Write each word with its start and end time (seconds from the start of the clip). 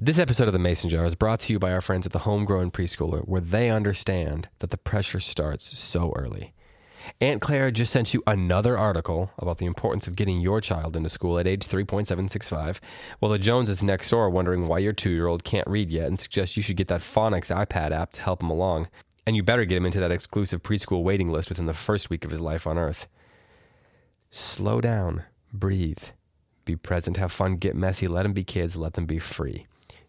This 0.00 0.20
episode 0.20 0.46
of 0.46 0.52
The 0.52 0.60
Mason 0.60 0.88
Jar 0.88 1.04
is 1.06 1.16
brought 1.16 1.40
to 1.40 1.52
you 1.52 1.58
by 1.58 1.72
our 1.72 1.80
friends 1.80 2.06
at 2.06 2.12
the 2.12 2.20
Homegrown 2.20 2.70
Preschooler, 2.70 3.26
where 3.26 3.40
they 3.40 3.68
understand 3.68 4.48
that 4.60 4.70
the 4.70 4.76
pressure 4.76 5.18
starts 5.18 5.76
so 5.76 6.12
early. 6.14 6.54
Aunt 7.20 7.40
Claire 7.40 7.72
just 7.72 7.92
sent 7.92 8.14
you 8.14 8.22
another 8.24 8.78
article 8.78 9.32
about 9.38 9.58
the 9.58 9.66
importance 9.66 10.06
of 10.06 10.14
getting 10.14 10.40
your 10.40 10.60
child 10.60 10.94
into 10.94 11.10
school 11.10 11.36
at 11.36 11.48
age 11.48 11.66
3.765, 11.66 12.78
while 13.18 13.32
the 13.32 13.40
Joneses 13.40 13.82
next 13.82 14.08
door 14.08 14.26
are 14.26 14.30
wondering 14.30 14.68
why 14.68 14.78
your 14.78 14.92
two 14.92 15.10
year 15.10 15.26
old 15.26 15.42
can't 15.42 15.66
read 15.66 15.90
yet 15.90 16.06
and 16.06 16.20
suggest 16.20 16.56
you 16.56 16.62
should 16.62 16.76
get 16.76 16.86
that 16.86 17.00
Phonics 17.00 17.52
iPad 17.52 17.90
app 17.90 18.12
to 18.12 18.22
help 18.22 18.40
him 18.40 18.50
along. 18.50 18.86
And 19.26 19.34
you 19.34 19.42
better 19.42 19.64
get 19.64 19.78
him 19.78 19.86
into 19.86 19.98
that 19.98 20.12
exclusive 20.12 20.62
preschool 20.62 21.02
waiting 21.02 21.32
list 21.32 21.48
within 21.48 21.66
the 21.66 21.74
first 21.74 22.08
week 22.08 22.24
of 22.24 22.30
his 22.30 22.40
life 22.40 22.68
on 22.68 22.78
Earth. 22.78 23.08
Slow 24.30 24.80
down, 24.80 25.24
breathe, 25.52 26.04
be 26.64 26.76
present, 26.76 27.16
have 27.16 27.32
fun, 27.32 27.56
get 27.56 27.74
messy, 27.74 28.06
let 28.06 28.22
them 28.22 28.32
be 28.32 28.44
kids, 28.44 28.76
let 28.76 28.92
them 28.92 29.04
be 29.04 29.18
free. 29.18 29.66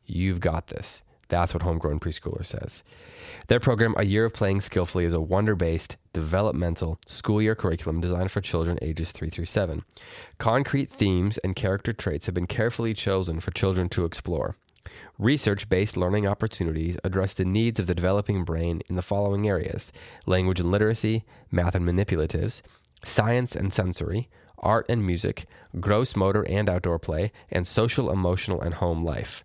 You've 0.09 0.39
got 0.39 0.67
this. 0.67 1.03
That's 1.27 1.53
what 1.53 1.61
Homegrown 1.61 1.99
Preschooler 1.99 2.43
says. 2.43 2.83
Their 3.47 3.59
program, 3.59 3.93
A 3.97 4.05
Year 4.05 4.25
of 4.25 4.33
Playing 4.33 4.61
Skillfully, 4.61 5.05
is 5.05 5.13
a 5.13 5.21
wonder 5.21 5.55
based, 5.55 5.95
developmental, 6.11 6.99
school 7.05 7.41
year 7.41 7.53
curriculum 7.53 8.01
designed 8.01 8.31
for 8.31 8.41
children 8.41 8.79
ages 8.81 9.11
3 9.11 9.29
through 9.29 9.45
7. 9.45 9.83
Concrete 10.39 10.89
themes 10.89 11.37
and 11.39 11.55
character 11.55 11.93
traits 11.93 12.25
have 12.25 12.33
been 12.33 12.47
carefully 12.47 12.95
chosen 12.95 13.39
for 13.39 13.51
children 13.51 13.87
to 13.89 14.05
explore. 14.05 14.57
Research 15.19 15.69
based 15.69 15.95
learning 15.95 16.25
opportunities 16.25 16.97
address 17.03 17.35
the 17.35 17.45
needs 17.45 17.79
of 17.79 17.85
the 17.85 17.93
developing 17.93 18.43
brain 18.43 18.81
in 18.89 18.95
the 18.95 19.03
following 19.03 19.47
areas 19.47 19.91
language 20.25 20.59
and 20.59 20.71
literacy, 20.71 21.23
math 21.51 21.75
and 21.75 21.85
manipulatives, 21.85 22.63
science 23.05 23.55
and 23.55 23.71
sensory, 23.71 24.29
art 24.57 24.85
and 24.89 25.05
music, 25.05 25.45
gross 25.79 26.15
motor 26.15 26.43
and 26.47 26.69
outdoor 26.69 26.97
play, 26.97 27.31
and 27.51 27.67
social, 27.67 28.11
emotional, 28.11 28.61
and 28.61 28.75
home 28.75 29.03
life. 29.05 29.43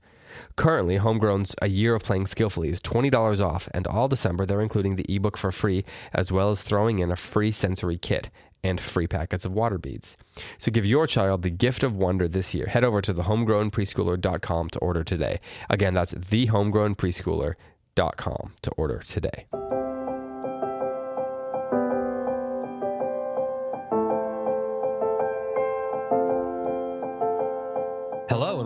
Currently, 0.56 0.96
Homegrown's 0.96 1.54
A 1.62 1.68
Year 1.68 1.94
of 1.94 2.02
Playing 2.02 2.26
Skillfully 2.26 2.70
is 2.70 2.80
$20 2.80 3.44
off, 3.44 3.68
and 3.72 3.86
all 3.86 4.08
December 4.08 4.46
they're 4.46 4.60
including 4.60 4.96
the 4.96 5.06
ebook 5.08 5.36
for 5.36 5.52
free, 5.52 5.84
as 6.12 6.32
well 6.32 6.50
as 6.50 6.62
throwing 6.62 6.98
in 6.98 7.10
a 7.10 7.16
free 7.16 7.52
sensory 7.52 7.98
kit 7.98 8.30
and 8.62 8.80
free 8.80 9.06
packets 9.06 9.44
of 9.44 9.52
water 9.52 9.78
beads. 9.78 10.16
So 10.58 10.72
give 10.72 10.86
your 10.86 11.06
child 11.06 11.42
the 11.42 11.50
gift 11.50 11.82
of 11.82 11.96
wonder 11.96 12.26
this 12.26 12.54
year. 12.54 12.66
Head 12.66 12.82
over 12.82 13.02
to 13.02 13.14
thehomegrownpreschooler.com 13.14 14.70
to 14.70 14.78
order 14.78 15.04
today. 15.04 15.40
Again, 15.68 15.92
that's 15.94 16.14
thehomegrownpreschooler.com 16.14 18.52
to 18.62 18.70
order 18.72 18.98
today. 19.00 19.46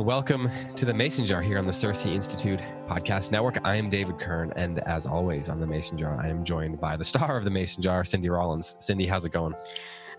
Welcome 0.09 0.51
to 0.75 0.87
the 0.87 0.95
Mason 0.95 1.27
Jar 1.27 1.43
here 1.43 1.59
on 1.59 1.67
the 1.67 1.71
CiRCE 1.71 2.15
Institute 2.15 2.61
Podcast 2.89 3.31
Network. 3.31 3.59
I 3.63 3.77
am 3.77 3.91
David 3.91 4.19
Kern, 4.19 4.55
and 4.57 4.79
as 4.89 5.07
always 5.07 5.51
on 5.51 5.61
the 5.61 5.67
Mason 5.67 5.99
Jar, 5.99 6.19
I 6.19 6.29
am 6.29 6.45
joined 6.45 6.81
by 6.81 6.97
the 6.97 7.05
star 7.05 7.37
of 7.37 7.45
the 7.45 7.51
Mason 7.51 7.83
Jar, 7.83 8.05
Cindy 8.05 8.31
Rollins. 8.31 8.75
Cindy, 8.79 9.05
how's 9.05 9.27
it 9.27 9.33
going? 9.33 9.53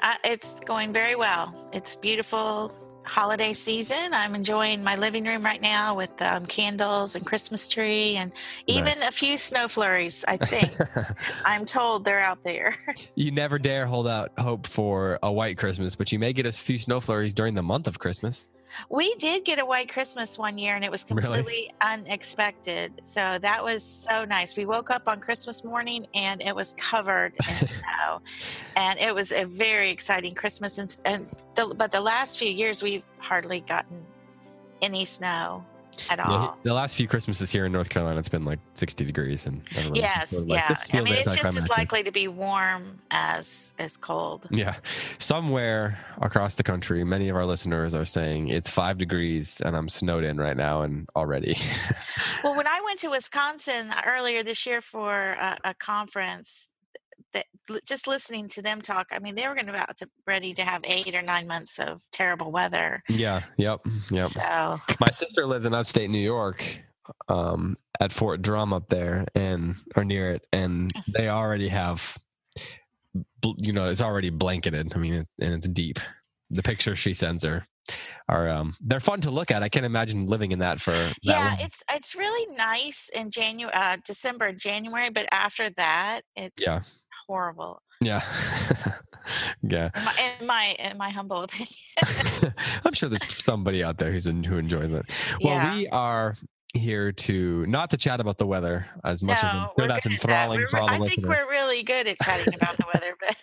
Uh, 0.03 0.13
it's 0.23 0.59
going 0.59 0.93
very 0.93 1.15
well. 1.15 1.55
It's 1.73 1.95
beautiful 1.95 2.71
holiday 3.09 3.53
season. 3.53 4.13
I'm 4.13 4.35
enjoying 4.35 4.83
my 4.83 4.95
living 4.95 5.25
room 5.25 5.43
right 5.43 5.61
now 5.61 5.95
with 5.95 6.21
um, 6.21 6.45
candles 6.45 7.15
and 7.15 7.25
Christmas 7.25 7.67
tree 7.67 8.15
and 8.15 8.31
even 8.67 8.85
Nice. 8.99 9.09
a 9.09 9.11
few 9.11 9.37
snow 9.37 9.67
flurries. 9.67 10.23
I 10.27 10.37
think 10.37 10.77
I'm 11.45 11.65
told 11.65 12.05
they're 12.05 12.19
out 12.21 12.43
there. 12.43 12.75
you 13.15 13.31
never 13.31 13.57
dare 13.59 13.85
hold 13.87 14.07
out 14.07 14.31
hope 14.37 14.67
for 14.67 15.17
a 15.23 15.31
white 15.31 15.57
Christmas, 15.57 15.95
but 15.95 16.11
you 16.11 16.19
may 16.19 16.33
get 16.33 16.45
a 16.45 16.51
few 16.51 16.77
snow 16.77 16.99
flurries 16.99 17.33
during 17.33 17.55
the 17.55 17.63
month 17.63 17.87
of 17.87 17.97
Christmas. 17.99 18.49
we 18.91 19.15
did 19.15 19.43
get 19.45 19.57
a 19.59 19.65
white 19.65 19.89
Christmas 19.91 20.37
one 20.37 20.57
year 20.59 20.75
and 20.75 20.85
it 20.85 20.91
was 20.91 21.03
Really? 21.09 21.21
completely 21.23 21.71
unexpected. 21.81 22.93
So 23.03 23.39
that 23.39 23.63
was 23.63 23.83
so 23.83 24.25
nice. 24.25 24.55
We 24.55 24.65
woke 24.67 24.91
up 24.91 25.07
on 25.07 25.19
Christmas 25.19 25.63
morning 25.63 26.05
and 26.13 26.41
it 26.41 26.55
was 26.55 26.75
covered 26.77 27.33
in 27.49 27.57
snow. 27.67 28.21
And 28.75 28.99
it 28.99 29.13
was 29.15 29.31
a 29.31 29.45
very 29.45 29.89
exciting 29.89 30.35
Christmas. 30.35 30.77
And, 30.77 30.95
and 31.05 31.27
the, 31.59 31.75
but 31.75 31.91
the 31.91 32.01
last 32.01 32.39
few 32.39 32.51
years, 32.51 32.81
we've 32.81 33.03
hardly 33.17 33.61
gotten 33.61 34.05
any 34.81 35.05
snow 35.05 35.65
at 36.09 36.19
all. 36.19 36.31
Yeah, 36.31 36.53
the 36.63 36.73
last 36.73 36.95
few 36.95 37.07
Christmases 37.07 37.51
here 37.51 37.65
in 37.65 37.71
North 37.71 37.89
Carolina, 37.89 38.19
it's 38.19 38.29
been 38.29 38.45
like 38.45 38.59
60 38.75 39.03
degrees, 39.03 39.45
and 39.45 39.61
Yes, 39.93 40.29
sort 40.29 40.43
of 40.43 40.49
like, 40.49 40.59
yeah. 40.59 40.67
"This 40.69 40.87
I 40.93 41.01
mean, 41.01 41.13
it's 41.15 41.35
just 41.35 41.57
as 41.57 41.69
likely 41.69 42.03
to 42.03 42.11
be 42.11 42.27
warm 42.29 42.85
as 43.11 43.73
as 43.79 43.97
cold. 43.97 44.47
Yeah. 44.51 44.75
Somewhere 45.17 45.99
across 46.21 46.55
the 46.55 46.63
country, 46.63 47.03
many 47.03 47.27
of 47.27 47.35
our 47.35 47.45
listeners 47.45 47.93
are 47.93 48.05
saying 48.05 48.47
it's 48.47 48.69
five 48.69 48.97
degrees 48.97 49.61
and 49.65 49.75
I'm 49.75 49.89
snowed 49.89 50.23
in 50.23 50.37
right 50.37 50.55
now 50.57 50.81
and 50.81 51.09
already. 51.15 51.57
Well, 52.41 52.55
when 52.55 52.67
I 52.67 52.79
went 52.85 52.99
to 52.99 53.09
Wisconsin 53.09 53.89
earlier 54.05 54.43
this 54.43 54.65
year 54.65 54.79
for 54.79 55.11
a, 55.13 55.57
a 55.65 55.73
conference, 55.73 56.73
that 57.33 57.45
just 57.85 58.07
listening 58.07 58.49
to 58.49 58.61
them 58.61 58.81
talk, 58.81 59.07
I 59.11 59.19
mean, 59.19 59.35
they 59.35 59.47
were 59.47 59.53
going 59.53 59.67
to 59.67 59.73
about 59.73 59.97
to 59.97 60.09
ready 60.25 60.53
to 60.55 60.63
have 60.63 60.81
eight 60.83 61.13
or 61.13 61.21
nine 61.21 61.47
months 61.47 61.79
of 61.79 62.01
terrible 62.11 62.51
weather. 62.51 63.03
yeah. 63.09 63.41
Yep. 63.57 63.81
Yep. 64.11 64.29
So 64.29 64.81
My 64.99 65.11
sister 65.13 65.45
lives 65.45 65.65
in 65.65 65.73
upstate 65.73 66.09
New 66.09 66.17
York 66.19 66.81
um, 67.27 67.75
at 67.99 68.11
Fort 68.11 68.41
Drum 68.41 68.73
up 68.73 68.89
there 68.89 69.25
and 69.35 69.75
or 69.95 70.03
near 70.03 70.31
it. 70.31 70.45
And 70.51 70.91
they 71.13 71.29
already 71.29 71.67
have, 71.69 72.17
you 73.57 73.73
know, 73.73 73.89
it's 73.89 74.01
already 74.01 74.29
blanketed. 74.29 74.93
I 74.95 74.97
mean, 74.97 75.25
and 75.39 75.53
it's 75.53 75.67
deep. 75.67 75.99
The 76.49 76.63
pictures 76.63 76.97
she 76.97 77.13
sends 77.13 77.45
are, 77.45 77.67
are 78.27 78.49
um, 78.49 78.75
they're 78.81 78.99
fun 78.99 79.21
to 79.21 79.31
look 79.31 79.51
at. 79.51 79.61
I 79.63 79.69
can't 79.69 79.85
imagine 79.85 80.25
living 80.27 80.51
in 80.51 80.59
that 80.59 80.79
for 80.79 80.91
that 80.91 81.15
yeah, 81.21 81.49
long. 81.49 81.57
it's 81.61 81.83
it's 81.91 82.15
really 82.15 82.55
nice 82.55 83.09
in 83.15 83.29
January, 83.31 83.73
uh, 83.73 83.97
December, 84.05 84.45
and 84.45 84.59
January, 84.59 85.09
but 85.09 85.27
after 85.31 85.69
that, 85.71 86.21
it's 86.35 86.61
Yeah. 86.63 86.79
Horrible. 87.29 87.81
Yeah. 88.01 88.23
yeah. 89.61 89.89
In 89.95 90.03
my, 90.03 90.13
in 90.41 90.47
my 90.47 90.75
in 90.91 90.97
my 90.97 91.09
humble 91.11 91.43
opinion. 91.43 92.53
I'm 92.85 92.93
sure 92.93 93.07
there's 93.07 93.25
somebody 93.43 93.83
out 93.83 93.97
there 93.99 94.11
who's 94.11 94.25
in, 94.27 94.43
who 94.43 94.57
enjoys 94.57 94.91
it. 94.91 95.05
Well, 95.41 95.53
Yeah. 95.53 95.75
we 95.75 95.87
are 95.89 96.35
here 96.75 97.11
to 97.11 97.65
not 97.65 97.89
to 97.89 97.97
chat 97.97 98.19
about 98.19 98.37
the 98.37 98.45
weather 98.45 98.85
as 99.03 99.23
much 99.23 99.37
as 99.39 99.43
I'm 99.43 99.55
no, 99.55 99.61
sure 99.63 99.73
we're 99.79 99.87
that's 99.87 100.05
good 100.07 100.13
at 100.13 100.21
that. 100.21 100.29
enthralling 100.29 100.67
for 100.67 100.77
all 100.79 100.87
the 100.87 100.93
I 100.93 101.07
think 101.07 101.27
we're 101.27 101.49
really 101.49 101.81
good 101.83 102.07
at 102.07 102.17
chatting 102.23 102.53
about 102.53 102.77
the 102.77 102.85
weather, 102.93 103.15
but 103.19 103.41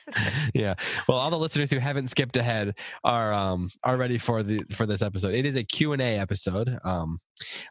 yeah. 0.54 0.74
Well, 1.08 1.18
all 1.18 1.30
the 1.30 1.38
listeners 1.38 1.70
who 1.70 1.78
haven't 1.78 2.06
skipped 2.08 2.36
ahead 2.36 2.74
are 3.04 3.32
um 3.32 3.70
are 3.84 3.96
ready 3.96 4.18
for 4.18 4.42
the 4.42 4.62
for 4.72 4.86
this 4.86 5.02
episode. 5.02 5.34
It 5.34 5.44
is 5.46 5.56
a 5.56 5.64
Q&A 5.64 6.18
episode. 6.18 6.78
Um 6.84 7.18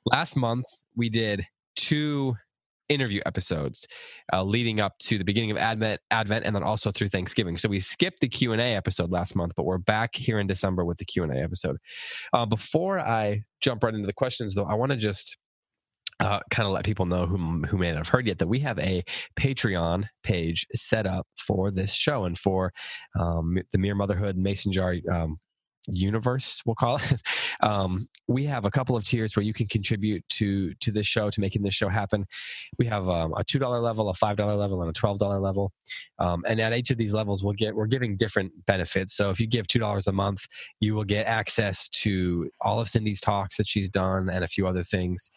last 0.05 0.35
month 0.35 0.65
we 0.95 1.09
did 1.09 1.45
two 1.75 2.35
interview 2.89 3.21
episodes 3.25 3.87
uh, 4.33 4.43
leading 4.43 4.79
up 4.79 4.97
to 4.99 5.17
the 5.17 5.23
beginning 5.23 5.51
of 5.51 5.57
advent 5.57 6.01
advent 6.11 6.45
and 6.45 6.55
then 6.55 6.63
also 6.63 6.91
through 6.91 7.09
thanksgiving. 7.09 7.57
So 7.57 7.69
we 7.69 7.79
skipped 7.79 8.19
the 8.21 8.29
q&a 8.29 8.57
episode 8.57 9.11
last 9.11 9.35
month 9.35 9.53
but 9.55 9.65
we're 9.65 9.77
back 9.77 10.15
here 10.15 10.39
in 10.39 10.47
december 10.47 10.85
with 10.85 10.97
the 10.97 11.05
q&a 11.05 11.35
episode. 11.35 11.77
Uh, 12.33 12.45
before 12.45 12.99
i 12.99 13.43
jump 13.61 13.83
right 13.83 13.93
into 13.93 14.05
the 14.05 14.13
questions 14.13 14.53
though 14.53 14.65
i 14.65 14.73
want 14.73 14.91
to 14.91 14.97
just 14.97 15.37
uh, 16.19 16.39
kind 16.49 16.65
of 16.65 16.73
let 16.73 16.85
people 16.85 17.05
know 17.05 17.25
who, 17.25 17.63
who 17.63 17.77
may 17.77 17.89
not 17.89 17.97
have 17.97 18.09
heard 18.09 18.27
yet 18.27 18.39
that 18.39 18.47
we 18.47 18.59
have 18.59 18.79
a 18.79 19.03
Patreon 19.37 20.05
page 20.23 20.65
set 20.73 21.05
up 21.05 21.27
for 21.37 21.71
this 21.71 21.93
show 21.93 22.23
and 22.23 22.37
for 22.37 22.71
um, 23.19 23.57
the 23.71 23.77
Mere 23.77 23.95
Motherhood 23.95 24.37
Mason 24.37 24.71
Jar 24.71 24.95
um, 25.11 25.37
universe, 25.87 26.61
we'll 26.65 26.75
call 26.75 26.97
it. 26.97 27.21
Um, 27.61 28.09
we 28.27 28.45
have 28.45 28.65
a 28.65 28.69
couple 28.69 28.95
of 28.95 29.05
tiers 29.05 29.35
where 29.35 29.43
you 29.43 29.53
can 29.53 29.67
contribute 29.67 30.27
to 30.29 30.73
to 30.75 30.91
this 30.91 31.07
show 31.07 31.29
to 31.29 31.39
making 31.39 31.63
this 31.63 31.73
show 31.73 31.87
happen. 31.87 32.25
We 32.77 32.85
have 32.87 33.07
um, 33.07 33.33
a 33.37 33.43
two 33.43 33.59
dollar 33.59 33.79
level, 33.79 34.09
a 34.09 34.13
five 34.13 34.35
dollar 34.35 34.55
level, 34.55 34.81
and 34.81 34.89
a 34.89 34.93
twelve 34.93 35.19
dollar 35.19 35.39
level. 35.39 35.71
Um, 36.19 36.43
and 36.45 36.59
at 36.59 36.73
each 36.73 36.91
of 36.91 36.97
these 36.97 37.13
levels, 37.13 37.43
we'll 37.43 37.53
get 37.53 37.75
we're 37.75 37.87
giving 37.87 38.17
different 38.17 38.51
benefits. 38.65 39.13
So 39.15 39.29
if 39.29 39.39
you 39.39 39.47
give 39.47 39.67
two 39.67 39.79
dollars 39.79 40.07
a 40.07 40.11
month, 40.11 40.45
you 40.79 40.95
will 40.95 41.05
get 41.05 41.27
access 41.27 41.87
to 41.89 42.49
all 42.61 42.79
of 42.79 42.89
Cindy's 42.89 43.21
talks 43.21 43.57
that 43.57 43.67
she's 43.67 43.89
done 43.89 44.29
and 44.29 44.43
a 44.43 44.47
few 44.47 44.67
other 44.67 44.83
things. 44.83 45.31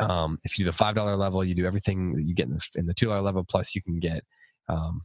Um, 0.00 0.38
if 0.44 0.58
you 0.58 0.64
do 0.64 0.70
the 0.70 0.76
five 0.76 0.94
dollar 0.94 1.16
level, 1.16 1.44
you 1.44 1.54
do 1.54 1.66
everything 1.66 2.14
that 2.14 2.22
you 2.22 2.34
get 2.34 2.46
in 2.46 2.54
the, 2.54 2.68
in 2.76 2.86
the 2.86 2.94
two 2.94 3.06
dollar 3.06 3.20
level. 3.20 3.44
Plus, 3.44 3.74
you 3.74 3.82
can 3.82 3.98
get 3.98 4.24
um, 4.68 5.02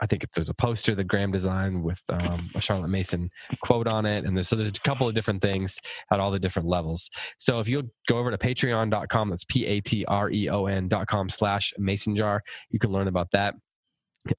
I 0.00 0.06
think 0.06 0.24
there's 0.34 0.48
a 0.48 0.54
poster 0.54 0.94
that 0.94 1.04
Graham 1.04 1.32
designed 1.32 1.82
with 1.82 2.02
um, 2.10 2.50
a 2.54 2.60
Charlotte 2.60 2.88
Mason 2.88 3.30
quote 3.62 3.86
on 3.86 4.06
it, 4.06 4.24
and 4.24 4.36
there's 4.36 4.48
so 4.48 4.56
there's 4.56 4.70
a 4.76 4.80
couple 4.80 5.08
of 5.08 5.14
different 5.14 5.42
things 5.42 5.78
at 6.10 6.20
all 6.20 6.30
the 6.30 6.38
different 6.38 6.68
levels. 6.68 7.10
So 7.38 7.60
if 7.60 7.68
you'll 7.68 7.90
go 8.08 8.18
over 8.18 8.30
to 8.30 8.38
Patreon.com, 8.38 9.30
that's 9.30 9.44
p 9.44 9.66
a 9.66 9.80
t 9.80 10.04
r 10.06 10.30
e 10.30 10.48
o 10.48 10.66
n 10.66 10.88
dot 10.88 11.06
com 11.06 11.28
slash 11.28 11.72
Mason 11.78 12.16
jar, 12.16 12.42
you 12.70 12.78
can 12.78 12.90
learn 12.90 13.08
about 13.08 13.30
that. 13.32 13.54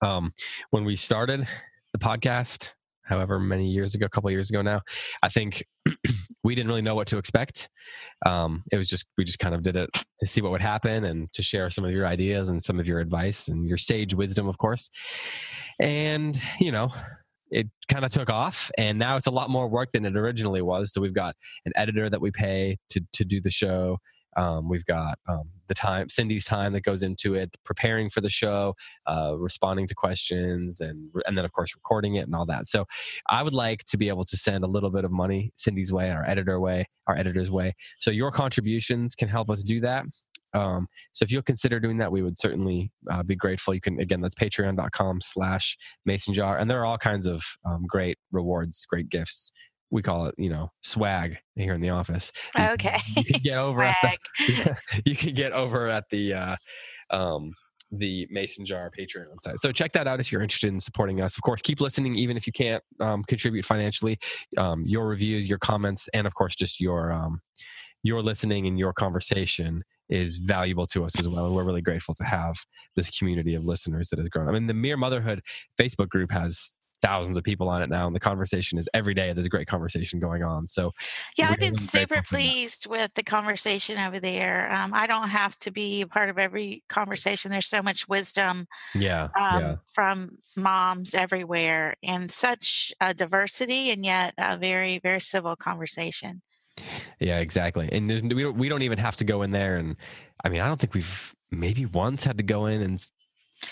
Um, 0.01 0.31
when 0.69 0.85
we 0.85 0.95
started 0.95 1.47
the 1.93 1.99
podcast, 1.99 2.73
however 3.03 3.39
many 3.39 3.69
years 3.69 3.95
ago, 3.95 4.05
a 4.05 4.09
couple 4.09 4.29
years 4.31 4.49
ago 4.49 4.61
now, 4.61 4.81
I 5.23 5.29
think 5.29 5.63
we 6.43 6.55
didn't 6.55 6.69
really 6.69 6.81
know 6.81 6.95
what 6.95 7.07
to 7.07 7.17
expect. 7.17 7.69
Um, 8.25 8.63
it 8.71 8.77
was 8.77 8.87
just 8.87 9.07
we 9.17 9.23
just 9.23 9.39
kind 9.39 9.53
of 9.53 9.61
did 9.61 9.75
it 9.75 9.89
to 10.19 10.27
see 10.27 10.41
what 10.41 10.51
would 10.51 10.61
happen 10.61 11.05
and 11.05 11.31
to 11.33 11.43
share 11.43 11.69
some 11.69 11.85
of 11.85 11.91
your 11.91 12.07
ideas 12.07 12.49
and 12.49 12.61
some 12.61 12.79
of 12.79 12.87
your 12.87 12.99
advice 12.99 13.47
and 13.47 13.67
your 13.67 13.77
sage 13.77 14.13
wisdom, 14.13 14.47
of 14.47 14.57
course. 14.57 14.89
And 15.79 16.39
you 16.59 16.71
know, 16.71 16.89
it 17.51 17.67
kind 17.89 18.05
of 18.05 18.11
took 18.11 18.29
off 18.29 18.71
and 18.77 18.97
now 18.97 19.17
it's 19.17 19.27
a 19.27 19.31
lot 19.31 19.49
more 19.49 19.67
work 19.67 19.91
than 19.91 20.05
it 20.05 20.15
originally 20.15 20.61
was 20.61 20.93
so 20.93 21.01
we've 21.01 21.13
got 21.13 21.35
an 21.65 21.73
editor 21.75 22.09
that 22.09 22.21
we 22.21 22.31
pay 22.31 22.77
to 22.89 23.01
to 23.11 23.25
do 23.25 23.41
the 23.41 23.49
show 23.49 23.97
um, 24.37 24.69
we've 24.69 24.85
got 24.85 25.19
um, 25.27 25.49
the 25.67 25.73
time, 25.73 26.09
Cindy's 26.09 26.45
time 26.45 26.73
that 26.73 26.83
goes 26.83 27.01
into 27.03 27.35
it, 27.35 27.55
preparing 27.63 28.09
for 28.09 28.21
the 28.21 28.29
show, 28.29 28.75
uh, 29.07 29.35
responding 29.37 29.87
to 29.87 29.95
questions, 29.95 30.79
and 30.79 31.09
and 31.25 31.37
then 31.37 31.45
of 31.45 31.51
course 31.51 31.75
recording 31.75 32.15
it 32.15 32.25
and 32.25 32.35
all 32.35 32.45
that. 32.45 32.67
So, 32.67 32.85
I 33.29 33.43
would 33.43 33.53
like 33.53 33.83
to 33.85 33.97
be 33.97 34.09
able 34.09 34.25
to 34.25 34.37
send 34.37 34.63
a 34.63 34.67
little 34.67 34.89
bit 34.89 35.05
of 35.05 35.11
money 35.11 35.51
Cindy's 35.55 35.93
way, 35.93 36.11
our 36.11 36.27
editor 36.27 36.59
way, 36.59 36.87
our 37.07 37.15
editor's 37.15 37.51
way. 37.51 37.75
So 37.99 38.11
your 38.11 38.31
contributions 38.31 39.15
can 39.15 39.29
help 39.29 39.49
us 39.49 39.63
do 39.63 39.79
that. 39.81 40.05
Um, 40.53 40.87
so 41.13 41.23
if 41.23 41.31
you'll 41.31 41.43
consider 41.43 41.79
doing 41.79 41.97
that, 41.99 42.11
we 42.11 42.21
would 42.21 42.37
certainly 42.37 42.91
uh, 43.09 43.23
be 43.23 43.35
grateful. 43.35 43.73
You 43.73 43.81
can 43.81 43.99
again, 43.99 44.21
that's 44.21 44.35
patreon.com 44.35 45.21
slash 45.21 45.77
mason 46.05 46.33
jar. 46.33 46.57
And 46.57 46.69
there 46.69 46.81
are 46.81 46.85
all 46.85 46.97
kinds 46.97 47.25
of 47.25 47.43
um, 47.65 47.85
great 47.87 48.17
rewards, 48.31 48.85
great 48.85 49.09
gifts 49.09 49.51
we 49.91 50.01
call 50.01 50.25
it, 50.25 50.35
you 50.37 50.49
know, 50.49 50.71
swag 50.81 51.37
here 51.55 51.73
in 51.73 51.81
the 51.81 51.89
office. 51.89 52.31
Okay. 52.57 52.97
You, 53.15 53.23
can 53.23 53.41
get 53.43 53.57
over 53.57 53.83
at 53.83 53.97
the, 54.01 54.77
you 55.05 55.15
can 55.15 55.33
get 55.33 55.51
over 55.51 55.89
at 55.89 56.05
the 56.09 56.33
uh, 56.33 56.55
um, 57.09 57.51
the 57.91 58.25
Mason 58.31 58.65
Jar 58.65 58.89
Patreon 58.97 59.39
site. 59.39 59.59
So 59.59 59.71
check 59.73 59.91
that 59.93 60.07
out 60.07 60.21
if 60.21 60.31
you're 60.31 60.41
interested 60.41 60.71
in 60.71 60.79
supporting 60.79 61.21
us. 61.21 61.35
Of 61.35 61.43
course, 61.43 61.61
keep 61.61 61.81
listening 61.81 62.15
even 62.15 62.37
if 62.37 62.47
you 62.47 62.53
can't 62.53 62.81
um, 63.01 63.23
contribute 63.23 63.65
financially. 63.65 64.17
Um, 64.57 64.85
your 64.85 65.07
reviews, 65.07 65.49
your 65.49 65.59
comments, 65.59 66.07
and 66.13 66.25
of 66.25 66.33
course, 66.33 66.55
just 66.55 66.79
your 66.79 67.11
um, 67.11 67.41
your 68.03 68.21
listening 68.21 68.65
and 68.65 68.79
your 68.79 68.93
conversation 68.93 69.83
is 70.09 70.37
valuable 70.37 70.85
to 70.85 71.03
us 71.05 71.17
as 71.19 71.27
well. 71.27 71.45
And 71.45 71.55
we're 71.55 71.63
really 71.63 71.81
grateful 71.81 72.13
to 72.15 72.23
have 72.23 72.55
this 72.95 73.09
community 73.09 73.55
of 73.55 73.63
listeners 73.63 74.09
that 74.09 74.19
has 74.19 74.27
grown. 74.29 74.49
I 74.49 74.51
mean, 74.51 74.67
the 74.67 74.73
Mere 74.73 74.97
Motherhood 74.97 75.41
Facebook 75.79 76.09
group 76.09 76.31
has 76.31 76.75
thousands 77.01 77.37
of 77.37 77.43
people 77.43 77.67
on 77.69 77.81
it 77.81 77.89
now 77.89 78.07
and 78.07 78.15
the 78.15 78.19
conversation 78.19 78.77
is 78.77 78.87
every 78.93 79.13
day 79.13 79.33
there's 79.33 79.45
a 79.45 79.49
great 79.49 79.67
conversation 79.67 80.19
going 80.19 80.43
on. 80.43 80.67
So 80.67 80.91
yeah 81.37 81.49
i've 81.49 81.59
been 81.59 81.77
super 81.77 82.21
pleased 82.21 82.87
with 82.87 83.13
the 83.15 83.23
conversation 83.23 83.97
over 83.97 84.19
there. 84.19 84.71
Um, 84.71 84.93
i 84.93 85.07
don't 85.07 85.29
have 85.29 85.57
to 85.59 85.71
be 85.71 86.01
a 86.01 86.07
part 86.07 86.29
of 86.29 86.37
every 86.37 86.83
conversation. 86.89 87.51
There's 87.51 87.67
so 87.67 87.81
much 87.81 88.07
wisdom 88.07 88.67
yeah, 88.95 89.29
um, 89.39 89.61
yeah. 89.61 89.75
from 89.91 90.37
moms 90.55 91.13
everywhere 91.13 91.95
and 92.03 92.31
such 92.31 92.93
a 92.99 93.13
diversity 93.13 93.91
and 93.91 94.05
yet 94.05 94.33
a 94.37 94.57
very 94.57 94.99
very 94.99 95.21
civil 95.21 95.55
conversation. 95.55 96.41
Yeah 97.19 97.39
exactly 97.39 97.89
and 97.91 98.09
there's 98.09 98.23
we 98.23 98.43
don't, 98.43 98.57
we 98.57 98.69
don't 98.69 98.81
even 98.81 98.97
have 98.97 99.15
to 99.17 99.23
go 99.23 99.41
in 99.41 99.51
there 99.51 99.77
and 99.77 99.95
i 100.43 100.49
mean 100.49 100.61
i 100.61 100.67
don't 100.67 100.79
think 100.79 100.93
we've 100.93 101.35
maybe 101.51 101.85
once 101.85 102.23
had 102.23 102.37
to 102.37 102.43
go 102.43 102.65
in 102.65 102.81
and 102.81 103.05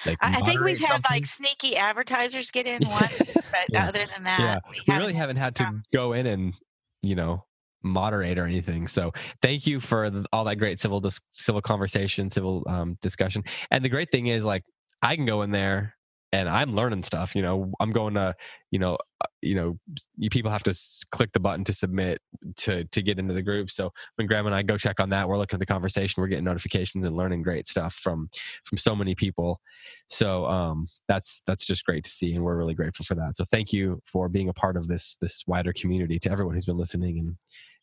like 0.05 0.17
I 0.21 0.39
think 0.41 0.61
we've 0.61 0.79
had 0.79 1.03
like 1.09 1.25
sneaky 1.25 1.75
advertisers 1.75 2.51
get 2.51 2.67
in 2.67 2.87
once, 2.87 3.17
but 3.35 3.65
yeah. 3.69 3.87
other 3.87 4.05
than 4.13 4.23
that, 4.23 4.39
yeah. 4.39 4.59
we, 4.69 4.81
we 4.87 4.97
really 4.97 5.13
haven't 5.13 5.37
had 5.37 5.55
to 5.57 5.81
go 5.93 6.13
in 6.13 6.27
and 6.27 6.53
you 7.01 7.15
know 7.15 7.45
moderate 7.83 8.37
or 8.37 8.45
anything. 8.45 8.87
So 8.87 9.13
thank 9.41 9.65
you 9.65 9.79
for 9.79 10.09
the, 10.09 10.25
all 10.33 10.43
that 10.45 10.55
great 10.55 10.79
civil 10.79 10.99
dis- 10.99 11.21
civil 11.31 11.61
conversation, 11.61 12.29
civil 12.29 12.63
um, 12.67 12.97
discussion. 13.01 13.43
And 13.71 13.83
the 13.83 13.89
great 13.89 14.11
thing 14.11 14.27
is 14.27 14.43
like 14.43 14.63
I 15.01 15.15
can 15.15 15.25
go 15.25 15.41
in 15.41 15.51
there 15.51 15.95
and 16.31 16.47
I'm 16.47 16.73
learning 16.73 17.03
stuff. 17.03 17.35
You 17.35 17.41
know, 17.41 17.71
I'm 17.79 17.91
going 17.91 18.13
to, 18.13 18.35
you 18.71 18.79
know, 18.79 18.97
uh, 19.21 19.27
you 19.41 19.55
know, 19.55 19.77
you 20.17 20.29
people 20.29 20.51
have 20.51 20.63
to 20.63 20.79
click 21.11 21.31
the 21.33 21.39
button 21.39 21.63
to 21.65 21.73
submit 21.73 22.21
to 22.57 22.85
to 22.85 23.01
get 23.01 23.19
into 23.19 23.33
the 23.33 23.41
group. 23.41 23.69
So 23.71 23.91
when 24.15 24.27
Graham 24.27 24.45
and 24.45 24.55
I 24.55 24.61
go 24.61 24.77
check 24.77 24.99
on 24.99 25.09
that, 25.09 25.27
we're 25.27 25.37
looking 25.37 25.57
at 25.57 25.59
the 25.59 25.65
conversation, 25.65 26.21
we're 26.21 26.27
getting 26.27 26.45
notifications 26.45 27.05
and 27.05 27.15
learning 27.17 27.41
great 27.41 27.67
stuff 27.67 27.95
from 27.95 28.29
from 28.63 28.77
so 28.77 28.95
many 28.95 29.15
people. 29.15 29.59
So 30.07 30.45
um, 30.45 30.87
that's 31.07 31.41
that's 31.47 31.65
just 31.65 31.85
great 31.85 32.03
to 32.03 32.09
see, 32.09 32.33
and 32.33 32.43
we're 32.43 32.57
really 32.57 32.75
grateful 32.75 33.05
for 33.05 33.15
that. 33.15 33.35
So 33.35 33.43
thank 33.45 33.73
you 33.73 34.01
for 34.05 34.29
being 34.29 34.49
a 34.49 34.53
part 34.53 34.77
of 34.77 34.87
this 34.87 35.17
this 35.21 35.43
wider 35.47 35.73
community. 35.73 36.19
To 36.19 36.31
everyone 36.31 36.55
who's 36.55 36.65
been 36.65 36.77
listening 36.77 37.19
and 37.19 37.37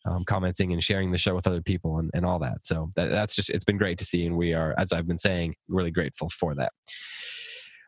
um, 0.06 0.24
commenting 0.24 0.72
and 0.72 0.82
sharing 0.82 1.10
the 1.10 1.18
show 1.18 1.34
with 1.34 1.46
other 1.46 1.62
people 1.62 1.98
and, 1.98 2.10
and 2.14 2.24
all 2.24 2.38
that. 2.38 2.64
So 2.64 2.90
that, 2.96 3.10
that's 3.10 3.34
just 3.34 3.50
it's 3.50 3.64
been 3.64 3.78
great 3.78 3.98
to 3.98 4.04
see, 4.04 4.24
and 4.24 4.36
we 4.36 4.54
are, 4.54 4.74
as 4.78 4.92
I've 4.92 5.08
been 5.08 5.18
saying, 5.18 5.56
really 5.68 5.90
grateful 5.90 6.28
for 6.28 6.54
that. 6.54 6.72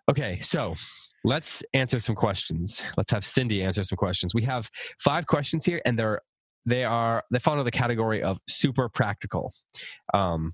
Okay, 0.09 0.41
so 0.41 0.75
let's 1.25 1.63
answer 1.75 2.01
some 2.01 2.15
questions. 2.15 2.83
Let's 2.97 3.13
have 3.13 3.25
Cindy 3.25 3.63
answer 3.63 3.85
some 3.85 3.97
questions. 3.97 4.35
We 4.35 4.43
have 4.43 4.71
five 5.01 5.27
questions 5.27 5.65
here, 5.65 5.83
and 5.85 5.99
they're 5.99 6.23
they 6.65 6.85
are 6.85 7.25
they 7.31 7.39
fall 7.39 7.55
into 7.55 7.65
the 7.65 7.71
category 7.71 8.23
of 8.23 8.39
super 8.49 8.89
practical. 8.89 9.53
Um, 10.15 10.53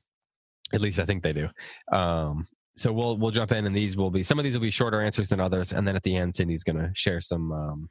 at 0.73 0.81
least 0.81 0.99
I 0.99 1.05
think 1.05 1.23
they 1.23 1.33
do. 1.33 1.49
Um, 1.93 2.47
so 2.77 2.93
we'll 2.93 3.17
we'll 3.17 3.31
jump 3.31 3.53
in, 3.53 3.67
and 3.67 3.77
these 3.77 3.97
will 3.97 4.11
be 4.11 4.23
some 4.23 4.39
of 4.39 4.45
these 4.45 4.55
will 4.55 4.61
be 4.61 4.71
shorter 4.71 5.01
answers 5.01 5.29
than 5.29 5.41
others, 5.41 5.73
and 5.73 5.87
then 5.87 5.95
at 5.95 6.03
the 6.03 6.17
end, 6.17 6.35
Cindy's 6.35 6.65
going 6.65 6.79
to 6.79 6.91
share 6.95 7.21
some 7.21 7.53
um, 7.53 7.89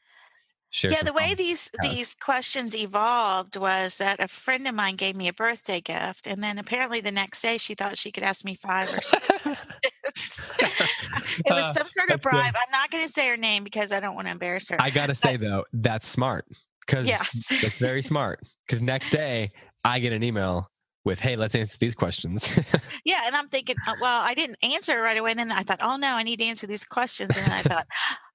yeah 0.84 1.04
the 1.04 1.14
way 1.14 1.34
these 1.34 1.70
these 1.82 2.16
questions 2.16 2.76
evolved 2.76 3.56
was 3.56 3.98
that 3.98 4.20
a 4.20 4.28
friend 4.28 4.68
of 4.68 4.74
mine 4.74 4.96
gave 4.96 5.16
me 5.16 5.28
a 5.28 5.34
birthday 5.34 5.80
gift 5.80 6.28
and 6.28 6.44
then 6.44 6.58
apparently 6.58 7.00
the 7.00 7.12
next 7.12 7.42
day 7.42 7.58
she 7.58 7.76
thought 7.76 7.98
she 7.98 8.12
could 8.12 8.24
ask 8.24 8.44
me 8.44 8.56
five 8.56 8.94
or 8.94 9.02
six 9.02 9.28
it 10.60 11.50
was 11.50 11.64
uh, 11.64 11.74
some 11.74 11.88
sort 11.90 12.10
of 12.12 12.22
bribe. 12.22 12.56
I'm 12.56 12.72
not 12.72 12.92
going 12.92 13.06
to 13.06 13.12
say 13.12 13.30
her 13.30 13.38
name 13.38 13.64
because 13.64 13.92
i 13.92 14.00
don't 14.00 14.16
want 14.16 14.28
to 14.28 14.32
embarrass 14.32 14.70
her 14.70 14.82
i 14.82 14.90
gotta 14.90 15.16
say 15.16 15.38
though 15.38 15.64
that's 15.74 16.08
smart 16.08 16.46
because 16.86 17.08
yes. 17.08 17.46
that's 17.62 17.78
very 17.78 18.04
smart 18.12 18.40
because 18.66 18.82
next 18.82 19.10
day 19.10 19.52
i 19.86 20.00
get 20.00 20.14
an 20.14 20.24
email 20.24 20.70
with 21.06 21.20
hey 21.20 21.36
let's 21.36 21.54
answer 21.54 21.78
these 21.80 21.96
questions. 21.96 22.60
Yeah 23.04 23.22
and 23.26 23.36
i'm 23.36 23.48
thinking 23.48 23.76
uh, 23.88 23.94
well 24.00 24.22
i 24.22 24.34
didn't 24.34 24.58
answer 24.64 25.02
right 25.02 25.18
away 25.18 25.32
and 25.32 25.40
then 25.40 25.52
i 25.52 25.62
thought 25.62 25.80
oh 25.82 25.98
no 25.98 26.16
i 26.16 26.24
need 26.24 26.40
to 26.40 26.46
answer 26.46 26.66
these 26.66 26.86
questions 26.86 27.36
and 27.38 27.52
i 27.52 27.62
thought 27.62 27.88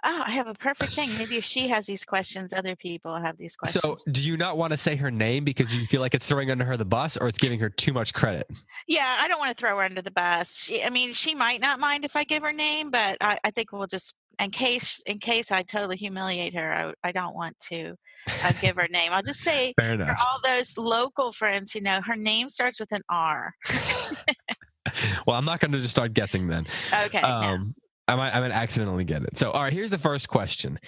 oh 0.05 0.23
i 0.27 0.31
have 0.31 0.47
a 0.47 0.55
perfect 0.55 0.93
thing 0.93 1.11
maybe 1.19 1.37
if 1.37 1.45
she 1.45 1.69
has 1.69 1.87
these 1.87 2.05
questions 2.05 2.53
other 2.53 2.77
people 2.77 3.15
have 3.17 3.37
these 3.37 3.57
questions 3.57 3.83
so 3.83 3.97
do 4.11 4.21
you 4.21 4.37
not 4.37 4.57
want 4.57 4.71
to 4.73 4.77
say 4.77 4.97
her 4.97 5.11
name 5.11 5.45
because 5.45 5.75
you 5.75 5.87
feel 5.87 6.01
like 6.01 6.15
it's 6.15 6.27
throwing 6.27 6.51
under 6.51 6.65
her 6.65 6.77
the 6.77 6.85
bus 6.85 7.17
or 7.17 7.29
it's 7.29 7.39
giving 7.39 7.59
her 7.59 7.69
too 7.69 7.93
much 7.93 8.15
credit 8.15 8.49
yeah 8.87 9.19
i 9.21 9.29
don't 9.29 9.39
want 9.39 9.57
to 9.57 9.61
throw 9.61 9.77
her 9.77 9.83
under 9.83 10.03
the 10.03 10.11
bus 10.11 10.65
she, 10.65 10.83
i 10.85 10.91
mean 10.91 11.13
she 11.13 11.35
might 11.35 11.61
not 11.61 11.81
mind 11.81 12.05
if 12.05 12.17
i 12.17 12.25
give 12.25 12.43
her 12.43 12.53
name 12.53 12.91
but 12.91 13.17
I, 13.21 13.39
I 13.45 13.51
think 13.51 13.73
we'll 13.73 13.87
just 13.87 14.15
in 14.39 14.51
case 14.51 15.03
in 15.07 15.19
case 15.19 15.51
I 15.51 15.63
totally 15.63 15.97
humiliate 15.97 16.55
her, 16.55 16.95
I, 17.03 17.09
I 17.09 17.13
don't 17.13 17.35
want 17.35 17.59
to 17.71 17.97
uh, 18.45 18.53
give 18.61 18.77
her 18.77 18.87
name. 18.89 19.11
I'll 19.13 19.23
just 19.23 19.41
say 19.41 19.75
for 19.79 20.17
all 20.21 20.41
those 20.45 20.79
local 20.79 21.33
friends 21.33 21.73
who 21.73 21.81
know 21.81 22.01
her 22.03 22.17
name 22.17 22.49
starts 22.49 22.79
with 22.79 22.93
an 22.93 23.03
R. 23.09 23.53
well, 25.27 25.37
I'm 25.37 25.45
not 25.45 25.61
going 25.61 25.73
to 25.73 25.79
just 25.79 25.91
start 25.91 26.15
guessing 26.15 26.47
then. 26.49 26.67
Okay. 27.05 27.21
Um, 27.21 27.75
I 28.09 28.17
might 28.17 28.35
I 28.35 28.41
might 28.41 28.51
accidentally 28.51 29.05
get 29.05 29.23
it. 29.23 29.37
So, 29.37 29.51
all 29.51 29.63
right, 29.63 29.73
here's 29.73 29.91
the 29.91 29.99
first 29.99 30.29
question. 30.29 30.79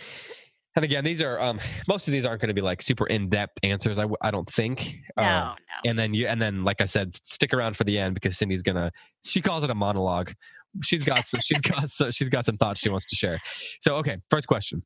And 0.77 0.85
again, 0.85 1.05
these 1.05 1.21
are 1.21 1.39
um, 1.41 1.61
most 1.89 2.07
of 2.07 2.13
these 2.13 2.25
aren't 2.25 2.41
going 2.41 2.49
to 2.49 2.55
be 2.55 2.61
like 2.61 2.81
super 2.81 3.07
in 3.07 3.29
depth 3.29 3.59
answers. 3.65 3.99
I, 3.99 4.07
I 4.21 4.31
don't 4.31 4.49
think. 4.49 4.97
No, 5.17 5.23
um, 5.23 5.57
no. 5.85 5.91
And 5.91 5.99
then 5.99 6.15
you 6.15 6.27
and 6.27 6.41
then 6.41 6.65
like 6.65 6.81
I 6.81 6.85
said, 6.87 7.15
stick 7.15 7.53
around 7.53 7.77
for 7.77 7.85
the 7.85 7.99
end 7.99 8.15
because 8.15 8.39
Cindy's 8.39 8.63
gonna. 8.63 8.91
She 9.25 9.43
calls 9.43 9.65
it 9.65 9.71
a 9.71 9.75
monologue 9.75 10.33
she's 10.83 11.05
got 11.05 11.27
some, 11.29 11.41
she's 11.41 11.61
got 11.61 11.91
some, 11.91 12.11
she's 12.11 12.29
got 12.29 12.47
some 12.47 12.57
thoughts 12.57 12.81
she 12.81 12.89
wants 12.89 13.07
to 13.07 13.17
share. 13.17 13.41
So, 13.81 13.97
okay, 13.97 14.19
first 14.31 14.47
question: 14.47 14.83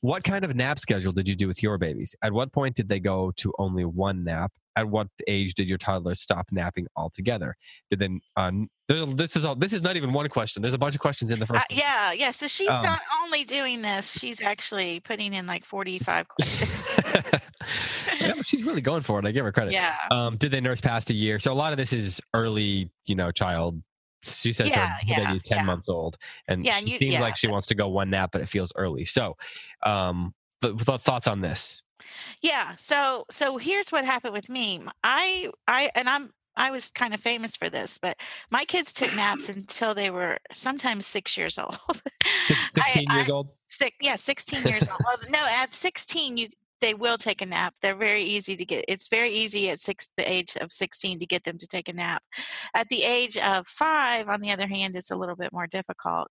What 0.00 0.24
kind 0.24 0.44
of 0.44 0.54
nap 0.54 0.78
schedule 0.78 1.12
did 1.12 1.28
you 1.28 1.34
do 1.34 1.46
with 1.46 1.62
your 1.62 1.78
babies? 1.78 2.14
At 2.22 2.32
what 2.32 2.52
point 2.52 2.74
did 2.74 2.88
they 2.88 3.00
go 3.00 3.32
to 3.36 3.52
only 3.58 3.84
one 3.84 4.24
nap? 4.24 4.52
At 4.78 4.88
what 4.88 5.08
age 5.26 5.54
did 5.54 5.68
your 5.68 5.76
toddler 5.76 6.14
stop 6.14 6.46
napping 6.52 6.86
altogether? 6.94 7.56
Did 7.90 7.98
then 7.98 8.20
uh, 8.36 8.52
this 8.86 9.34
is 9.34 9.44
all 9.44 9.56
this 9.56 9.72
is 9.72 9.82
not 9.82 9.96
even 9.96 10.12
one 10.12 10.28
question. 10.28 10.62
There's 10.62 10.72
a 10.72 10.78
bunch 10.78 10.94
of 10.94 11.00
questions 11.00 11.32
in 11.32 11.40
the 11.40 11.46
first. 11.46 11.62
Uh, 11.62 11.74
yeah, 11.74 12.12
yeah. 12.12 12.30
So 12.30 12.46
she's 12.46 12.68
um, 12.68 12.82
not 12.82 13.00
only 13.24 13.42
doing 13.42 13.82
this; 13.82 14.16
she's 14.16 14.40
actually 14.40 15.00
putting 15.00 15.34
in 15.34 15.46
like 15.46 15.64
45 15.64 16.28
questions. 16.40 17.40
yeah, 18.20 18.40
she's 18.42 18.62
really 18.62 18.80
going 18.80 19.02
for 19.02 19.18
it. 19.18 19.26
I 19.26 19.32
give 19.32 19.44
her 19.44 19.50
credit. 19.50 19.72
Yeah. 19.72 19.96
Um, 20.12 20.36
did 20.36 20.52
they 20.52 20.60
nurse 20.60 20.80
past 20.80 21.10
a 21.10 21.14
year? 21.14 21.40
So 21.40 21.52
a 21.52 21.54
lot 21.54 21.72
of 21.72 21.76
this 21.76 21.92
is 21.92 22.20
early, 22.32 22.92
you 23.04 23.16
know, 23.16 23.32
child 23.32 23.82
she 24.22 24.52
says 24.52 24.68
yeah, 24.68 24.88
her 24.88 24.98
yeah, 25.06 25.24
baby 25.24 25.36
is 25.36 25.44
10 25.44 25.58
yeah. 25.58 25.62
months 25.62 25.88
old 25.88 26.16
and 26.48 26.64
yeah, 26.64 26.72
she 26.72 26.90
you, 26.90 26.98
seems 26.98 27.20
like 27.20 27.36
she 27.36 27.46
wants 27.46 27.68
to 27.68 27.76
go 27.76 27.86
one 27.86 28.10
nap 28.10 28.30
but 28.32 28.40
it 28.40 28.48
feels 28.48 28.72
early 28.74 29.04
so 29.04 29.36
um 29.84 30.34
thoughts 30.60 31.28
on 31.28 31.40
this 31.40 31.84
yeah 32.42 32.74
so 32.76 33.24
so 33.30 33.56
here's 33.56 33.90
what 33.90 34.04
happened 34.04 34.32
with 34.32 34.48
me 34.48 34.80
i 35.04 35.50
i 35.66 35.90
and 35.94 36.08
i'm 36.08 36.30
I 36.58 36.72
was 36.72 36.90
kind 36.90 37.14
of 37.14 37.20
famous 37.20 37.56
for 37.56 37.70
this, 37.70 37.98
but 37.98 38.16
my 38.50 38.64
kids 38.64 38.92
took 38.92 39.14
naps 39.14 39.48
until 39.56 39.94
they 39.94 40.10
were 40.10 40.38
sometimes 40.52 41.06
six 41.06 41.36
years 41.36 41.56
old. 41.58 41.78
Six, 42.46 42.72
16 42.72 43.06
I- 43.08 43.16
years 43.18 43.30
old? 43.30 43.48
Six, 43.68 43.96
yeah, 44.00 44.16
16 44.16 44.62
years 44.64 44.88
old. 44.88 45.00
Well, 45.04 45.18
no, 45.30 45.38
at 45.38 45.72
16, 45.72 46.36
you 46.36 46.48
they 46.80 46.94
will 46.94 47.18
take 47.18 47.42
a 47.42 47.46
nap. 47.46 47.74
They're 47.80 47.96
very 47.96 48.22
easy 48.22 48.56
to 48.56 48.64
get. 48.64 48.84
It's 48.88 49.08
very 49.08 49.30
easy 49.30 49.70
at 49.70 49.80
six, 49.80 50.10
the 50.16 50.30
age 50.30 50.56
of 50.60 50.72
16 50.72 51.18
to 51.18 51.26
get 51.26 51.44
them 51.44 51.58
to 51.58 51.66
take 51.66 51.88
a 51.88 51.92
nap. 51.92 52.22
At 52.74 52.88
the 52.88 53.02
age 53.02 53.36
of 53.36 53.66
five, 53.66 54.28
on 54.28 54.40
the 54.40 54.50
other 54.50 54.66
hand, 54.66 54.96
it's 54.96 55.10
a 55.10 55.16
little 55.16 55.36
bit 55.36 55.52
more 55.52 55.66
difficult. 55.66 56.28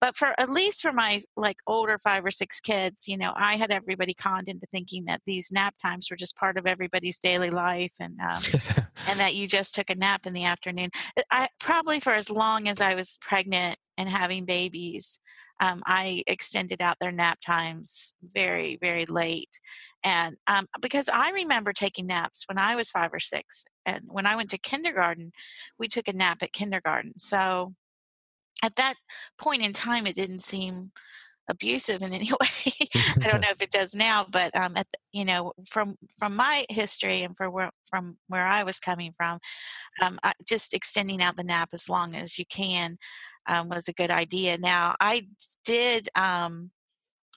But 0.00 0.16
for 0.16 0.34
at 0.38 0.50
least 0.50 0.82
for 0.82 0.92
my 0.92 1.22
like 1.36 1.58
older 1.66 1.98
five 1.98 2.24
or 2.24 2.30
six 2.30 2.60
kids, 2.60 3.08
you 3.08 3.16
know, 3.16 3.32
I 3.36 3.56
had 3.56 3.70
everybody 3.70 4.14
conned 4.14 4.48
into 4.48 4.66
thinking 4.66 5.06
that 5.06 5.22
these 5.26 5.50
nap 5.52 5.74
times 5.80 6.08
were 6.10 6.16
just 6.16 6.36
part 6.36 6.56
of 6.56 6.66
everybody's 6.66 7.18
daily 7.18 7.50
life 7.50 7.92
and 8.00 8.18
um, 8.20 8.42
and 9.08 9.20
that 9.20 9.34
you 9.34 9.46
just 9.46 9.74
took 9.74 9.90
a 9.90 9.94
nap 9.94 10.26
in 10.26 10.32
the 10.32 10.44
afternoon. 10.44 10.90
I 11.30 11.48
probably 11.58 12.00
for 12.00 12.12
as 12.12 12.30
long 12.30 12.68
as 12.68 12.80
I 12.80 12.94
was 12.94 13.18
pregnant 13.20 13.76
and 13.96 14.08
having 14.08 14.44
babies, 14.44 15.18
um, 15.60 15.82
I 15.86 16.22
extended 16.26 16.80
out 16.80 16.96
their 17.00 17.12
nap 17.12 17.38
times 17.44 18.14
very, 18.34 18.78
very 18.80 19.06
late. 19.06 19.60
And 20.04 20.36
um, 20.46 20.66
because 20.80 21.08
I 21.12 21.30
remember 21.30 21.72
taking 21.72 22.06
naps 22.06 22.44
when 22.46 22.58
I 22.58 22.76
was 22.76 22.90
five 22.90 23.12
or 23.12 23.20
six. 23.20 23.64
And 23.84 24.04
when 24.06 24.26
I 24.26 24.36
went 24.36 24.50
to 24.50 24.58
kindergarten, 24.58 25.32
we 25.78 25.88
took 25.88 26.08
a 26.08 26.12
nap 26.12 26.38
at 26.42 26.52
kindergarten. 26.52 27.18
So 27.18 27.74
at 28.62 28.76
that 28.76 28.94
point 29.38 29.64
in 29.64 29.72
time, 29.72 30.06
it 30.06 30.14
didn't 30.14 30.42
seem 30.42 30.92
abusive 31.48 32.02
in 32.02 32.12
any 32.12 32.30
way. 32.40 32.88
I 33.22 33.26
don't 33.28 33.40
know 33.42 33.50
if 33.50 33.60
it 33.62 33.70
does 33.70 33.94
now, 33.94 34.26
but 34.30 34.54
um, 34.56 34.76
at 34.76 34.86
the, 34.92 34.98
you 35.12 35.24
know, 35.24 35.52
from 35.68 35.96
from 36.18 36.36
my 36.36 36.66
history 36.70 37.22
and 37.22 37.36
for 37.36 37.50
where 37.50 37.70
from 37.90 38.18
where 38.28 38.46
I 38.46 38.62
was 38.64 38.78
coming 38.80 39.12
from, 39.16 39.38
um, 40.00 40.18
I, 40.22 40.32
just 40.46 40.74
extending 40.74 41.22
out 41.22 41.36
the 41.36 41.44
nap 41.44 41.70
as 41.72 41.88
long 41.88 42.14
as 42.14 42.38
you 42.38 42.44
can 42.46 42.98
um, 43.46 43.68
was 43.68 43.88
a 43.88 43.92
good 43.92 44.10
idea. 44.10 44.58
Now 44.58 44.94
I 45.00 45.28
did. 45.64 46.08
Um, 46.14 46.70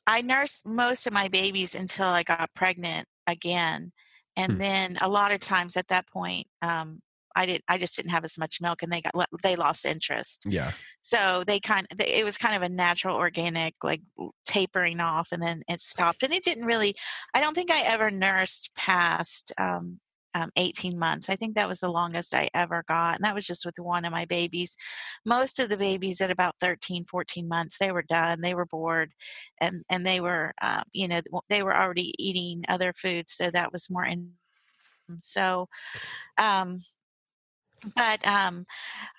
I 0.08 0.22
nursed 0.22 0.68
most 0.68 1.08
of 1.08 1.14
my 1.14 1.28
babies 1.28 1.76
until 1.76 2.08
I 2.08 2.24
got 2.24 2.54
pregnant 2.56 3.08
again, 3.28 3.92
and 4.36 4.50
Hmm. 4.50 4.62
then 4.62 4.98
a 5.02 5.10
lot 5.10 5.32
of 5.32 5.40
times 5.40 5.78
at 5.78 5.88
that 5.90 6.08
point, 6.08 6.48
um, 6.62 7.00
I 7.36 7.46
didn't. 7.46 7.64
I 7.68 7.78
just 7.78 7.96
didn't 7.96 8.12
have 8.12 8.26
as 8.26 8.38
much 8.38 8.62
milk, 8.62 8.84
and 8.84 8.92
they 8.92 9.02
got 9.02 9.28
they 9.44 9.56
lost 9.56 9.86
interest. 9.86 10.44
yeah. 10.46 10.72
So 11.02 11.44
they 11.46 11.60
kind 11.60 11.88
of 11.92 12.00
it 12.00 12.26
was 12.26 12.38
kind 12.38 12.56
of 12.56 12.62
a 12.62 12.70
natural, 12.70 13.16
organic, 13.16 13.76
like 13.84 14.02
tapering 14.46 15.00
off, 15.00 15.30
and 15.32 15.42
then 15.42 15.64
it 15.68 15.82
stopped. 15.82 16.24
And 16.24 16.34
it 16.34 16.44
didn't 16.44 16.66
really. 16.66 16.96
I 17.34 17.42
don't 17.42 17.54
think 17.56 17.72
I 17.72 17.82
ever 17.82 18.12
nursed 18.12 18.72
past. 18.76 19.52
Um, 19.58 20.00
um, 20.34 20.50
18 20.56 20.98
months. 20.98 21.30
I 21.30 21.36
think 21.36 21.56
that 21.56 21.68
was 21.68 21.80
the 21.80 21.92
longest 21.92 22.34
I 22.34 22.50
ever 22.54 22.84
got. 22.88 23.16
And 23.16 23.26
that 23.26 23.36
was 23.36 23.46
just 23.46 23.66
with 23.66 23.76
one 23.78 24.06
of 24.06 24.12
my 24.12 24.26
babies. 24.26 24.76
Most 25.26 25.60
of 25.60 25.70
the 25.70 25.78
babies 25.78 26.22
at 26.22 26.32
about 26.32 26.56
13, 26.62 27.06
14 27.06 27.48
months, 27.48 27.78
they 27.78 27.92
were 27.92 28.04
done. 28.04 28.42
They 28.42 28.54
were 28.54 28.66
bored 28.66 29.12
and, 29.60 29.84
and 29.90 30.06
they 30.06 30.22
were, 30.22 30.54
um, 30.62 30.84
you 30.94 31.08
know, 31.08 31.22
they 31.50 31.64
were 31.64 31.76
already 31.76 32.14
eating 32.18 32.64
other 32.68 32.94
foods. 32.94 33.34
So 33.34 33.52
that 33.52 33.74
was 33.74 33.90
more 33.90 34.06
in. 34.06 34.32
So, 35.20 35.68
um, 36.38 36.80
but 37.96 38.26
um 38.28 38.66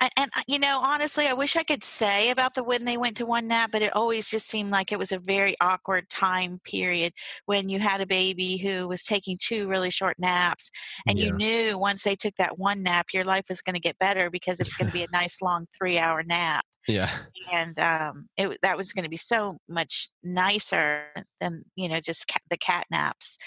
I, 0.00 0.10
and 0.16 0.30
you 0.46 0.58
know 0.58 0.80
honestly 0.82 1.26
i 1.26 1.32
wish 1.32 1.56
i 1.56 1.62
could 1.62 1.82
say 1.84 2.30
about 2.30 2.54
the 2.54 2.62
when 2.64 2.84
they 2.84 2.96
went 2.96 3.16
to 3.18 3.26
one 3.26 3.48
nap 3.48 3.70
but 3.72 3.82
it 3.82 3.94
always 3.94 4.28
just 4.28 4.46
seemed 4.48 4.70
like 4.70 4.92
it 4.92 4.98
was 4.98 5.12
a 5.12 5.18
very 5.18 5.56
awkward 5.60 6.08
time 6.10 6.60
period 6.64 7.12
when 7.46 7.68
you 7.68 7.80
had 7.80 8.00
a 8.00 8.06
baby 8.06 8.56
who 8.56 8.86
was 8.88 9.02
taking 9.02 9.36
two 9.40 9.66
really 9.68 9.90
short 9.90 10.18
naps 10.18 10.70
and 11.06 11.18
Yeah. 11.18 11.26
you 11.26 11.32
knew 11.32 11.78
once 11.78 12.02
they 12.02 12.14
took 12.16 12.34
that 12.36 12.58
one 12.58 12.82
nap 12.82 13.06
your 13.12 13.24
life 13.24 13.46
was 13.48 13.62
going 13.62 13.74
to 13.74 13.80
get 13.80 13.98
better 13.98 14.30
because 14.30 14.60
it 14.60 14.66
was 14.66 14.74
going 14.74 14.86
to 14.86 14.92
be 14.92 15.02
a 15.02 15.08
nice 15.12 15.42
long 15.42 15.66
three 15.76 15.98
hour 15.98 16.22
nap 16.22 16.64
Yeah. 16.86 17.10
and 17.52 17.78
um 17.78 18.28
it 18.36 18.58
that 18.62 18.76
was 18.76 18.92
going 18.92 19.04
to 19.04 19.10
be 19.10 19.16
so 19.16 19.56
much 19.68 20.10
nicer 20.22 21.06
than 21.40 21.64
you 21.76 21.88
know 21.88 22.00
just 22.00 22.30
the 22.50 22.56
cat 22.56 22.84
naps 22.90 23.38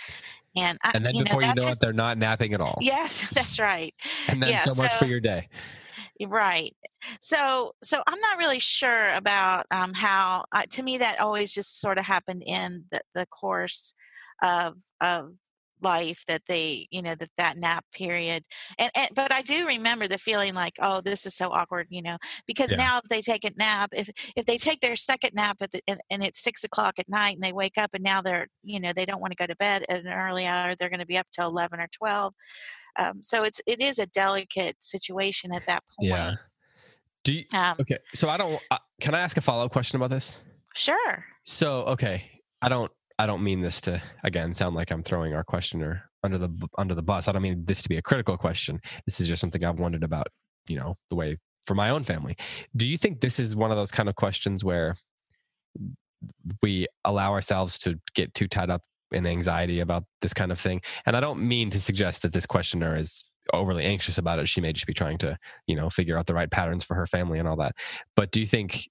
and 0.56 0.78
I, 0.84 0.92
And 0.94 1.06
then 1.06 1.16
you 1.16 1.24
before 1.24 1.42
you 1.42 1.48
that's 1.48 1.62
know 1.62 1.68
it, 1.70 1.80
they're 1.80 1.94
not 1.94 2.18
napping 2.18 2.54
at 2.54 2.62
all. 2.62 2.78
yes 2.82 3.30
that's 3.34 3.60
right 3.60 3.94
And 4.28 4.42
then 4.42 4.50
yeah, 4.50 4.60
so 4.60 4.76
much 4.76 4.94
for 4.94 5.06
your 5.06 5.20
day. 5.20 5.50
Right. 6.26 6.74
So, 7.20 7.74
so 7.84 8.02
I'm 8.08 8.20
not 8.20 8.38
really 8.38 8.60
sure 8.60 9.12
about 9.14 9.66
um, 9.70 9.94
how. 9.94 10.46
Uh, 10.52 10.64
to 10.72 10.82
me, 10.82 10.98
that 11.00 11.20
always 11.20 11.54
just 11.54 11.82
sort 11.82 11.98
of 11.98 12.06
happened 12.06 12.44
in 12.46 12.86
the, 12.90 13.02
the 13.14 13.26
course 13.26 13.94
of 14.42 14.76
of 15.02 15.34
life 15.86 16.22
that 16.28 16.42
they, 16.48 16.88
you 16.92 17.02
know, 17.02 17.16
that 17.16 17.30
that 17.38 17.58
nap 17.58 17.86
period. 17.94 18.44
And, 18.78 18.92
and 18.96 19.10
but 19.16 19.32
I 19.32 19.42
do 19.42 19.66
remember 19.68 20.08
the 20.08 20.18
feeling 20.18 20.54
like, 20.54 20.76
oh, 20.82 21.00
this 21.02 21.26
is 21.26 21.36
so 21.36 21.48
awkward, 21.52 21.88
you 21.90 22.02
know, 22.02 22.18
because 22.46 22.72
Yeah. 22.72 22.78
now 22.78 22.98
if 22.98 23.06
they 23.10 23.22
take 23.22 23.46
a 23.46 23.52
nap, 23.58 23.90
if 23.94 24.10
if 24.36 24.46
they 24.46 24.58
take 24.58 24.82
their 24.82 24.98
second 24.98 25.32
nap 25.36 25.58
at 25.62 25.72
the, 25.72 25.82
and, 25.88 26.00
and 26.10 26.24
it's 26.24 26.44
six 26.44 26.64
o'clock 26.64 26.96
at 27.00 27.08
night, 27.08 27.36
and 27.36 27.44
they 27.44 27.54
wake 27.54 27.78
up 27.78 27.92
and 27.94 28.04
now 28.04 28.22
they're, 28.22 28.48
you 28.64 28.80
know, 28.80 28.92
they 28.94 29.06
don't 29.06 29.22
want 29.22 29.32
to 29.32 29.42
go 29.44 29.48
to 29.48 29.56
bed 29.56 29.86
at 29.88 30.02
an 30.02 30.12
early 30.26 30.46
hour. 30.46 30.76
They're 30.76 30.90
going 30.90 31.00
to 31.00 31.06
be 31.06 31.18
up 31.18 31.28
till 31.32 31.48
eleven 31.48 31.80
or 31.80 31.88
twelve. 31.98 32.34
Um, 32.98 33.22
so 33.22 33.44
it's 33.44 33.62
it 33.68 33.80
is 33.82 34.00
a 34.00 34.06
delicate 34.08 34.78
situation 34.80 35.54
at 35.54 35.66
that 35.68 35.84
point. 35.98 36.10
Yeah. 36.10 36.36
Do 37.24 37.34
you, 37.34 37.44
Um, 37.54 37.76
okay. 37.82 37.98
So 38.14 38.30
I 38.30 38.38
don't, 38.38 38.62
uh, 38.70 38.78
can 39.02 39.16
I 39.16 39.20
ask 39.20 39.36
a 39.36 39.42
follow 39.42 39.66
up 39.66 39.72
question 39.72 39.96
about 40.00 40.12
this? 40.12 40.38
Sure. 40.76 41.26
So, 41.44 41.82
okay. 41.86 42.30
I 42.62 42.70
don't, 42.70 42.92
I 43.18 43.26
don't 43.26 43.44
mean 43.44 43.62
this 43.62 43.82
to, 43.82 44.02
again, 44.24 44.56
sound 44.56 44.76
like 44.76 44.92
I'm 44.92 45.04
throwing 45.04 45.34
our 45.34 45.44
questioner 45.44 46.10
under 46.24 46.38
the, 46.38 46.50
under 46.78 46.96
the 46.96 47.04
bus. 47.04 47.28
I 47.28 47.32
don't 47.32 47.42
mean 47.42 47.64
this 47.66 47.82
to 47.84 47.90
be 47.90 47.98
a 47.98 48.02
critical 48.02 48.38
question. 48.38 48.82
This 49.06 49.22
is 49.22 49.28
just 49.28 49.40
something 49.40 49.64
I've 49.64 49.80
wondered 49.80 50.04
about, 50.04 50.28
you 50.68 50.78
know, 50.78 50.96
the 51.10 51.16
way 51.16 51.38
for 51.66 51.76
my 51.76 51.90
own 51.90 52.04
family. 52.04 52.36
Do 52.76 52.86
you 52.86 52.98
think 52.98 53.22
this 53.22 53.40
is 53.40 53.56
one 53.56 53.72
of 53.72 53.78
those 53.78 53.92
kind 53.92 54.10
of 54.10 54.16
questions 54.16 54.64
where 54.64 54.96
we 56.62 56.88
allow 57.04 57.32
ourselves 57.32 57.78
to 57.80 58.00
get 58.16 58.34
too 58.34 58.48
tied 58.48 58.70
up 58.70 58.82
in 59.12 59.26
anxiety 59.26 59.80
about 59.80 60.04
this 60.22 60.34
kind 60.34 60.52
of 60.52 60.60
thing? 60.60 60.82
And 61.06 61.16
I 61.16 61.20
don't 61.20 61.40
mean 61.40 61.70
to 61.72 61.80
suggest 61.80 62.22
that 62.24 62.34
this 62.34 62.46
questioner 62.46 62.96
is 62.96 63.24
overly 63.54 63.84
anxious 63.84 64.18
about 64.18 64.40
it. 64.40 64.50
She 64.50 64.62
may 64.62 64.74
just 64.74 64.88
be 64.88 64.94
trying 64.94 65.20
to, 65.20 65.38
you 65.68 65.76
know, 65.76 65.90
figure 65.90 66.18
out 66.18 66.26
the 66.26 66.34
right 66.34 66.50
patterns 66.50 66.84
for 66.84 66.96
her 66.96 67.08
family 67.08 67.40
and 67.40 67.48
all 67.48 67.58
that. 67.58 67.76
But 68.16 68.32
do 68.32 68.40
you 68.40 68.48
think 68.48 68.90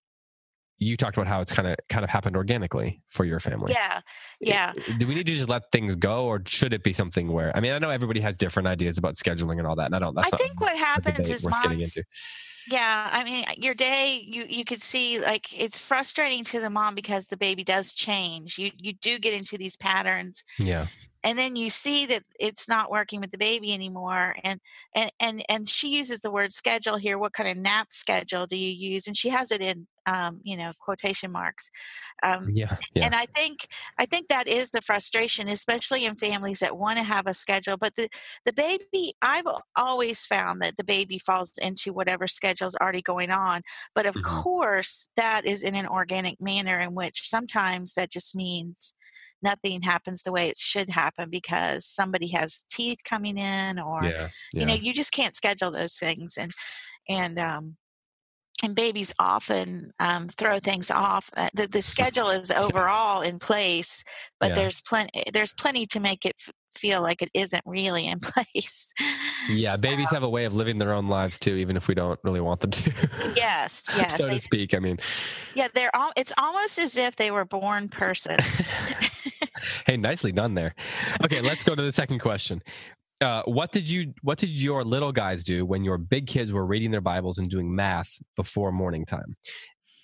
you 0.79 0.97
talked 0.97 1.17
about 1.17 1.27
how 1.27 1.41
it's 1.41 1.53
kind 1.53 1.69
of 1.69 1.77
kind 1.89 2.05
of 2.05 2.11
happened 2.11 2.37
organically 2.37 3.03
for 3.09 3.25
your 3.25 3.41
family? 3.41 3.73
Yeah. 3.73 4.01
Yeah. 4.41 4.73
Uh, 4.77 4.93
do 4.99 5.07
we 5.07 5.15
need 5.15 5.27
to 5.27 5.33
just 5.33 5.49
let 5.49 5.71
things 5.73 5.95
go, 5.95 6.27
or 6.27 6.43
should 6.47 6.73
it 6.73 6.83
be 6.83 6.93
something 6.93 7.33
where? 7.33 7.57
I 7.57 7.61
mean, 7.61 7.73
I 7.73 7.79
know 7.79 7.91
everybody 7.91 8.21
has 8.21 8.37
different 8.37 8.69
ideas 8.69 8.99
about 8.99 9.15
scheduling 9.15 9.59
and 9.59 9.67
all 9.67 9.77
that, 9.77 9.87
and 9.87 9.95
I 9.95 9.99
don't. 9.99 10.15
That's 10.15 10.33
I 10.33 10.37
think 10.37 10.61
what 10.61 10.77
happens 10.77 11.31
is 11.31 11.47
moms. 11.47 11.99
Yeah, 12.71 13.11
I 13.13 13.25
mean, 13.25 13.45
your 13.59 13.75
day, 13.75 14.23
you 14.25 14.45
you 14.49 14.65
could 14.65 14.81
see 14.81 15.21
like 15.21 15.59
it's 15.59 15.79
frustrating 15.79 16.45
to 16.45 16.61
the 16.61 16.71
mom 16.71 16.95
because 16.95 17.29
the 17.29 17.37
baby 17.37 17.63
does 17.63 17.93
change. 17.93 18.59
You 18.59 18.71
you 18.79 18.95
do 18.95 19.19
get 19.19 19.35
into 19.35 19.59
these 19.59 19.77
patterns, 19.77 20.43
Yeah, 20.59 20.87
and 21.25 21.39
then 21.39 21.57
you 21.57 21.71
see 21.71 22.07
that 22.07 22.23
it's 22.39 22.69
not 22.69 22.91
working 22.91 23.21
with 23.21 23.33
the 23.33 23.39
baby 23.39 23.73
anymore. 23.75 24.37
And 24.45 24.61
and 24.95 25.11
and 25.21 25.45
and 25.49 25.69
she 25.69 25.89
uses 25.97 26.21
the 26.21 26.31
word 26.31 26.53
schedule 26.53 26.97
here. 26.99 27.19
What 27.19 27.33
kind 27.33 27.49
of 27.49 27.57
nap 27.57 27.89
schedule 27.93 28.47
do 28.47 28.57
you 28.57 28.71
use? 28.71 29.07
And 29.09 29.17
she 29.17 29.31
has 29.31 29.51
it 29.51 29.63
in 29.63 29.89
um, 30.07 30.41
you 30.45 30.57
know 30.57 30.71
quotation 30.81 31.33
marks. 31.33 31.71
Um, 32.23 32.53
yeah, 32.53 32.77
yeah. 32.95 33.07
and 33.07 33.15
i 33.15 33.27
think 33.27 33.67
i 33.99 34.07
think 34.07 34.29
that 34.29 34.47
is 34.49 34.71
the 34.71 34.81
frustration 34.81 35.49
especially 35.49 36.05
in 36.05 36.15
families 36.17 36.61
that 36.61 36.77
want 36.79 36.97
to 36.99 37.03
have 37.03 37.27
a 37.27 37.35
schedule 37.35 37.77
but 37.77 37.95
the 37.97 38.09
the 38.45 38.53
baby 38.53 39.15
i've 39.23 39.47
always 39.77 40.25
found 40.27 40.61
that 40.63 40.77
the 40.77 40.85
baby 40.85 41.19
falls 41.19 41.53
into 41.61 41.93
whatever 41.93 42.27
schedule 42.29 42.69
is 42.69 42.77
already 42.81 43.03
going 43.03 43.31
on 43.31 43.63
but 43.95 44.07
of 44.07 44.15
Mhm. 44.15 44.23
course 44.23 45.09
that 45.17 45.45
is 45.45 45.63
in 45.65 45.75
an 45.75 45.87
organic 45.87 46.41
manner 46.41 46.79
in 46.81 46.95
which 46.95 47.29
sometimes 47.29 47.95
that 47.95 48.11
just 48.11 48.35
means 48.37 48.95
nothing 49.45 49.83
happens 49.83 50.23
the 50.23 50.33
way 50.33 50.49
it 50.49 50.57
should 50.57 50.89
happen 50.91 51.31
because 51.31 51.85
somebody 51.87 52.29
has 52.29 52.65
teeth 52.71 52.99
coming 53.05 53.39
in 53.39 53.79
or 53.79 54.03
yeah, 54.05 54.29
you 54.53 54.67
know 54.67 54.75
you 54.75 54.93
just 54.93 55.13
can't 55.13 55.35
schedule 55.37 55.71
those 55.71 55.95
things 55.97 56.37
and 56.37 56.51
and 57.09 57.39
um 57.39 57.77
and 58.63 58.75
babies 58.75 59.13
often 59.19 59.91
um, 59.99 60.29
throw 60.29 60.59
things 60.59 60.91
off. 60.91 61.29
Uh, 61.37 61.51
the, 61.55 61.67
the 61.67 61.83
schedule 61.83 62.31
is 62.31 62.51
overall 62.65 63.21
in 63.21 63.39
place, 63.39 64.05
but 64.41 64.51
Yeah. 64.51 64.55
there's 64.55 64.81
plenty. 64.81 65.23
There's 65.35 65.53
plenty 65.53 65.85
to 65.87 66.01
make 66.01 66.25
it 66.25 66.37
f- 66.41 66.55
feel 66.75 67.03
like 67.03 67.21
it 67.21 67.29
isn't 67.35 67.63
really 67.67 68.07
in 68.07 68.21
place. 68.23 68.95
Yeah, 69.51 69.77
babies 69.77 70.09
have 70.11 70.23
a 70.23 70.29
way 70.31 70.45
of 70.45 70.55
living 70.55 70.79
their 70.79 70.93
own 70.93 71.09
lives 71.09 71.39
too, 71.39 71.57
even 71.57 71.77
if 71.77 71.89
we 71.89 71.95
don't 71.95 72.19
really 72.23 72.41
want 72.41 72.61
them 72.61 72.71
to. 72.71 72.93
Yes, 73.37 73.83
yes, 73.97 74.17
so 74.17 74.27
they- 74.29 74.35
to 74.35 74.41
speak. 74.41 74.73
I 74.73 74.79
mean, 74.79 74.99
yeah. 75.55 75.69
They're 75.75 75.95
all. 75.95 76.13
It's 76.17 76.33
almost 76.39 76.79
as 76.79 76.97
if 76.97 77.17
they 77.17 77.31
were 77.33 77.45
born 77.45 77.89
person. 77.89 78.37
hey, 79.87 79.97
nicely 79.97 80.33
done 80.33 80.55
there. 80.55 80.75
Okay, 81.25 81.41
let's 81.41 81.65
go 81.65 81.75
to 81.75 81.83
the 81.83 81.93
second 81.93 82.21
question. 82.21 82.63
Uh, 83.21 83.43
what 83.45 83.73
did 83.73 83.89
you 83.89 84.13
What 84.23 84.39
did 84.39 84.51
your 84.51 84.85
little 84.85 85.13
guys 85.13 85.45
do 85.45 85.65
when 85.65 85.85
your 85.85 85.99
big 85.99 86.27
kids 86.27 86.53
were 86.53 86.67
reading 86.67 86.91
their 86.91 87.01
Bibles 87.01 87.39
and 87.39 87.49
doing 87.49 87.75
math 87.75 88.19
before 88.37 88.73
morning 88.73 89.05
time? 89.05 89.37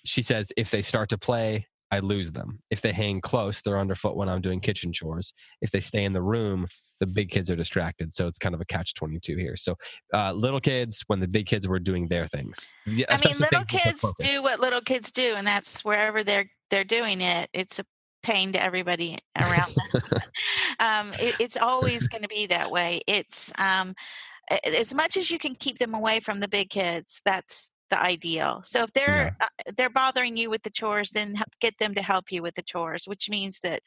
She 0.05 0.21
says 0.21 0.51
if 0.57 0.71
they 0.71 0.81
start 0.81 1.09
to 1.09 1.17
play, 1.17 1.67
I 1.91 1.99
lose 1.99 2.31
them. 2.31 2.59
If 2.69 2.81
they 2.81 2.93
hang 2.93 3.19
close, 3.19 3.61
they're 3.61 3.77
underfoot 3.77 4.15
when 4.15 4.29
I'm 4.29 4.41
doing 4.41 4.61
kitchen 4.61 4.93
chores. 4.93 5.33
If 5.61 5.71
they 5.71 5.81
stay 5.81 6.05
in 6.05 6.13
the 6.13 6.21
room, 6.21 6.67
the 7.01 7.05
big 7.05 7.29
kids 7.29 7.51
are 7.51 7.55
distracted. 7.55 8.13
So 8.13 8.27
it's 8.27 8.39
kind 8.39 8.55
of 8.55 8.61
a 8.61 8.65
catch 8.65 8.93
22 8.93 9.35
here. 9.35 9.57
So 9.57 9.75
uh, 10.13 10.31
little 10.31 10.61
kids, 10.61 11.03
when 11.07 11.19
the 11.19 11.27
big 11.27 11.47
kids 11.47 11.67
were 11.67 11.79
doing 11.79 12.07
their 12.07 12.27
things. 12.27 12.73
I 12.87 13.17
mean, 13.23 13.35
little 13.39 13.65
kids 13.65 14.05
do 14.19 14.41
what 14.41 14.61
little 14.61 14.81
kids 14.81 15.11
do, 15.11 15.33
and 15.35 15.45
that's 15.45 15.83
wherever 15.83 16.23
they're 16.23 16.49
they're 16.69 16.85
doing 16.85 17.19
it. 17.19 17.49
It's 17.53 17.79
a 17.79 17.83
pain 18.23 18.51
to 18.53 18.63
everybody 18.63 19.17
around 19.39 19.73
them. 19.93 20.21
um, 20.79 21.11
it, 21.19 21.35
it's 21.39 21.57
always 21.57 22.07
going 22.07 22.21
to 22.21 22.27
be 22.27 22.47
that 22.47 22.71
way. 22.71 23.01
It's 23.07 23.51
um, 23.57 23.93
as 24.65 24.93
much 24.93 25.17
as 25.17 25.31
you 25.31 25.39
can 25.39 25.55
keep 25.55 25.77
them 25.77 25.93
away 25.93 26.19
from 26.19 26.39
the 26.39 26.47
big 26.47 26.69
kids. 26.69 27.21
That's 27.25 27.71
the 27.89 28.01
ideal. 28.01 28.61
So 28.65 28.83
if 28.83 28.93
they're 28.93 29.35
yeah. 29.39 29.47
uh, 29.47 29.71
they're 29.77 29.89
bothering 29.89 30.35
you 30.35 30.49
with 30.49 30.63
the 30.63 30.69
chores, 30.69 31.11
then 31.11 31.35
get 31.59 31.77
them 31.77 31.93
to 31.93 32.01
help 32.01 32.31
you 32.31 32.41
with 32.41 32.55
the 32.55 32.63
chores, 32.63 33.03
which 33.05 33.29
means 33.29 33.59
that 33.59 33.81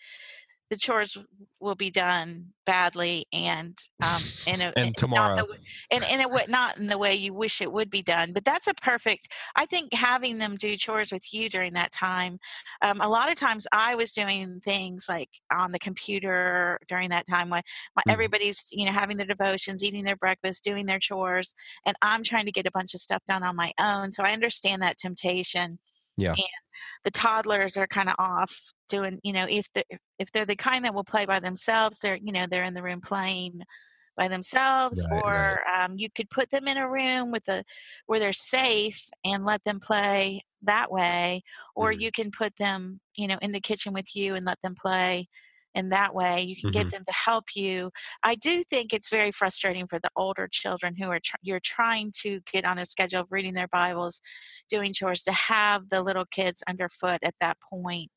the 0.74 0.78
chores 0.80 1.16
will 1.60 1.76
be 1.76 1.90
done 1.90 2.46
badly 2.66 3.24
and 3.32 3.78
um 4.02 4.20
in 4.48 4.60
a 4.60 4.72
and 4.76 4.96
tomorrow 4.96 5.36
the, 5.36 5.46
and 5.92 6.04
in 6.10 6.20
a 6.20 6.46
not 6.48 6.76
in 6.78 6.88
the 6.88 6.98
way 6.98 7.14
you 7.14 7.32
wish 7.32 7.60
it 7.60 7.70
would 7.70 7.88
be 7.88 8.02
done 8.02 8.32
but 8.32 8.44
that's 8.44 8.66
a 8.66 8.74
perfect 8.74 9.28
i 9.54 9.64
think 9.64 9.94
having 9.94 10.38
them 10.38 10.56
do 10.56 10.76
chores 10.76 11.12
with 11.12 11.32
you 11.32 11.48
during 11.48 11.72
that 11.74 11.92
time 11.92 12.38
um, 12.82 13.00
a 13.00 13.08
lot 13.08 13.30
of 13.30 13.36
times 13.36 13.68
i 13.72 13.94
was 13.94 14.10
doing 14.10 14.58
things 14.64 15.06
like 15.08 15.28
on 15.52 15.70
the 15.70 15.78
computer 15.78 16.80
during 16.88 17.08
that 17.08 17.26
time 17.28 17.50
when 17.50 17.60
mm-hmm. 17.60 18.10
everybody's 18.10 18.66
you 18.72 18.84
know 18.84 18.92
having 18.92 19.16
their 19.16 19.26
devotions 19.26 19.84
eating 19.84 20.02
their 20.02 20.16
breakfast 20.16 20.64
doing 20.64 20.86
their 20.86 20.98
chores 20.98 21.54
and 21.86 21.96
i'm 22.02 22.24
trying 22.24 22.46
to 22.46 22.52
get 22.52 22.66
a 22.66 22.72
bunch 22.72 22.94
of 22.94 23.00
stuff 23.00 23.22
done 23.28 23.44
on 23.44 23.54
my 23.54 23.72
own 23.78 24.10
so 24.10 24.24
i 24.24 24.32
understand 24.32 24.82
that 24.82 24.98
temptation 24.98 25.78
yeah. 26.16 26.30
And 26.30 26.38
the 27.04 27.10
toddlers 27.10 27.76
are 27.76 27.86
kind 27.86 28.08
of 28.08 28.14
off 28.18 28.54
doing, 28.88 29.20
you 29.22 29.32
know, 29.32 29.46
if 29.48 29.66
they 29.74 29.84
if 30.18 30.30
they're 30.32 30.46
the 30.46 30.56
kind 30.56 30.84
that 30.84 30.94
will 30.94 31.04
play 31.04 31.26
by 31.26 31.40
themselves, 31.40 31.98
they're, 31.98 32.18
you 32.20 32.32
know, 32.32 32.46
they're 32.48 32.64
in 32.64 32.74
the 32.74 32.82
room 32.82 33.00
playing 33.00 33.62
by 34.16 34.28
themselves 34.28 35.04
right, 35.10 35.22
or 35.22 35.60
right. 35.66 35.84
Um, 35.84 35.94
you 35.96 36.08
could 36.14 36.30
put 36.30 36.50
them 36.50 36.68
in 36.68 36.76
a 36.76 36.88
room 36.88 37.30
with 37.30 37.48
a 37.48 37.64
where 38.06 38.20
they're 38.20 38.32
safe 38.32 39.08
and 39.24 39.44
let 39.44 39.64
them 39.64 39.80
play 39.80 40.42
that 40.62 40.90
way 40.90 41.42
or 41.74 41.90
mm-hmm. 41.90 42.00
you 42.00 42.12
can 42.12 42.30
put 42.30 42.56
them 42.56 43.00
you 43.16 43.26
know 43.26 43.38
in 43.42 43.52
the 43.52 43.60
kitchen 43.60 43.92
with 43.92 44.14
you 44.14 44.34
and 44.34 44.46
let 44.46 44.58
them 44.62 44.74
play 44.74 45.28
in 45.74 45.88
that 45.88 46.14
way 46.14 46.42
you 46.42 46.54
can 46.56 46.70
mm-hmm. 46.70 46.82
get 46.82 46.90
them 46.90 47.04
to 47.04 47.12
help 47.12 47.44
you 47.54 47.90
i 48.22 48.34
do 48.34 48.62
think 48.64 48.92
it's 48.92 49.10
very 49.10 49.30
frustrating 49.30 49.86
for 49.86 49.98
the 49.98 50.10
older 50.16 50.48
children 50.50 50.94
who 50.96 51.08
are 51.08 51.20
tr- 51.20 51.36
you're 51.42 51.60
trying 51.60 52.12
to 52.14 52.40
get 52.52 52.64
on 52.64 52.78
a 52.78 52.86
schedule 52.86 53.20
of 53.20 53.26
reading 53.30 53.54
their 53.54 53.68
bibles 53.68 54.20
doing 54.68 54.92
chores 54.92 55.22
to 55.22 55.32
have 55.32 55.88
the 55.90 56.02
little 56.02 56.26
kids 56.30 56.62
underfoot 56.68 57.18
at 57.22 57.34
that 57.40 57.56
point 57.72 58.10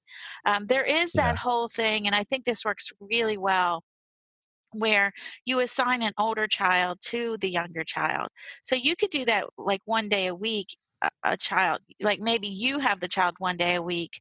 um, 0.45 0.65
there 0.65 0.83
is 0.83 1.11
that 1.13 1.35
yeah. 1.35 1.39
whole 1.39 1.67
thing 1.67 2.05
and 2.05 2.15
i 2.15 2.23
think 2.23 2.45
this 2.45 2.63
works 2.65 2.89
really 2.99 3.37
well 3.37 3.83
where 4.73 5.11
you 5.45 5.59
assign 5.59 6.01
an 6.01 6.11
older 6.19 6.45
child 6.45 6.97
to 7.01 7.37
the 7.41 7.49
younger 7.49 7.83
child 7.83 8.27
so 8.63 8.75
you 8.75 8.95
could 8.95 9.09
do 9.09 9.25
that 9.25 9.45
like 9.57 9.81
one 9.85 10.09
day 10.09 10.27
a 10.27 10.35
week 10.35 10.75
a, 11.01 11.09
a 11.23 11.37
child 11.37 11.79
like 12.01 12.19
maybe 12.19 12.47
you 12.47 12.79
have 12.79 12.99
the 12.99 13.07
child 13.07 13.35
one 13.39 13.57
day 13.57 13.75
a 13.75 13.81
week 13.81 14.19